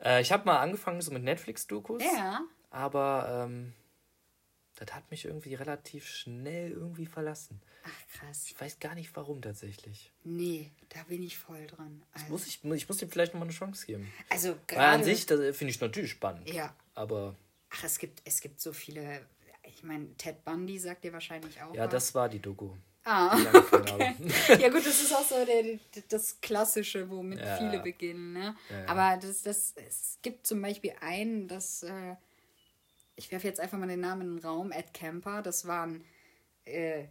Äh, 0.00 0.20
ich 0.22 0.32
habe 0.32 0.44
mal 0.44 0.58
angefangen 0.60 1.00
so 1.00 1.12
mit 1.12 1.22
Netflix-Dokus, 1.22 2.02
Ja, 2.02 2.42
aber 2.70 3.46
ähm, 3.48 3.72
das 4.76 4.92
hat 4.94 5.10
mich 5.10 5.24
irgendwie 5.24 5.54
relativ 5.54 6.06
schnell 6.08 6.72
irgendwie 6.72 7.06
verlassen. 7.06 7.60
ach 7.84 8.18
krass. 8.18 8.46
Ich 8.48 8.60
weiß 8.60 8.80
gar 8.80 8.94
nicht 8.94 9.14
warum 9.14 9.40
tatsächlich. 9.40 10.12
Nee, 10.24 10.70
da 10.88 11.02
bin 11.04 11.22
ich 11.22 11.38
voll 11.38 11.66
dran. 11.66 12.02
Also, 12.12 12.26
Muss 12.28 12.46
ich, 12.46 12.64
ich 12.64 12.88
muss 12.88 12.96
dem 12.98 13.10
vielleicht 13.10 13.34
nochmal 13.34 13.48
eine 13.48 13.56
Chance 13.56 13.86
geben. 13.86 14.12
also 14.30 14.56
Weil 14.68 14.78
an 14.78 15.00
gerade. 15.00 15.04
sich, 15.04 15.26
das 15.26 15.56
finde 15.56 15.70
ich 15.70 15.80
natürlich 15.80 16.10
spannend. 16.10 16.50
Ja. 16.52 16.74
Aber 16.94 17.36
Ach, 17.70 17.84
es 17.84 17.98
gibt, 17.98 18.20
es 18.24 18.40
gibt 18.40 18.60
so 18.60 18.72
viele. 18.72 19.20
Ich 19.62 19.82
meine, 19.82 20.14
Ted 20.16 20.44
Bundy 20.44 20.78
sagt 20.78 21.04
dir 21.04 21.12
wahrscheinlich 21.12 21.60
auch. 21.62 21.74
ja, 21.74 21.84
was. 21.84 21.90
das 21.92 22.14
war 22.14 22.28
die 22.28 22.38
Doku. 22.40 22.70
Ah, 23.04 23.32
habe. 23.38 24.14
ja 24.62 24.68
gut, 24.70 24.86
das 24.86 25.02
ist 25.02 25.14
auch 25.14 25.24
so 25.24 25.44
der, 25.44 25.78
das 26.08 26.40
Klassische, 26.40 27.08
womit 27.10 27.40
Ja. 27.40 27.56
viele 27.58 27.80
beginnen. 27.80 28.32
Ne? 28.32 28.56
Ja. 28.70 28.88
Aber 28.88 29.20
das, 29.20 29.42
das, 29.42 29.74
es 29.76 30.18
gibt 30.22 30.46
zum 30.46 30.62
Beispiel 30.62 30.94
einen, 31.00 31.46
das, 31.46 31.82
äh, 31.82 32.16
ich 33.16 33.30
werfe 33.30 33.46
jetzt 33.46 33.60
einfach 33.60 33.78
mal 33.78 33.86
den 33.88 34.00
Namen 34.00 34.22
in 34.22 34.36
den 34.36 34.44
Raum, 34.44 34.72
Ed 34.72 34.94
Kemper, 34.94 35.42
das 35.42 35.66
war 35.66 35.86
ein, 35.86 36.04
äh, 36.64 37.04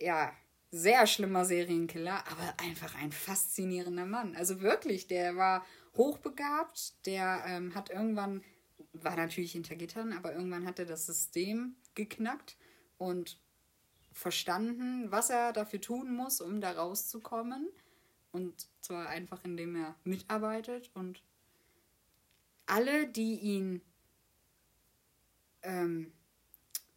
ja, 0.00 0.32
sehr 0.70 1.06
schlimmer 1.06 1.44
Serienkiller, 1.44 2.24
aber 2.30 2.54
einfach 2.58 2.94
ein 2.96 3.10
faszinierender 3.12 4.04
Mann. 4.04 4.36
Also 4.36 4.60
wirklich, 4.60 5.06
der 5.06 5.36
war 5.36 5.64
hochbegabt, 5.96 7.06
der 7.06 7.42
ähm, 7.46 7.74
hat 7.74 7.90
irgendwann, 7.90 8.42
war 8.92 9.16
natürlich 9.16 9.52
hinter 9.52 9.76
Gittern, 9.76 10.12
aber 10.12 10.34
irgendwann 10.34 10.66
hat 10.66 10.78
er 10.78 10.84
das 10.84 11.06
System 11.06 11.76
geknackt 11.94 12.56
und 12.98 13.40
verstanden, 14.18 15.10
was 15.10 15.30
er 15.30 15.52
dafür 15.52 15.80
tun 15.80 16.14
muss, 16.14 16.40
um 16.40 16.60
da 16.60 16.72
rauszukommen. 16.72 17.68
Und 18.32 18.66
zwar 18.80 19.08
einfach, 19.08 19.44
indem 19.44 19.76
er 19.76 19.94
mitarbeitet 20.04 20.90
und 20.94 21.22
alle, 22.66 23.06
die 23.06 23.36
ihn 23.36 23.80
ähm, 25.62 26.12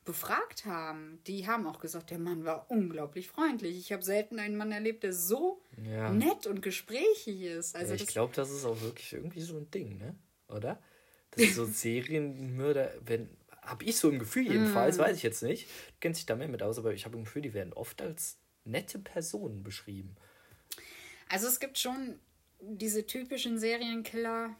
befragt 0.03 0.65
haben, 0.65 1.19
die 1.27 1.47
haben 1.47 1.67
auch 1.67 1.79
gesagt, 1.79 2.09
der 2.09 2.19
Mann 2.19 2.43
war 2.43 2.69
unglaublich 2.69 3.29
freundlich. 3.29 3.77
Ich 3.77 3.93
habe 3.93 4.03
selten 4.03 4.39
einen 4.39 4.57
Mann 4.57 4.71
erlebt, 4.71 5.03
der 5.03 5.13
so 5.13 5.61
Ja. 5.85 6.11
nett 6.11 6.47
und 6.47 6.61
gesprächig 6.61 7.41
ist. 7.43 7.75
Also 7.75 7.93
ja, 7.93 8.01
ich 8.01 8.07
glaube, 8.07 8.33
das 8.35 8.49
ist 8.49 8.65
auch 8.65 8.81
wirklich 8.81 9.13
irgendwie 9.13 9.41
so 9.41 9.57
ein 9.57 9.69
Ding, 9.71 9.97
ne? 9.97 10.15
Oder? 10.47 10.81
Dass 11.31 11.53
so 11.55 11.65
Serienmörder, 11.65 12.93
wenn. 13.05 13.29
Habe 13.61 13.83
ich 13.85 13.97
so 13.97 14.09
im 14.09 14.17
Gefühl 14.19 14.43
jedenfalls, 14.47 14.97
Mm. 14.97 15.01
weiß 15.01 15.17
ich 15.17 15.23
jetzt 15.23 15.43
nicht. 15.43 15.67
Du 15.67 15.93
kennst 15.99 16.19
dich 16.19 16.25
da 16.25 16.35
mehr 16.35 16.47
mit 16.47 16.63
aus, 16.63 16.79
aber 16.79 16.93
ich 16.93 17.05
habe 17.05 17.17
im 17.17 17.25
Gefühl, 17.25 17.43
die 17.43 17.53
werden 17.53 17.73
oft 17.73 18.01
als 18.01 18.37
nette 18.63 18.97
Personen 18.99 19.63
beschrieben. 19.63 20.15
Also 21.29 21.47
es 21.47 21.59
gibt 21.59 21.77
schon 21.77 22.19
diese 22.59 23.05
typischen 23.05 23.59
Serienkiller. 23.59 24.55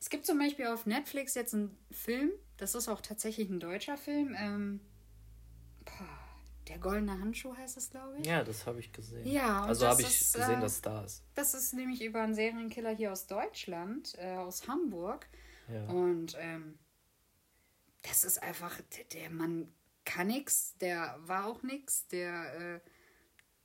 Es 0.00 0.08
gibt 0.10 0.26
zum 0.26 0.38
Beispiel 0.38 0.66
auf 0.66 0.86
Netflix 0.86 1.34
jetzt 1.34 1.54
einen 1.54 1.76
Film, 1.90 2.30
das 2.56 2.74
ist 2.74 2.88
auch 2.88 3.00
tatsächlich 3.00 3.48
ein 3.50 3.60
deutscher 3.60 3.96
Film. 3.96 4.34
Ähm, 4.38 4.80
der 6.68 6.78
goldene 6.78 7.18
Handschuh 7.18 7.56
heißt 7.56 7.76
es, 7.76 7.90
glaube 7.90 8.18
ich. 8.18 8.26
Ja, 8.26 8.44
das 8.44 8.66
habe 8.66 8.80
ich 8.80 8.92
gesehen. 8.92 9.26
Ja, 9.26 9.64
also 9.64 9.86
habe 9.86 10.00
ich 10.02 10.08
ist, 10.20 10.34
gesehen, 10.34 10.58
äh, 10.58 10.60
dass 10.60 10.80
da 10.80 11.04
ist. 11.04 11.24
Das 11.34 11.54
ist 11.54 11.74
nämlich 11.74 12.02
über 12.02 12.22
einen 12.22 12.34
Serienkiller 12.34 12.94
hier 12.94 13.12
aus 13.12 13.26
Deutschland, 13.26 14.14
äh, 14.18 14.36
aus 14.36 14.66
Hamburg. 14.68 15.28
Ja. 15.72 15.84
Und 15.86 16.36
ähm, 16.38 16.78
das 18.02 18.24
ist 18.24 18.42
einfach, 18.42 18.80
der, 18.96 19.04
der 19.04 19.30
Mann 19.30 19.72
kann 20.04 20.28
nix, 20.28 20.76
der 20.78 21.16
war 21.20 21.46
auch 21.46 21.62
nix, 21.62 22.06
der 22.08 22.80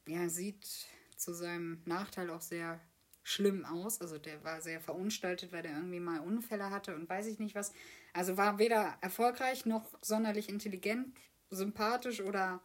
äh, 0.07 0.11
ja, 0.11 0.29
sieht 0.29 0.67
zu 1.15 1.33
seinem 1.33 1.81
Nachteil 1.85 2.29
auch 2.29 2.41
sehr 2.41 2.79
schlimm 3.23 3.65
aus. 3.65 3.99
Also 3.99 4.17
der 4.17 4.43
war 4.43 4.61
sehr 4.61 4.79
verunstaltet, 4.79 5.51
weil 5.51 5.63
der 5.63 5.73
irgendwie 5.73 5.99
mal 5.99 6.19
Unfälle 6.19 6.69
hatte 6.69 6.95
und 6.95 7.09
weiß 7.09 7.27
ich 7.27 7.39
nicht 7.39 7.55
was. 7.55 7.73
Also 8.13 8.37
war 8.37 8.59
weder 8.59 8.97
erfolgreich 9.01 9.65
noch 9.65 9.85
sonderlich 10.01 10.49
intelligent, 10.49 11.15
sympathisch 11.49 12.21
oder 12.21 12.61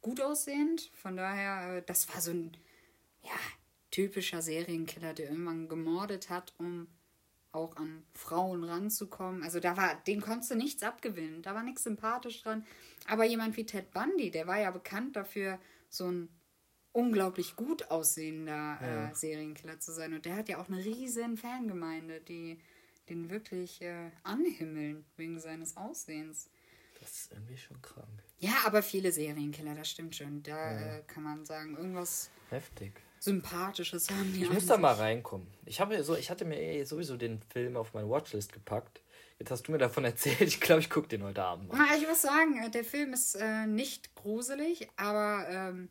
gut 0.00 0.20
aussehend. 0.20 0.90
Von 0.94 1.16
daher, 1.16 1.78
äh, 1.78 1.82
das 1.84 2.08
war 2.12 2.20
so 2.20 2.32
ein 2.32 2.56
ja, 3.22 3.38
typischer 3.90 4.42
Serienkiller, 4.42 5.14
der 5.14 5.30
irgendwann 5.30 5.68
gemordet 5.68 6.30
hat, 6.30 6.54
um 6.58 6.88
auch 7.52 7.76
an 7.76 8.02
Frauen 8.14 8.64
ranzukommen. 8.64 9.42
Also 9.42 9.60
da 9.60 9.76
war, 9.76 9.94
den 10.06 10.20
konntest 10.20 10.50
du 10.50 10.56
nichts 10.56 10.82
abgewinnen. 10.82 11.42
Da 11.42 11.54
war 11.54 11.62
nichts 11.62 11.82
sympathisch 11.84 12.42
dran. 12.42 12.64
Aber 13.06 13.24
jemand 13.24 13.56
wie 13.56 13.66
Ted 13.66 13.90
Bundy, 13.92 14.30
der 14.30 14.46
war 14.46 14.58
ja 14.60 14.70
bekannt 14.70 15.16
dafür, 15.16 15.58
so 15.88 16.10
ein 16.10 16.28
unglaublich 16.92 17.56
gut 17.56 17.90
aussehender 17.90 18.78
Ja. 18.80 19.10
äh, 19.10 19.14
Serienkiller 19.14 19.80
zu 19.80 19.92
sein. 19.92 20.12
Und 20.14 20.24
der 20.24 20.36
hat 20.36 20.48
ja 20.48 20.58
auch 20.58 20.68
eine 20.68 20.84
riesen 20.84 21.36
Fangemeinde, 21.36 22.20
die 22.20 22.58
den 23.08 23.30
wirklich 23.30 23.80
äh, 23.82 24.10
anhimmeln 24.22 25.04
wegen 25.16 25.40
seines 25.40 25.76
Aussehens. 25.76 26.48
Das 27.00 27.12
ist 27.12 27.32
irgendwie 27.32 27.56
schon 27.56 27.82
krank. 27.82 28.22
Ja, 28.38 28.54
aber 28.64 28.82
viele 28.82 29.10
Serienkiller, 29.10 29.74
das 29.74 29.90
stimmt 29.90 30.14
schon. 30.14 30.42
Da 30.42 30.98
äh, 30.98 31.02
kann 31.06 31.24
man 31.24 31.44
sagen, 31.44 31.76
irgendwas 31.76 32.30
Heftig. 32.50 32.92
Sympathisches 33.22 34.10
haben 34.10 34.32
die 34.32 34.42
Ich 34.42 34.50
muss 34.50 34.66
da 34.66 34.76
mal 34.76 34.94
reinkommen. 34.94 35.46
Ich, 35.64 35.80
habe 35.80 36.02
so, 36.02 36.16
ich 36.16 36.28
hatte 36.28 36.44
mir 36.44 36.60
eh 36.60 36.82
sowieso 36.82 37.16
den 37.16 37.40
Film 37.52 37.76
auf 37.76 37.94
meine 37.94 38.08
Watchlist 38.10 38.52
gepackt. 38.52 39.00
Jetzt 39.38 39.52
hast 39.52 39.68
du 39.68 39.72
mir 39.72 39.78
davon 39.78 40.04
erzählt. 40.12 40.40
Ich 40.40 40.60
glaube, 40.60 40.80
ich 40.80 40.90
gucke 40.90 41.06
den 41.06 41.22
heute 41.22 41.42
Abend 41.44 41.68
mal. 41.68 41.86
Ich 41.96 42.08
muss 42.08 42.22
sagen, 42.22 42.60
äh, 42.64 42.68
der 42.68 42.82
Film 42.82 43.12
ist 43.12 43.36
äh, 43.36 43.66
nicht 43.66 44.16
gruselig, 44.16 44.88
aber 44.96 45.46
ähm, 45.48 45.88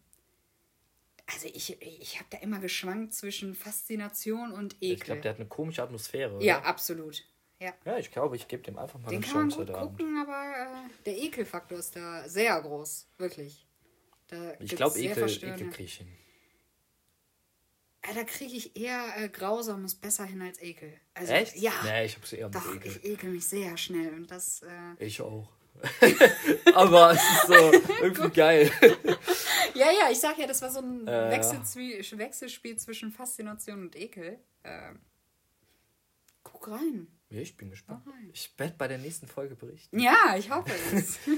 also 1.26 1.48
ich, 1.48 1.82
ich 1.82 2.16
habe 2.20 2.28
da 2.32 2.40
immer 2.40 2.60
geschwankt 2.60 3.14
zwischen 3.14 3.56
Faszination 3.56 4.52
und 4.52 4.76
Ekel. 4.82 4.92
Ich 4.92 5.00
glaube, 5.00 5.22
der 5.22 5.32
hat 5.32 5.40
eine 5.40 5.48
komische 5.48 5.84
Atmosphäre. 5.84 6.36
Oder? 6.36 6.44
ja, 6.44 6.62
absolut. 6.64 7.24
Ja. 7.60 7.74
Ja, 7.86 7.98
ich 7.98 8.12
glaube, 8.12 8.36
ich 8.36 8.50
gebe 8.50 8.64
dem 8.64 8.78
einfach 8.78 9.00
mal 9.00 9.08
Den 9.08 9.24
eine 9.24 9.26
kann 9.26 9.34
man 9.36 9.50
Chance 9.52 9.58
gut 9.58 9.70
heute 9.70 9.78
Abend. 9.80 9.98
gucken, 9.98 10.18
aber 10.18 10.54
äh, 10.58 11.04
der 11.06 11.18
Ekelfaktor 11.18 11.78
ist 11.80 11.96
da 11.96 12.28
sehr 12.28 12.60
groß. 12.60 13.08
Wirklich. 13.20 13.66
Da 14.28 14.54
Ich 14.60 14.76
glaube, 14.76 15.00
Ekel, 15.00 15.30
Ekel 15.30 15.70
kriege 15.70 15.84
ich 15.84 15.96
hin. 15.96 16.08
Äh, 18.04 18.14
da 18.16 18.24
kriege 18.24 18.56
ich 18.56 18.76
eher 18.76 19.06
äh, 19.18 19.30
Grausames 19.30 19.96
besser 19.96 20.26
hin 20.26 20.42
als 20.42 20.60
Ekel. 20.62 20.94
Also, 21.14 21.34
Echt? 21.34 21.56
Ja. 21.58 21.72
Nee, 21.84 22.06
ich 22.06 22.16
habe 22.16 22.26
es 22.26 22.34
eher 22.34 22.48
mit 22.48 22.56
Doch, 22.56 22.76
Ekel. 22.76 22.92
ich 22.92 23.06
ekel 23.06 23.30
mich 23.32 23.46
sehr 23.48 23.78
schnell 23.78 24.14
und 24.14 24.30
das. 24.32 24.64
Äh, 24.64 25.06
Ich 25.06 25.22
auch. 25.22 25.48
Aber 26.76 27.12
es 27.12 27.22
ist 27.22 27.48
so 27.48 27.72
irgendwie 28.02 28.30
geil. 28.30 28.72
ja, 29.74 29.88
ja, 29.92 30.12
ich 30.12 30.20
sag 30.20 30.38
ja, 30.38 30.46
das 30.46 30.62
war 30.62 30.70
so 30.70 30.80
ein 30.80 31.08
Äh, 31.08 31.12
Wechselzwie- 31.32 32.18
Wechselspiel 32.18 32.78
zwischen 32.78 33.12
Faszination 33.12 33.82
und 33.84 33.96
Ekel. 33.96 34.38
Ähm, 34.64 35.00
guck 36.44 36.68
rein. 36.70 37.08
Ja, 37.30 37.40
ich 37.40 37.56
bin 37.58 37.70
gespannt. 37.72 38.04
Ich 38.34 38.52
werde 38.58 38.76
bei 38.78 38.88
der 38.88 38.98
nächsten 38.98 39.28
Folge 39.28 39.56
berichten. 39.56 39.98
Ja, 40.00 40.36
ich 40.38 40.50
hoffe 40.52 40.72
es. 40.94 41.18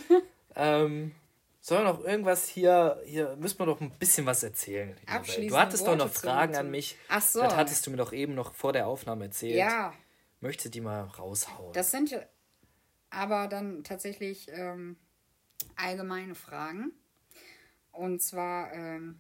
Ähm, 0.55 1.16
soll 1.64 1.86
noch 1.86 2.03
irgendwas 2.03 2.45
hier, 2.49 3.01
hier 3.05 3.38
müssen 3.38 3.57
wir 3.59 3.66
doch 3.66 3.80
ein 3.80 3.89
bisschen 3.97 4.26
was 4.26 4.43
erzählen. 4.43 4.89
Isabel. 4.97 5.16
Abschließende 5.16 5.47
Du 5.47 5.57
hattest 5.57 5.88
doch 5.88 5.95
noch 5.95 6.05
Worte 6.07 6.20
Fragen 6.20 6.55
an 6.57 6.70
mich. 6.70 6.97
Ach 7.07 7.22
so. 7.22 7.39
Das 7.39 7.55
hattest 7.55 7.88
du 7.88 7.91
mir 7.91 7.97
doch 7.97 8.11
eben 8.11 8.36
noch 8.36 8.53
vor 8.53 8.74
der 8.74 8.86
Aufnahme 8.86 9.26
erzählt. 9.26 9.55
ja, 9.55 9.93
Möchtest 10.41 10.66
du 10.66 10.70
die 10.72 10.82
mal 10.82 11.03
raushauen? 11.03 11.72
das 11.72 11.89
sind 11.91 12.11
ja 12.11 12.20
aber 13.09 13.47
dann 13.47 13.84
tatsächlich 13.86 14.49
ähm, 14.51 14.97
allgemeine 15.78 16.36
Fragen. 16.36 16.91
Und 17.93 18.22
zwar, 18.22 18.74
ähm, 18.74 19.20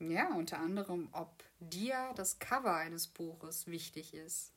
ja, 0.00 0.34
unter 0.34 0.58
anderem, 0.58 1.08
ob 1.12 1.44
dir 1.60 2.12
das 2.16 2.40
Cover 2.40 2.74
eines 2.74 3.06
Buches 3.06 3.68
wichtig 3.68 4.12
ist. 4.14 4.52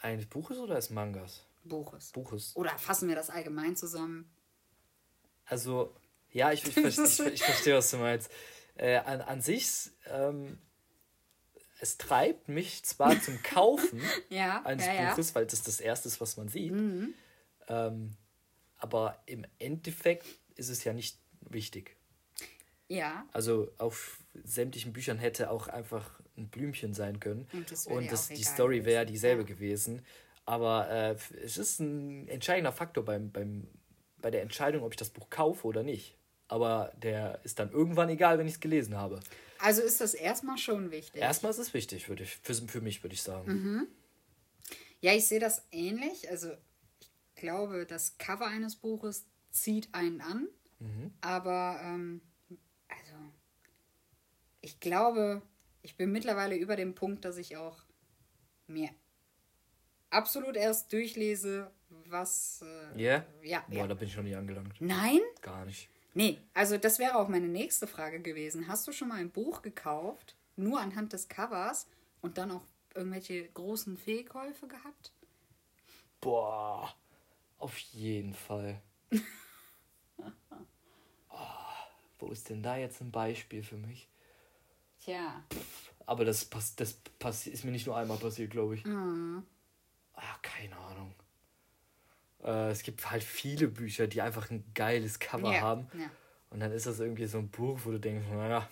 Eines 0.00 0.26
Buches 0.26 0.58
oder 0.58 0.76
des 0.76 0.90
Mangas? 0.90 1.44
Buches. 1.64 2.12
Buches. 2.12 2.54
Oder 2.54 2.78
fassen 2.78 3.08
wir 3.08 3.16
das 3.16 3.30
allgemein 3.30 3.74
zusammen? 3.74 4.30
Also, 5.48 5.94
ja, 6.32 6.52
ich, 6.52 6.64
ich, 6.66 6.74
verstehe, 6.74 7.04
ich, 7.06 7.20
ich 7.34 7.42
verstehe, 7.42 7.74
was 7.76 7.90
du 7.90 7.96
meinst. 7.98 8.30
Äh, 8.76 8.96
an, 8.98 9.20
an 9.22 9.40
sich, 9.40 9.90
ähm, 10.06 10.58
es 11.80 11.96
treibt 11.98 12.48
mich 12.48 12.84
zwar 12.84 13.20
zum 13.20 13.42
Kaufen 13.42 14.02
Ja, 14.30 14.64
eines 14.64 14.86
ja, 14.86 14.94
ja. 14.94 15.10
Buches, 15.10 15.34
weil 15.34 15.46
das 15.46 15.62
das 15.62 15.80
Erste 15.80 16.08
ist, 16.08 16.20
was 16.20 16.36
man 16.36 16.48
sieht. 16.48 16.72
Ähm, 17.68 18.16
aber 18.78 19.20
im 19.26 19.44
Endeffekt 19.58 20.26
ist 20.54 20.68
es 20.68 20.84
ja 20.84 20.92
nicht 20.92 21.18
wichtig. 21.40 21.96
Ja, 22.88 23.26
Also 23.32 23.70
auf 23.78 24.18
sämtlichen 24.44 24.92
Büchern 24.92 25.18
hätte 25.18 25.50
auch 25.50 25.68
einfach 25.68 26.20
ein 26.36 26.48
Blümchen 26.48 26.94
sein 26.94 27.20
können. 27.20 27.46
Und 27.52 27.70
das 27.70 27.86
Und 27.86 28.10
das, 28.10 28.28
die 28.28 28.42
Story 28.44 28.84
wäre 28.84 29.04
dieselbe 29.04 29.42
Ja. 29.42 29.46
gewesen. 29.46 30.04
Aber 30.46 30.88
äh, 30.88 31.16
es 31.44 31.58
ist 31.58 31.80
ein 31.80 32.26
entscheidender 32.28 32.72
Faktor 32.72 33.04
beim, 33.04 33.30
beim, 33.30 33.68
bei 34.20 34.30
der 34.30 34.42
Entscheidung, 34.42 34.82
ob 34.82 34.92
ich 34.92 34.96
das 34.96 35.10
Buch 35.10 35.30
kaufe 35.30 35.66
oder 35.66 35.82
nicht. 35.82 36.16
Aber 36.48 36.92
der 37.02 37.40
ist 37.44 37.58
dann 37.58 37.70
irgendwann 37.70 38.08
egal, 38.08 38.38
wenn 38.38 38.46
ich 38.46 38.54
es 38.54 38.60
gelesen 38.60 38.96
habe. 38.96 39.20
also 39.58 39.82
ist 39.82 40.00
das 40.00 40.14
erstmal 40.14 40.56
schon 40.56 40.90
wichtig. 40.90 41.20
Erstmal 41.20 41.50
ist 41.50 41.58
es 41.58 41.74
wichtig, 41.74 42.08
würde 42.08 42.22
ich, 42.22 42.36
für, 42.36 42.54
für 42.54 42.80
mich 42.80 43.02
würde 43.02 43.14
ich 43.14 43.22
sagen. 43.22 43.52
Mhm. 43.52 43.86
Ja, 45.00 45.12
ich 45.12 45.28
sehe 45.28 45.40
das 45.40 45.66
ähnlich. 45.70 46.28
Also 46.30 46.50
ich 47.00 47.10
glaube, 47.34 47.86
das 47.86 48.18
Cover 48.18 48.46
eines 48.46 48.76
Buches 48.76 49.26
zieht 49.50 49.88
einen 49.92 50.20
an. 50.20 50.48
Mhm. 50.78 51.12
Aber 51.20 51.80
ähm, 51.82 52.20
also 52.88 53.14
ich 54.60 54.80
glaube, 54.80 55.42
ich 55.82 55.96
bin 55.96 56.10
mittlerweile 56.10 56.56
über 56.56 56.76
dem 56.76 56.94
Punkt, 56.94 57.24
dass 57.24 57.36
ich 57.36 57.56
auch 57.56 57.78
mir 58.66 58.90
absolut 60.10 60.56
erst 60.56 60.92
durchlese, 60.92 61.70
was. 62.06 62.62
Äh, 62.94 63.02
Ja? 63.02 63.24
Ja, 63.42 63.64
Boah, 63.68 63.74
ja. 63.76 63.86
da 63.86 63.94
bin 63.94 64.08
ich 64.08 64.16
noch 64.16 64.24
nie 64.24 64.34
angelangt. 64.34 64.80
Nein? 64.80 65.20
Gar 65.42 65.64
nicht. 65.66 65.88
Nee, 66.14 66.38
also 66.54 66.78
das 66.78 66.98
wäre 66.98 67.16
auch 67.16 67.28
meine 67.28 67.48
nächste 67.48 67.86
Frage 67.86 68.20
gewesen. 68.20 68.66
Hast 68.68 68.86
du 68.88 68.92
schon 68.92 69.08
mal 69.08 69.18
ein 69.20 69.30
Buch 69.30 69.62
gekauft, 69.62 70.36
nur 70.56 70.80
anhand 70.80 71.12
des 71.12 71.28
Covers 71.28 71.86
und 72.22 72.38
dann 72.38 72.50
auch 72.50 72.64
irgendwelche 72.94 73.46
großen 73.50 73.96
Fehlkäufe 73.96 74.66
gehabt? 74.66 75.12
Boah, 76.20 76.94
auf 77.58 77.78
jeden 77.78 78.34
Fall. 78.34 78.80
Ah, 81.30 81.86
wo 82.18 82.28
ist 82.32 82.48
denn 82.48 82.62
da 82.62 82.76
jetzt 82.76 83.00
ein 83.00 83.10
Beispiel 83.12 83.62
für 83.62 83.76
mich? 83.76 84.08
Tja. 85.00 85.44
Aber 86.06 86.24
das, 86.24 86.48
das 86.76 86.94
pass 87.18 87.46
ist 87.46 87.64
mir 87.64 87.70
nicht 87.70 87.86
nur 87.86 87.96
einmal 87.96 88.18
passiert, 88.18 88.50
glaube 88.50 88.74
ich. 88.74 88.84
Mhm. 88.84 89.44
Ah, 90.14 90.38
keine 90.42 90.76
Ahnung. 90.76 91.14
Äh, 92.44 92.70
es 92.70 92.82
gibt 92.82 93.10
halt 93.10 93.22
viele 93.24 93.68
Bücher, 93.68 94.06
die 94.06 94.22
einfach 94.22 94.50
ein 94.50 94.64
geiles 94.74 95.18
Cover 95.18 95.52
Ja, 95.52 95.60
haben. 95.60 95.86
ja. 95.98 96.10
Und 96.50 96.60
dann 96.60 96.72
ist 96.72 96.86
das 96.86 96.98
irgendwie 97.00 97.26
so 97.26 97.38
ein 97.38 97.48
Buch, 97.50 97.78
wo 97.84 97.90
du 97.90 98.00
denkst, 98.00 98.26
naja, 98.32 98.68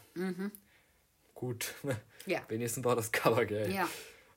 gut. 1.34 1.74
Mhm. 1.82 1.90
Ja. 2.26 2.40
Wenigstens 2.48 2.84
war 2.84 2.96
das 2.96 3.12
Cover 3.12 3.44
geil. 3.46 3.70
Ja. 3.72 3.88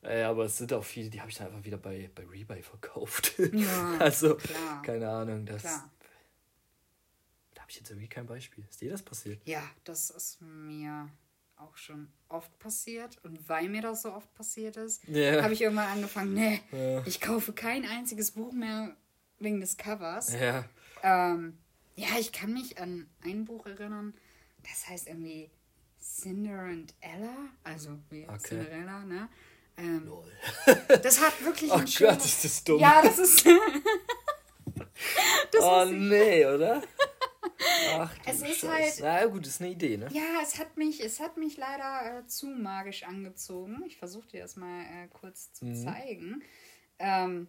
Äh, 0.03 0.21
aber 0.21 0.45
es 0.45 0.57
sind 0.59 0.71
auch 0.73 0.83
viele, 0.83 1.09
die 1.09 1.19
habe 1.21 1.31
ich 1.31 1.37
dann 1.37 1.47
einfach 1.47 1.63
wieder 1.65 1.77
bei, 1.77 2.07
bei 2.13 2.23
Rebuy 2.23 2.61
verkauft. 2.61 3.33
Ja, 3.51 3.97
also, 3.99 4.35
klar. 4.35 4.81
keine 4.83 5.09
Ahnung. 5.09 5.43
Das, 5.45 5.63
Klar. 5.63 5.89
Da 7.55 7.61
habe 7.63 7.71
ich 7.71 7.77
jetzt 7.77 7.89
irgendwie 7.89 8.07
kein 8.07 8.27
Beispiel. 8.27 8.63
Ist 8.69 8.79
dir 8.81 8.91
das 8.91 9.01
passiert? 9.01 9.41
Ja, 9.45 9.63
das 9.85 10.11
ist 10.11 10.39
mir 10.41 11.09
auch 11.55 11.75
schon 11.77 12.09
oft 12.29 12.57
passiert. 12.59 13.17
Und 13.23 13.49
weil 13.49 13.69
mir 13.69 13.81
das 13.81 14.03
so 14.03 14.13
oft 14.13 14.31
passiert 14.35 14.77
ist, 14.77 15.03
Ja. 15.07 15.41
habe 15.41 15.53
ich 15.53 15.61
irgendwann 15.63 15.87
angefangen, 15.89 16.33
nee, 16.35 16.61
Ja. 16.71 17.03
ich 17.07 17.19
kaufe 17.19 17.53
kein 17.53 17.85
einziges 17.85 18.31
Buch 18.31 18.53
mehr 18.53 18.95
wegen 19.39 19.59
des 19.59 19.77
Covers. 19.77 20.33
Ja. 20.33 20.65
Ähm, 21.03 21.57
ja, 21.95 22.07
ich 22.19 22.31
kann 22.31 22.53
mich 22.53 22.77
an 22.79 23.09
ein 23.23 23.45
Buch 23.45 23.65
erinnern, 23.65 24.13
das 24.63 24.87
heißt 24.87 25.07
irgendwie 25.07 25.49
Cinder 26.01 26.59
and 26.63 26.93
Ella, 27.01 27.35
also 27.63 27.99
wie 28.09 28.23
Okay. 28.27 28.37
Cinderella, 28.39 29.05
ne? 29.05 29.29
Ähm, 29.77 30.05
Lol. 30.05 30.31
das 31.03 31.21
hat 31.21 31.43
wirklich 31.43 31.71
Oh 31.71 31.77
schönes... 31.85 31.99
Gott, 31.99 32.25
ist 32.25 32.43
das 32.43 32.63
dumm. 32.63 32.79
Ja, 32.79 33.01
das 33.01 33.17
ist... 33.19 33.45
das 35.51 35.63
oh 35.63 35.85
nee, 35.85 36.45
oder? 36.45 36.81
Ach, 37.97 38.13
du 38.13 38.29
Es 38.29 38.41
ist 38.41 38.59
Scheiße. 38.59 39.03
halt- 39.07 39.23
Na 39.23 39.25
gut, 39.27 39.47
ist 39.47 39.61
eine 39.61 39.71
Idee, 39.71 39.97
ne? 39.97 40.07
Ja, 40.11 40.41
es 40.43 40.57
hat 40.57 40.77
mich, 40.77 41.03
es 41.03 41.19
hat 41.19 41.37
mich 41.37 41.57
leider 41.57 42.19
äh, 42.19 42.27
zu 42.27 42.47
magisch 42.47 43.03
angezogen. 43.03 43.83
Ich 43.87 43.97
versuche 43.97 44.27
dir 44.27 44.41
das 44.41 44.55
mal 44.55 44.81
äh, 44.83 45.07
kurz 45.07 45.53
zu 45.53 45.73
zeigen. 45.73 46.43
Ähm, 46.99 47.47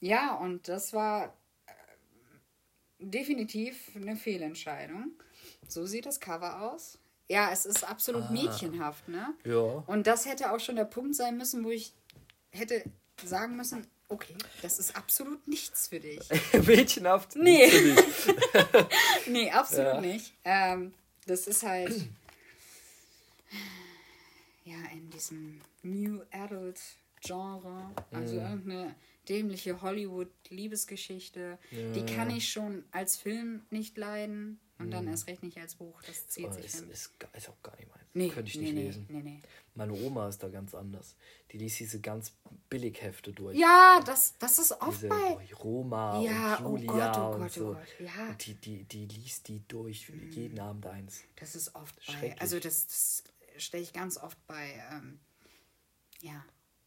ja, 0.00 0.34
und 0.34 0.68
das 0.68 0.92
war 0.92 1.36
äh, 1.66 1.72
definitiv 2.98 3.90
eine 3.96 4.16
Fehlentscheidung. 4.16 5.12
So 5.68 5.86
sieht 5.86 6.06
das 6.06 6.20
Cover 6.20 6.60
aus. 6.70 6.98
Ja, 7.28 7.50
es 7.50 7.64
ist 7.64 7.84
absolut 7.88 8.30
mädchenhaft, 8.30 9.08
ne? 9.08 9.34
Ja. 9.44 9.82
Und 9.86 10.06
das 10.06 10.26
hätte 10.26 10.52
auch 10.52 10.60
schon 10.60 10.76
der 10.76 10.84
Punkt 10.84 11.14
sein 11.14 11.38
müssen, 11.38 11.64
wo 11.64 11.70
ich 11.70 11.94
hätte 12.50 12.84
sagen 13.24 13.56
müssen, 13.56 13.86
okay, 14.08 14.36
das 14.60 14.78
ist 14.78 14.94
absolut 14.94 15.48
nichts 15.48 15.88
für 15.88 16.00
dich. 16.00 16.20
Mädchenhaft? 16.66 17.36
Nee. 17.36 17.70
Nee, 19.26 19.50
absolut 19.50 19.94
Ja. 19.94 20.00
nicht. 20.02 20.34
Ähm, 20.44 20.92
das 21.26 21.46
ist 21.46 21.62
halt 21.62 21.94
ja 24.64 24.76
in 24.92 25.10
diesem 25.10 25.60
New 25.82 26.20
Adult 26.30 26.80
Genre, 27.20 27.90
also 28.12 28.34
Mhm. 28.34 28.40
irgendeine 28.40 28.94
dämliche 29.28 29.82
Hollywood-Liebesgeschichte, 29.82 31.58
die 31.70 32.06
kann 32.06 32.30
ich 32.30 32.50
schon 32.50 32.84
als 32.90 33.16
Film 33.16 33.62
nicht 33.70 33.96
leiden 33.98 34.60
und 34.78 34.90
dann 34.90 35.06
erst 35.06 35.28
recht 35.28 35.42
nicht 35.42 35.58
als 35.58 35.76
Buch. 35.76 36.00
Das 36.06 36.28
zieht 36.28 36.46
Oh, 36.46 36.52
sich 36.52 36.64
ist, 36.66 36.80
ist, 36.82 37.10
ist 37.32 37.48
auch 37.48 37.62
gar 37.62 37.76
nicht 37.76 37.88
meins. 37.88 38.04
Nee, 38.12 38.28
Könnte 38.28 38.50
ich 38.50 38.56
nee, 38.56 38.64
nicht 38.64 38.74
nee, 38.74 38.82
lesen. 38.86 39.06
nee, 39.08 39.22
nee. 39.22 39.42
Meine 39.74 39.92
Oma 39.92 40.28
ist 40.28 40.42
da 40.42 40.48
ganz 40.48 40.74
anders. 40.74 41.16
Die 41.50 41.58
liest 41.58 41.80
diese 41.80 42.00
ganz 42.00 42.32
Billighefte 42.70 43.32
durch. 43.32 43.56
Ja, 43.58 44.00
das, 44.06 44.34
das 44.38 44.58
ist 44.58 44.72
oft 44.80 44.96
Diese 45.02 45.08
bei. 45.08 45.38
Roma 45.62 46.20
Ja, 46.22 46.56
und 46.58 46.66
oh 46.66 46.76
Julia 46.76 47.12
Gott, 47.12 47.18
oh 47.18 47.34
und 47.34 47.40
Gott, 47.40 47.50
oh 47.56 47.60
so. 47.60 47.72
Gott, 47.74 47.86
ja. 48.00 48.28
Und 48.28 48.46
die, 48.46 48.54
die, 48.54 48.84
die 48.84 49.06
liest 49.06 49.48
die 49.48 49.62
durch, 49.66 50.12
jeden 50.30 50.60
Abend 50.60 50.86
eins. 50.86 51.22
Das 51.36 51.54
ist 51.56 51.74
oft 51.74 51.94
bei. 52.06 52.36
Also 52.38 52.60
das, 52.60 52.86
das 52.86 53.24
stelle 53.56 53.82
ich 53.82 53.92
ganz 53.92 54.16
oft 54.16 54.38
bei 54.46 54.80
ähm, 54.92 55.18
ja, 56.20 56.44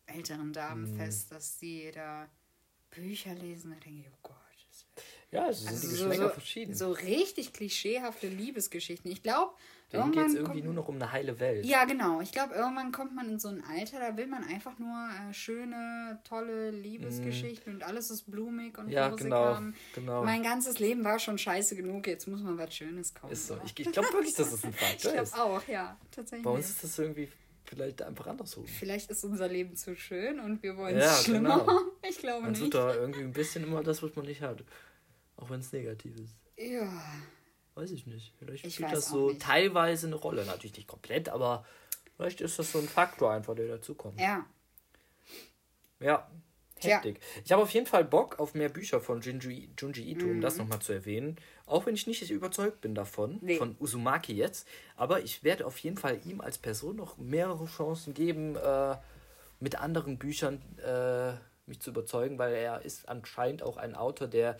älteren 0.07 0.53
Damen 0.53 0.93
Mhm. 0.93 0.97
fest, 0.97 1.31
dass 1.31 1.57
die 1.59 1.91
da 1.93 2.27
Bücher 2.89 3.33
lesen. 3.35 3.71
Da 3.71 3.77
denke 3.85 4.01
ich, 4.01 4.07
oh 4.11 4.17
Gott. 4.23 4.33
das- 4.69 4.85
Ja, 5.31 5.45
also 5.45 5.65
sind 5.67 5.83
die 5.83 5.87
Geschmäcker 5.97 6.27
so, 6.27 6.29
verschieden. 6.29 6.73
so 6.75 6.91
richtig 6.91 7.53
klischeehafte 7.53 8.27
Liebesgeschichten. 8.27 9.11
Ich 9.11 9.21
glaube, 9.23 9.53
Denen 9.91 10.11
geht 10.11 10.25
es 10.27 10.33
irgendwie 10.33 10.51
kommt, 10.59 10.65
nur 10.65 10.73
noch 10.73 10.87
um 10.89 10.95
eine 10.95 11.11
heile 11.13 11.39
Welt. 11.39 11.65
Ja, 11.65 11.85
genau. 11.85 12.19
Ich 12.21 12.31
glaube, 12.33 12.53
irgendwann 12.55 12.91
kommt 12.91 13.15
man 13.15 13.29
in 13.29 13.39
so 13.39 13.47
ein 13.47 13.63
Alter, 13.63 13.99
da 13.99 14.17
will 14.17 14.27
man 14.27 14.43
einfach 14.43 14.77
nur 14.79 15.09
äh, 15.29 15.33
schöne, 15.33 16.19
tolle 16.27 16.71
Liebesgeschichten 16.71 17.73
und 17.75 17.83
alles 17.83 18.09
ist 18.11 18.23
blumig 18.29 18.77
und. 18.77 18.89
Ja, 18.89 19.07
genau, 19.09 19.45
haben. 19.55 19.75
genau. 19.95 20.23
Mein 20.25 20.43
ganzes 20.43 20.79
Leben 20.79 21.03
war 21.05 21.19
schon 21.19 21.37
scheiße 21.37 21.75
genug, 21.77 22.05
jetzt 22.07 22.27
muss 22.27 22.41
man 22.41 22.57
was 22.57 22.73
Schönes 22.75 23.13
kaufen. 23.13 23.31
Ist 23.33 23.47
so. 23.47 23.57
Ich, 23.65 23.77
ich 23.79 23.91
glaube 23.91 24.11
wirklich, 24.11 24.35
dass 24.35 24.51
das 24.51 24.63
ein 24.65 24.71
ich 24.73 24.75
Faktor 24.77 25.11
glaube 25.11 25.23
ist. 25.23 25.39
auch, 25.39 25.67
ja. 25.67 25.97
Tatsächlich. 26.11 26.43
Bei 26.43 26.51
uns 26.51 26.69
ist 26.69 26.83
das 26.83 26.99
irgendwie 26.99 27.29
vielleicht 27.67 28.01
einfach 28.01 28.27
andersrum. 28.27 28.65
Vielleicht 28.65 29.09
ist 29.11 29.23
unser 29.23 29.47
Leben 29.47 29.75
zu 29.75 29.95
schön 29.95 30.39
und 30.39 30.63
wir 30.63 30.77
wollen 30.77 30.97
Ja, 30.97 31.11
es 31.17 31.23
schlimmer. 31.25 31.59
genau. 31.59 31.79
Ich 32.09 32.19
glaube 32.19 32.41
Man 32.43 32.51
nicht. 32.51 32.61
tut 32.61 32.73
da 32.73 32.93
irgendwie 32.95 33.21
ein 33.21 33.33
bisschen 33.33 33.63
immer 33.65 33.83
das, 33.83 34.01
was 34.01 34.15
man 34.15 34.25
nicht 34.25 34.41
hat. 34.41 34.63
Auch 35.35 35.49
wenn 35.49 35.59
es 35.59 35.71
negativ 35.73 36.15
ist. 36.17 36.35
Ja. 36.57 36.89
Weiß 37.75 37.91
ich 37.91 38.07
nicht. 38.07 38.33
Vielleicht 38.39 38.65
Ich 38.65 38.75
spielt 38.75 38.93
das 38.93 39.09
so 39.09 39.29
nicht. 39.29 39.41
teilweise 39.41 40.07
eine 40.07 40.15
Rolle. 40.15 40.45
Natürlich 40.45 40.77
nicht 40.77 40.87
komplett, 40.87 41.27
aber 41.29 41.65
vielleicht 42.15 42.39
ist 42.41 42.57
das 42.59 42.71
so 42.71 42.79
ein 42.79 42.87
Faktor 42.87 43.31
einfach, 43.33 43.55
der 43.55 43.67
dazukommt. 43.67 44.19
Ja. 44.19 44.45
Ja, 45.99 46.29
heftig. 46.79 47.19
Ich 47.43 47.51
habe 47.51 47.61
auf 47.63 47.71
jeden 47.71 47.87
Fall 47.87 48.05
Bock 48.05 48.39
auf 48.39 48.53
mehr 48.53 48.69
Bücher 48.69 49.01
von 49.01 49.21
Junji, 49.21 49.69
Junji 49.77 50.11
Ito, 50.11 50.27
um 50.27 50.41
das 50.41 50.57
nochmal 50.57 50.79
zu 50.79 50.93
erwähnen. 50.93 51.35
Auch 51.67 51.85
wenn 51.85 51.93
ich 51.93 52.07
nicht 52.07 52.27
überzeugt 52.31 52.81
bin 52.81 52.95
davon, 52.95 53.37
Nee. 53.41 53.57
von 53.57 53.75
Uzumaki 53.79 54.33
jetzt. 54.33 54.67
Aber 54.95 55.21
ich 55.21 55.43
werde 55.43 55.65
auf 55.67 55.77
jeden 55.79 55.97
Fall 55.97 56.19
ihm 56.25 56.41
als 56.41 56.57
Person 56.57 56.95
noch 56.95 57.17
mehrere 57.17 57.65
Chancen 57.65 58.13
geben, 58.15 58.55
äh, 58.55 58.95
mit 59.59 59.75
anderen 59.79 60.17
Büchern 60.17 60.61
äh, 60.79 61.33
mich 61.67 61.79
zu 61.81 61.89
überzeugen, 61.91 62.37
weil 62.39 62.53
er 62.55 62.81
ist 62.83 63.07
anscheinend 63.09 63.61
auch 63.63 63.77
ein 63.77 63.93
Autor, 63.95 64.27
der 64.27 64.57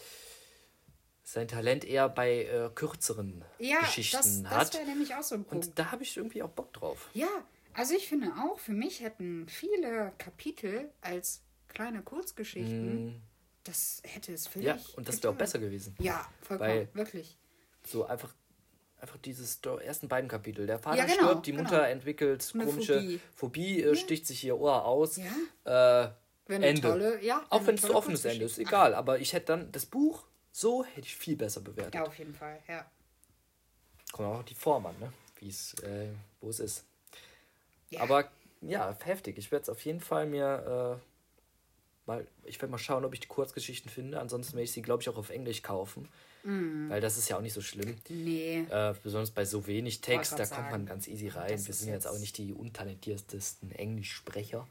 sein 1.24 1.47
Talent 1.47 1.84
eher 1.86 2.08
bei 2.10 2.43
äh, 2.45 2.70
kürzeren 2.74 3.43
Ja, 3.60 3.80
Geschichten 3.80 4.18
das, 4.18 4.43
das 4.43 4.51
hat. 4.51 4.74
wäre 4.76 4.86
nämlich 4.86 5.14
auch 5.16 5.24
so 5.24 5.36
ein 5.36 5.43
Punkt. 5.43 5.68
Und 5.68 5.80
da 5.80 5.91
habe 5.91 6.03
ich 6.03 6.16
irgendwie 6.16 6.41
auch 6.43 6.49
Bock 6.49 6.74
drauf. 6.74 7.10
Ja, 7.14 7.28
also 7.74 7.93
ich 7.95 8.08
finde 8.08 8.32
auch, 8.43 8.60
für 8.60 8.72
mich 8.74 9.01
hätten 9.01 9.47
viele 9.47 10.14
Kapitel 10.18 10.89
als 11.01 11.41
kleine 11.70 12.01
Kurzgeschichten, 12.01 13.22
das 13.68 14.01
hätte 14.03 14.34
es 14.34 14.47
völlig. 14.47 14.68
Ja, 14.68 14.78
und 14.95 15.07
das 15.07 15.22
wäre 15.22 15.34
auch 15.34 15.38
besser 15.38 15.59
gewesen. 15.59 15.95
Ja, 15.99 16.28
vollkommen, 16.41 16.70
Weil- 16.70 16.89
wirklich. 16.93 17.38
so 17.86 18.05
einfach 18.05 18.34
einfach 18.99 19.18
diese 19.18 19.45
Sto- 19.45 19.78
ersten 19.78 20.07
beiden 20.07 20.28
Kapitel. 20.28 20.65
Der 20.65 20.80
Vater 20.80 20.97
Ja, 20.97 21.05
genau, 21.05 21.28
stirbt, 21.30 21.45
die 21.45 21.51
genau. 21.51 21.63
Mutter 21.63 21.88
entwickelt 21.88 22.49
Eine 22.55 22.65
komische 22.65 22.95
Phobie. 22.99 23.20
Phobie, 23.36 23.84
äh, 23.84 23.95
sticht 23.95 24.26
sich 24.26 24.43
ihr 24.43 24.57
Ohr 24.57 24.86
aus. 24.86 25.18
Ja. 25.65 26.05
Äh, 26.49 26.53
Ende. 26.53 26.82
tolle, 26.82 27.24
ja. 27.24 27.45
Auch 27.49 27.68
wenn 27.68 27.76
es 27.76 27.86
ein 27.86 27.91
offenes 27.91 28.26
Ende 28.26 28.45
ist, 28.45 28.57
egal. 28.57 28.95
Aber 28.95 29.20
ich 29.20 29.34
hätte 29.34 29.47
dann 29.47 29.72
das 29.72 29.86
Buch 29.86 30.24
so 30.51 30.84
hätte 30.84 31.01
ich 31.01 31.15
viel 31.15 31.36
besser 31.36 31.61
bewertet. 31.61 31.93
Ja, 31.93 32.05
auf 32.05 32.18
jeden 32.18 32.34
Fall, 32.34 32.57
ja. 32.68 32.89
Kommt 34.11 34.28
auch 34.30 34.43
die 34.43 34.55
Form 34.55 34.86
an, 34.88 34.97
ne? 34.99 35.13
Wie 35.39 35.49
es, 35.49 35.76
äh, 35.84 36.07
wo 36.41 36.49
es 36.49 36.59
ist. 36.59 36.84
Ja. 37.91 38.01
Aber 38.01 38.32
ja, 38.61 38.97
heftig. 39.03 39.38
Ich 39.38 39.51
werde 39.51 39.63
es 39.63 39.70
auf 39.70 39.86
jeden 39.86 39.99
Fall 39.99 40.26
mir 40.26 40.99
äh, 40.99 41.07
mal, 42.08 42.26
ich 42.45 42.62
werde 42.62 42.72
mal 42.72 42.78
schauen, 42.78 43.05
ob 43.05 43.14
ich 43.14 43.20
die 43.20 43.28
Kurzgeschichten 43.28 43.89
finde. 43.91 44.20
Ansonsten 44.20 44.53
werde 44.53 44.64
ich 44.64 44.72
sie, 44.72 44.82
glaube 44.82 45.01
ich, 45.03 45.10
auch 45.10 45.18
auf 45.18 45.30
Englisch 45.30 45.62
kaufen. 45.62 46.08
Mhm. 46.43 46.89
Weil 46.89 47.01
das 47.01 47.18
ist 47.18 47.30
ja 47.30 47.38
auch 47.38 47.41
nicht 47.41 47.53
so 47.53 47.62
schlimm. 47.62 47.95
Nee. 48.10 48.66
Äh, 48.70 48.93
besonders 49.03 49.32
bei 49.32 49.43
so 49.45 49.68
wenig 49.68 50.01
Text, 50.01 50.32
da 50.34 50.38
grad 50.38 50.49
kommt 50.51 50.62
man 50.64 50.72
sagen. 50.72 50.86
ganz 50.86 51.08
easy 51.08 51.28
rein. 51.28 51.51
Das 51.51 51.68
Wir 51.68 51.74
sind 51.74 51.89
jetzt 51.89 52.08
auch 52.08 52.18
nicht 52.20 52.38
die 52.38 52.53
untalentiertesten 52.53 53.72
Englischsprecher. 53.72 54.68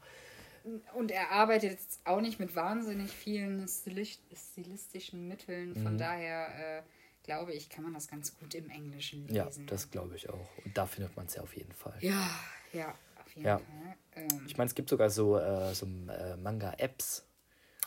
Und 0.95 1.11
er 1.11 1.31
arbeitet 1.31 1.71
jetzt 1.71 1.99
auch 2.03 2.19
nicht 2.19 2.39
mit 2.39 2.55
wahnsinnig 2.55 3.11
vielen 3.11 3.67
Stilis 3.67 4.19
stilistischen 4.35 5.27
Mitteln. 5.27 5.73
Von 5.75 5.93
Mhm. 5.93 5.97
daher 5.97 6.79
äh, 6.79 6.81
glaube 7.23 7.53
ich, 7.53 7.69
kann 7.69 7.83
man 7.83 7.93
das 7.93 8.07
ganz 8.07 8.37
gut 8.37 8.53
im 8.55 8.69
Englischen 8.69 9.27
Ja, 9.33 9.45
lesen. 9.45 9.65
das 9.67 9.89
glaube 9.91 10.15
ich 10.15 10.29
auch. 10.29 10.49
Und 10.65 10.77
da 10.77 10.85
findet 10.85 11.15
man 11.15 11.27
es 11.27 11.35
ja 11.35 11.41
auf 11.43 11.55
jeden 11.55 11.71
Fall. 11.73 11.97
ja, 12.01 12.29
ja, 12.73 12.93
auf 13.23 13.31
jeden 13.35 13.45
Ja. 13.47 13.57
Fall. 13.59 13.95
Ähm, 14.15 14.41
Ich 14.47 14.57
meine, 14.57 14.67
es 14.67 14.75
gibt 14.75 14.89
sogar 14.89 15.09
so, 15.09 15.37
äh, 15.37 15.73
so 15.73 15.85
äh, 15.85 16.35
Manga-Apps, 16.37 17.23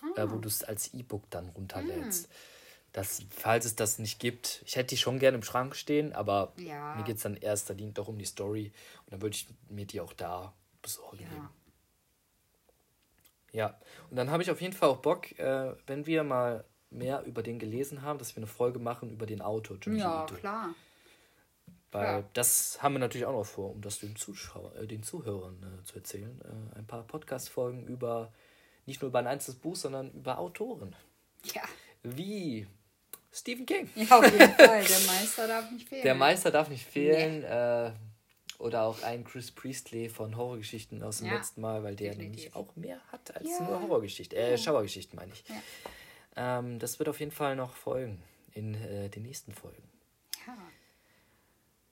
Ah. 0.02 0.20
äh, 0.22 0.30
wo 0.30 0.36
du 0.38 0.48
es 0.48 0.64
als 0.64 0.92
E-Book 0.94 1.28
dann 1.30 1.48
runterlädst. 1.50 2.28
Das, 2.92 3.22
falls 3.30 3.66
es 3.66 3.76
das 3.76 3.98
nicht 4.00 4.18
gibt, 4.18 4.62
ich 4.66 4.74
hätte 4.74 4.88
die 4.88 4.96
schon 4.96 5.20
gerne 5.20 5.36
im 5.36 5.44
Schrank 5.44 5.76
stehen, 5.76 6.12
aber 6.12 6.52
Ja. 6.56 6.96
mir 6.96 7.04
geht 7.04 7.16
es 7.18 7.22
dann 7.22 7.36
erster 7.36 7.74
Linie 7.74 7.92
doch 7.92 8.08
um 8.08 8.18
die 8.18 8.24
Story 8.24 8.72
und 9.04 9.12
dann 9.12 9.22
würde 9.22 9.36
ich 9.36 9.46
mir 9.68 9.86
die 9.86 10.00
auch 10.00 10.12
da 10.12 10.52
besorgen. 10.82 11.20
ja. 11.32 11.50
Ja, 13.52 13.76
und 14.10 14.16
dann 14.16 14.30
habe 14.30 14.42
ich 14.44 14.50
auf 14.52 14.60
jeden 14.60 14.74
Fall 14.74 14.88
auch 14.88 14.98
Bock, 14.98 15.36
äh, 15.38 15.74
wenn 15.88 16.06
wir 16.06 16.22
mal 16.22 16.64
mehr 16.90 17.24
über 17.24 17.42
den 17.42 17.58
gelesen 17.58 18.02
haben, 18.02 18.18
dass 18.18 18.34
wir 18.34 18.38
eine 18.38 18.46
Folge 18.46 18.78
machen 18.78 19.10
über 19.10 19.26
den 19.26 19.42
Autor, 19.42 19.76
Junji 19.82 20.00
ja, 20.00 20.24
Ito. 20.24 20.34
klar. 20.36 20.74
Weil 21.92 22.04
klar. 22.20 22.24
das 22.34 22.80
haben 22.82 22.94
wir 22.94 22.98
natürlich 23.00 23.26
auch 23.26 23.32
noch 23.32 23.44
vor, 23.46 23.70
um 23.72 23.80
das 23.80 23.98
den, 23.98 24.14
Zuschauer, 24.14 24.74
äh, 24.76 24.86
den 24.86 25.02
Zuhörern 25.02 25.56
äh, 25.80 25.84
zu 25.84 25.96
erzählen. 25.96 26.40
Äh, 26.74 26.78
ein 26.78 26.86
paar 26.86 27.02
Podcast-Folgen 27.02 27.86
über 27.88 28.32
nicht 28.90 29.00
nur 29.02 29.08
über 29.08 29.18
ein 29.20 29.26
einzelnes 29.26 29.58
Buch, 29.60 29.76
sondern 29.76 30.10
über 30.12 30.38
Autoren. 30.38 30.94
Ja. 31.54 31.62
Wie 32.02 32.66
Stephen 33.32 33.64
King. 33.66 33.88
ja, 33.94 34.18
auf 34.18 34.24
jeden 34.24 34.38
Fall. 34.54 34.84
Der 34.84 35.00
Meister 35.06 35.46
darf 35.48 35.70
nicht 35.70 35.88
fehlen. 35.88 36.02
Der 36.02 36.14
Meister 36.14 36.50
darf 36.50 36.68
nicht 36.68 36.84
fehlen. 36.86 37.44
Äh, 37.44 37.92
oder 38.58 38.82
auch 38.82 39.02
ein 39.02 39.24
Chris 39.24 39.50
Priestley 39.52 40.10
von 40.10 40.36
Horrorgeschichten 40.36 41.02
aus 41.02 41.18
dem 41.18 41.28
Ja, 41.28 41.34
letzten 41.36 41.62
Mal, 41.62 41.82
weil 41.82 41.96
der 41.96 42.10
definitiv. 42.10 42.36
nämlich 42.52 42.56
auch 42.56 42.76
mehr 42.76 43.00
hat 43.10 43.34
als 43.34 43.48
Ja. 43.48 43.64
nur 43.64 43.80
Horrorgeschichten. 43.82 44.36
Äh, 44.36 44.58
Schauergeschichten 44.58 45.16
meine 45.16 45.32
ich. 45.32 45.44
Ja. 45.48 46.58
Ähm, 46.58 46.78
das 46.78 46.98
wird 46.98 47.08
auf 47.08 47.20
jeden 47.20 47.32
Fall 47.32 47.56
noch 47.56 47.74
folgen 47.74 48.22
in 48.52 48.74
äh, 48.74 49.08
den 49.08 49.22
nächsten 49.22 49.52
Folgen. 49.54 49.82
Ja. 50.46 50.56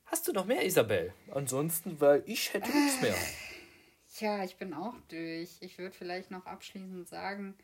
Hast 0.07 0.26
du 0.28 0.32
noch 0.32 0.44
mehr, 0.46 0.64
Isabel? 0.64 1.12
Ansonsten, 1.30 2.01
weil 2.01 2.22
ich 2.26 2.53
hätte 2.53 2.70
nichts 2.70 3.01
mehr. 3.01 3.14
Tja, 4.18 4.42
ich 4.42 4.56
bin 4.56 4.74
auch 4.74 4.94
durch. 5.06 5.58
Ich 5.60 5.78
würde 5.78 5.94
vielleicht 5.94 6.32
noch 6.32 6.44
abschließend 6.44 7.06
sagen, 7.06 7.54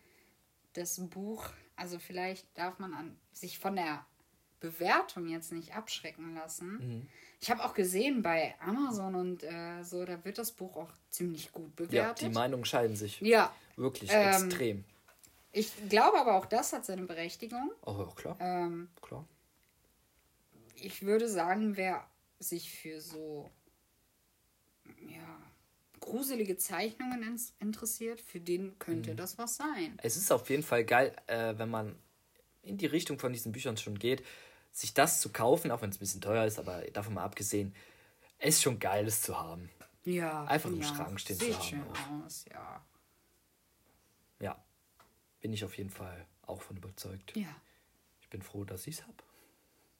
das 0.74 1.00
Buch, 1.08 1.48
also 1.74 1.98
vielleicht 1.98 2.46
darf 2.56 2.78
man 2.78 2.94
an, 2.94 3.16
sich 3.32 3.58
von 3.58 3.74
der 3.74 4.06
Bewertung 4.60 5.26
jetzt 5.26 5.50
nicht 5.50 5.74
abschrecken 5.74 6.36
lassen. 6.36 6.76
Mhm. 6.76 7.08
Ich 7.40 7.50
habe 7.50 7.64
auch 7.64 7.74
gesehen 7.74 8.22
bei 8.22 8.54
Amazon 8.60 9.16
und 9.16 9.42
äh, 9.42 9.82
so, 9.82 10.04
da 10.04 10.24
wird 10.24 10.38
das 10.38 10.52
Buch 10.52 10.76
auch 10.76 10.90
ziemlich 11.10 11.50
gut 11.50 11.70
Ja, 11.80 11.86
bewertet. 11.86 12.28
die 12.28 12.32
Meinungen 12.32 12.64
scheiden 12.64 12.94
sich. 12.94 13.20
Ja, 13.20 13.52
Wirklich 13.74 14.12
Ähm, 14.12 14.44
extrem. 14.44 14.84
ich 15.50 15.72
glaube 15.88 16.20
aber 16.20 16.36
auch 16.36 16.46
das 16.46 16.72
hat 16.72 16.84
seine 16.84 17.02
Berechtigung. 17.02 17.72
Oh, 17.84 17.96
ja, 17.98 18.14
klar. 18.14 18.36
Ähm, 18.38 18.88
klar. 19.02 19.26
ich 20.76 21.02
würde 21.02 21.28
sagen, 21.28 21.76
wer 21.76 22.06
sich 22.38 22.70
für 22.70 23.00
so 23.00 23.42
ja, 23.42 23.50
gruselige 26.04 26.56
Zeichnungen 26.56 27.40
interessiert, 27.60 28.20
für 28.20 28.40
den 28.40 28.78
könnte 28.78 29.12
Mhm. 29.12 29.16
das 29.16 29.38
was 29.38 29.56
sein. 29.56 29.98
Es 30.02 30.16
ist 30.16 30.30
auf 30.30 30.48
jeden 30.50 30.62
Fall 30.62 30.84
geil, 30.84 31.14
äh, 31.26 31.54
wenn 31.56 31.70
man 31.70 31.96
in 32.62 32.76
die 32.78 32.86
Richtung 32.86 33.18
von 33.18 33.32
diesen 33.32 33.52
Büchern 33.52 33.76
schon 33.76 33.98
geht, 33.98 34.24
sich 34.72 34.92
das 34.94 35.20
zu 35.20 35.30
kaufen, 35.32 35.70
auch 35.70 35.82
wenn 35.82 35.90
es 35.90 35.96
ein 35.96 36.00
bisschen 36.00 36.20
teuer 36.20 36.44
ist, 36.44 36.58
aber 36.58 36.82
davon 36.92 37.14
mal 37.14 37.24
abgesehen, 37.24 37.74
es 38.38 38.56
ist 38.56 38.62
schon 38.62 38.78
geil, 38.78 39.06
es 39.06 39.22
zu 39.22 39.38
haben. 39.38 39.70
Ja. 40.04 40.44
Einfach 40.44 40.70
im 40.70 40.80
ja. 40.80 40.86
Schrank 40.88 41.18
stehen 41.20 41.38
zu 41.38 41.44
Sieht 41.46 41.54
haben 41.54 41.62
schön 41.64 41.82
auch. 41.82 42.24
aus, 42.26 42.44
ja. 42.50 42.84
Ja, 44.40 44.62
bin 45.40 45.52
ich 45.52 45.64
auf 45.64 45.76
jeden 45.78 45.90
Fall 45.90 46.26
auch 46.42 46.60
von 46.60 46.76
überzeugt. 46.76 47.36
Ja, 47.36 47.54
Ich 48.20 48.28
bin 48.28 48.42
froh, 48.42 48.64
dass 48.64 48.86
ich 48.86 48.96
es 48.98 49.02
habe, 49.02 49.14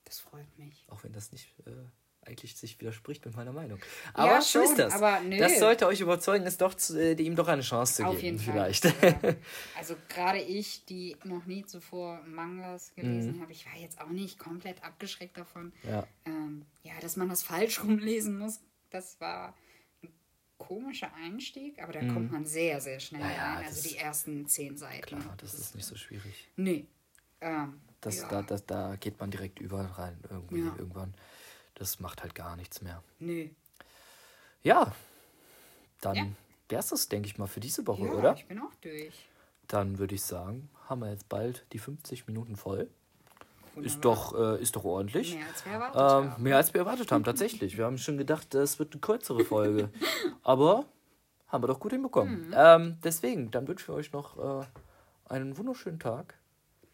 das 0.03 0.19
freut 0.19 0.57
mich. 0.59 0.85
auch 0.89 1.03
wenn 1.03 1.13
das 1.13 1.31
nicht 1.31 1.47
äh, 1.65 1.71
eigentlich 2.25 2.55
sich 2.55 2.79
widerspricht 2.79 3.23
mit 3.25 3.35
meiner 3.35 3.51
Meinung. 3.51 3.79
Aber 4.13 4.27
Ja, 4.31 4.41
so 4.41 4.59
ist 4.61 4.67
schon, 4.69 4.77
das. 4.77 4.93
aber 4.93 5.19
nö. 5.21 5.37
Das 5.37 5.59
sollte 5.59 5.85
euch 5.87 6.01
überzeugen, 6.01 6.45
es 6.47 6.57
doch 6.57 6.73
zu, 6.73 6.99
äh, 6.99 7.13
ihm 7.21 7.35
doch 7.35 7.47
eine 7.47 7.61
Chance 7.61 7.95
zu 7.95 8.03
Auf 8.05 8.15
geben, 8.15 8.37
jeden 8.37 8.39
vielleicht. 8.39 8.85
Fall. 8.87 9.19
Ja. 9.23 9.33
Also 9.77 9.95
gerade 10.09 10.39
ich, 10.41 10.85
die 10.85 11.15
noch 11.23 11.45
nie 11.45 11.65
zuvor 11.65 12.21
Mangas 12.25 12.93
gelesen 12.95 13.39
habe, 13.41 13.51
ich 13.51 13.65
war 13.65 13.79
jetzt 13.79 14.01
auch 14.01 14.09
nicht 14.09 14.39
komplett 14.39 14.83
abgeschreckt 14.83 15.37
davon. 15.37 15.71
Mhm. 15.83 15.89
Ja. 15.89 16.07
Ähm, 16.25 16.65
ja, 16.83 16.93
dass 17.01 17.15
man 17.15 17.29
das 17.29 17.43
falsch 17.43 17.79
rumlesen 17.83 18.39
muss, 18.39 18.59
das 18.89 19.19
war 19.21 19.53
ein 20.03 20.09
komischer 20.57 21.11
Einstieg, 21.13 21.81
aber 21.81 21.93
da 21.93 21.99
kommt 21.99 22.31
man 22.31 22.45
sehr, 22.45 22.81
sehr 22.81 22.99
schnell 22.99 23.21
Mhm. 23.21 23.29
Ja, 23.29 23.53
rein. 23.55 23.65
Also 23.65 23.81
das- 23.81 23.91
die 23.91 23.97
ersten 23.97 24.47
zehn 24.47 24.77
Seiten. 24.77 25.01
Klar, 25.19 25.35
das 25.37 25.53
ist 25.53 25.75
nicht 25.75 25.85
so 25.85 25.95
schwierig. 25.95 26.49
Nee. 26.55 26.87
Ähm, 27.41 27.79
Das, 28.01 28.27
da, 28.27 28.41
das, 28.41 28.65
da 28.65 28.95
geht 28.97 29.19
man 29.19 29.29
direkt 29.31 29.59
überall 29.59 29.85
rein, 29.87 30.17
irgendwie, 30.29 30.59
irgendwann. 30.61 31.13
Das 31.75 31.99
macht 31.99 32.23
halt 32.23 32.35
gar 32.35 32.55
nichts 32.55 32.81
mehr. 32.81 33.03
nee. 33.19 33.53
Ja, 34.63 34.93
dann 36.01 36.15
Ja. 36.15 36.25
wär's 36.69 36.87
das, 36.87 37.07
denke 37.07 37.27
ich 37.27 37.37
mal, 37.37 37.45
für 37.45 37.59
diese 37.59 37.85
Woche, 37.85 38.05
Ja, 38.05 38.13
oder? 38.13 38.33
ich 38.35 38.47
bin 38.47 38.59
auch 38.59 38.73
durch. 38.81 39.27
Dann 39.67 39.99
würde 39.99 40.15
ich 40.15 40.23
sagen, 40.23 40.69
haben 40.89 41.01
wir 41.01 41.11
jetzt 41.11 41.29
bald 41.29 41.65
die 41.71 41.77
50 41.77 42.25
Minuten 42.25 42.55
voll. 42.55 42.89
Ist 43.75 44.03
doch, 44.05 44.33
äh, 44.33 44.61
ist 44.61 44.75
doch 44.75 44.83
ordentlich. 44.85 45.35
Mehr 45.35 45.45
als 45.47 45.65
wir 45.65 45.71
erwartet 45.73 45.95
Ähm, 46.01 46.31
haben. 46.31 46.43
mehr 46.43 46.57
als 46.57 46.73
wir 46.73 46.79
erwartet 46.81 47.11
haben, 47.11 47.23
tatsächlich. 47.23 47.77
Wir 47.77 47.85
haben 47.85 47.97
schon 47.99 48.17
gedacht, 48.17 48.53
das 48.55 48.79
wird 48.79 48.93
eine 48.93 49.01
kürzere 49.01 49.43
Folge. 49.45 49.89
Aber 50.43 50.85
haben 51.49 51.61
wir 51.63 51.67
doch 51.67 51.79
gut 51.79 51.91
hinbekommen. 51.91 52.47
Mhm. 52.47 52.53
Ähm, 52.57 52.97
deswegen, 53.03 53.51
dann 53.51 53.67
wünschen 53.67 53.89
wir 53.89 53.95
euch 53.95 54.11
noch 54.13 54.61
äh, 54.63 54.65
einen 55.27 55.57
wunderschönen 55.57 55.99
Tag. 55.99 56.35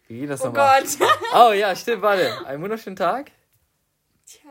Wie 0.08 0.20
geht 0.22 0.30
das 0.30 0.42
Oh 0.42 0.48
nochmal? 0.48 0.82
Gott. 0.84 1.10
Oh 1.36 1.52
ja, 1.54 1.74
stimmt, 1.76 2.02
warte. 2.02 2.46
Einen 2.46 2.62
wunderschönen 2.64 2.96
Tag. 2.98 3.32
Tja, 4.26 4.50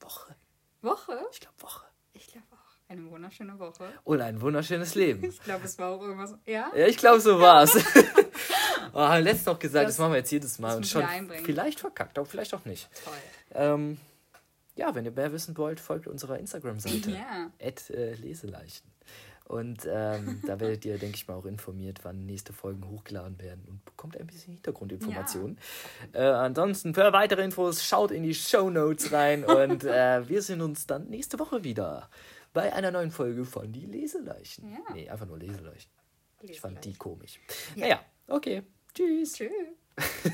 Woche. 0.00 0.34
Woche? 0.82 1.18
Ich 1.32 1.40
glaube 1.40 1.54
Woche. 1.60 1.86
Ich 2.12 2.26
glaube 2.28 2.46
auch. 2.52 2.58
Eine 2.88 3.10
wunderschöne 3.10 3.58
Woche. 3.58 3.92
Und 4.04 4.20
ein 4.20 4.40
wunderschönes 4.40 4.94
Leben. 4.94 5.24
Ich 5.24 5.40
glaube, 5.42 5.64
es 5.64 5.78
war 5.78 5.90
auch 5.92 6.02
irgendwas. 6.02 6.34
Ja? 6.46 6.70
Ja, 6.76 6.86
ich 6.86 6.96
glaube, 6.98 7.20
so 7.20 7.40
war's. 7.40 7.74
oh, 8.92 9.14
letztes 9.20 9.46
noch 9.46 9.58
gesagt, 9.58 9.86
das, 9.86 9.94
Das- 9.94 9.98
machen 9.98 10.12
wir 10.12 10.18
jetzt 10.18 10.30
jedes 10.30 10.58
Mal 10.58 10.76
und 10.76 10.86
schon 10.86 11.04
vielleicht 11.44 11.80
verkackt, 11.80 12.18
aber 12.18 12.26
vielleicht 12.26 12.52
auch 12.54 12.64
nicht. 12.66 12.88
Toll. 13.04 13.14
Ähm, 13.54 13.98
ja, 14.76 14.94
wenn 14.94 15.04
ihr 15.04 15.12
mehr 15.12 15.32
wissen 15.32 15.56
wollt, 15.56 15.80
folgt 15.80 16.06
unserer 16.06 16.38
Instagram-Seite. 16.38 17.10
Ja. 17.10 17.50
At, 17.62 17.88
äh, 17.90 18.14
Leseleichen. 18.14 18.90
Und 19.46 19.86
ähm, 19.86 20.40
da 20.46 20.58
werdet 20.58 20.84
ihr, 20.86 20.96
denke 20.98 21.16
ich 21.16 21.28
mal, 21.28 21.34
auch 21.34 21.44
informiert, 21.44 22.00
wann 22.02 22.24
nächste 22.24 22.52
Folgen 22.54 22.88
hochgeladen 22.88 23.38
werden 23.38 23.64
und 23.68 23.84
bekommt 23.84 24.16
ein 24.16 24.26
bisschen 24.26 24.54
Hintergrundinformationen. 24.54 25.58
Äh, 26.12 26.22
ansonsten 26.22 26.94
für 26.94 27.12
weitere 27.12 27.44
Infos 27.44 27.84
schaut 27.84 28.10
in 28.10 28.22
die 28.22 28.34
Show 28.34 28.70
Notes 28.70 29.12
rein 29.12 29.44
und 29.44 29.84
äh, 29.84 30.26
wir 30.28 30.40
sehen 30.40 30.62
uns 30.62 30.86
dann 30.86 31.08
nächste 31.08 31.38
Woche 31.38 31.62
wieder 31.62 32.08
bei 32.54 32.72
einer 32.72 32.90
neuen 32.90 33.10
Folge 33.10 33.44
von 33.44 33.70
Die 33.70 33.84
Leseleichen. 33.84 34.72
Ja. 34.72 34.94
Nee, 34.94 35.10
einfach 35.10 35.26
nur 35.26 35.38
Leseleichen. 35.38 35.90
Ich 36.40 36.60
fand 36.60 36.84
die 36.84 36.94
komisch. 36.94 37.38
Ja. 37.74 37.80
Naja, 37.82 38.00
okay. 38.28 38.62
Tschüss. 38.94 39.34
Tschüss. 39.34 39.50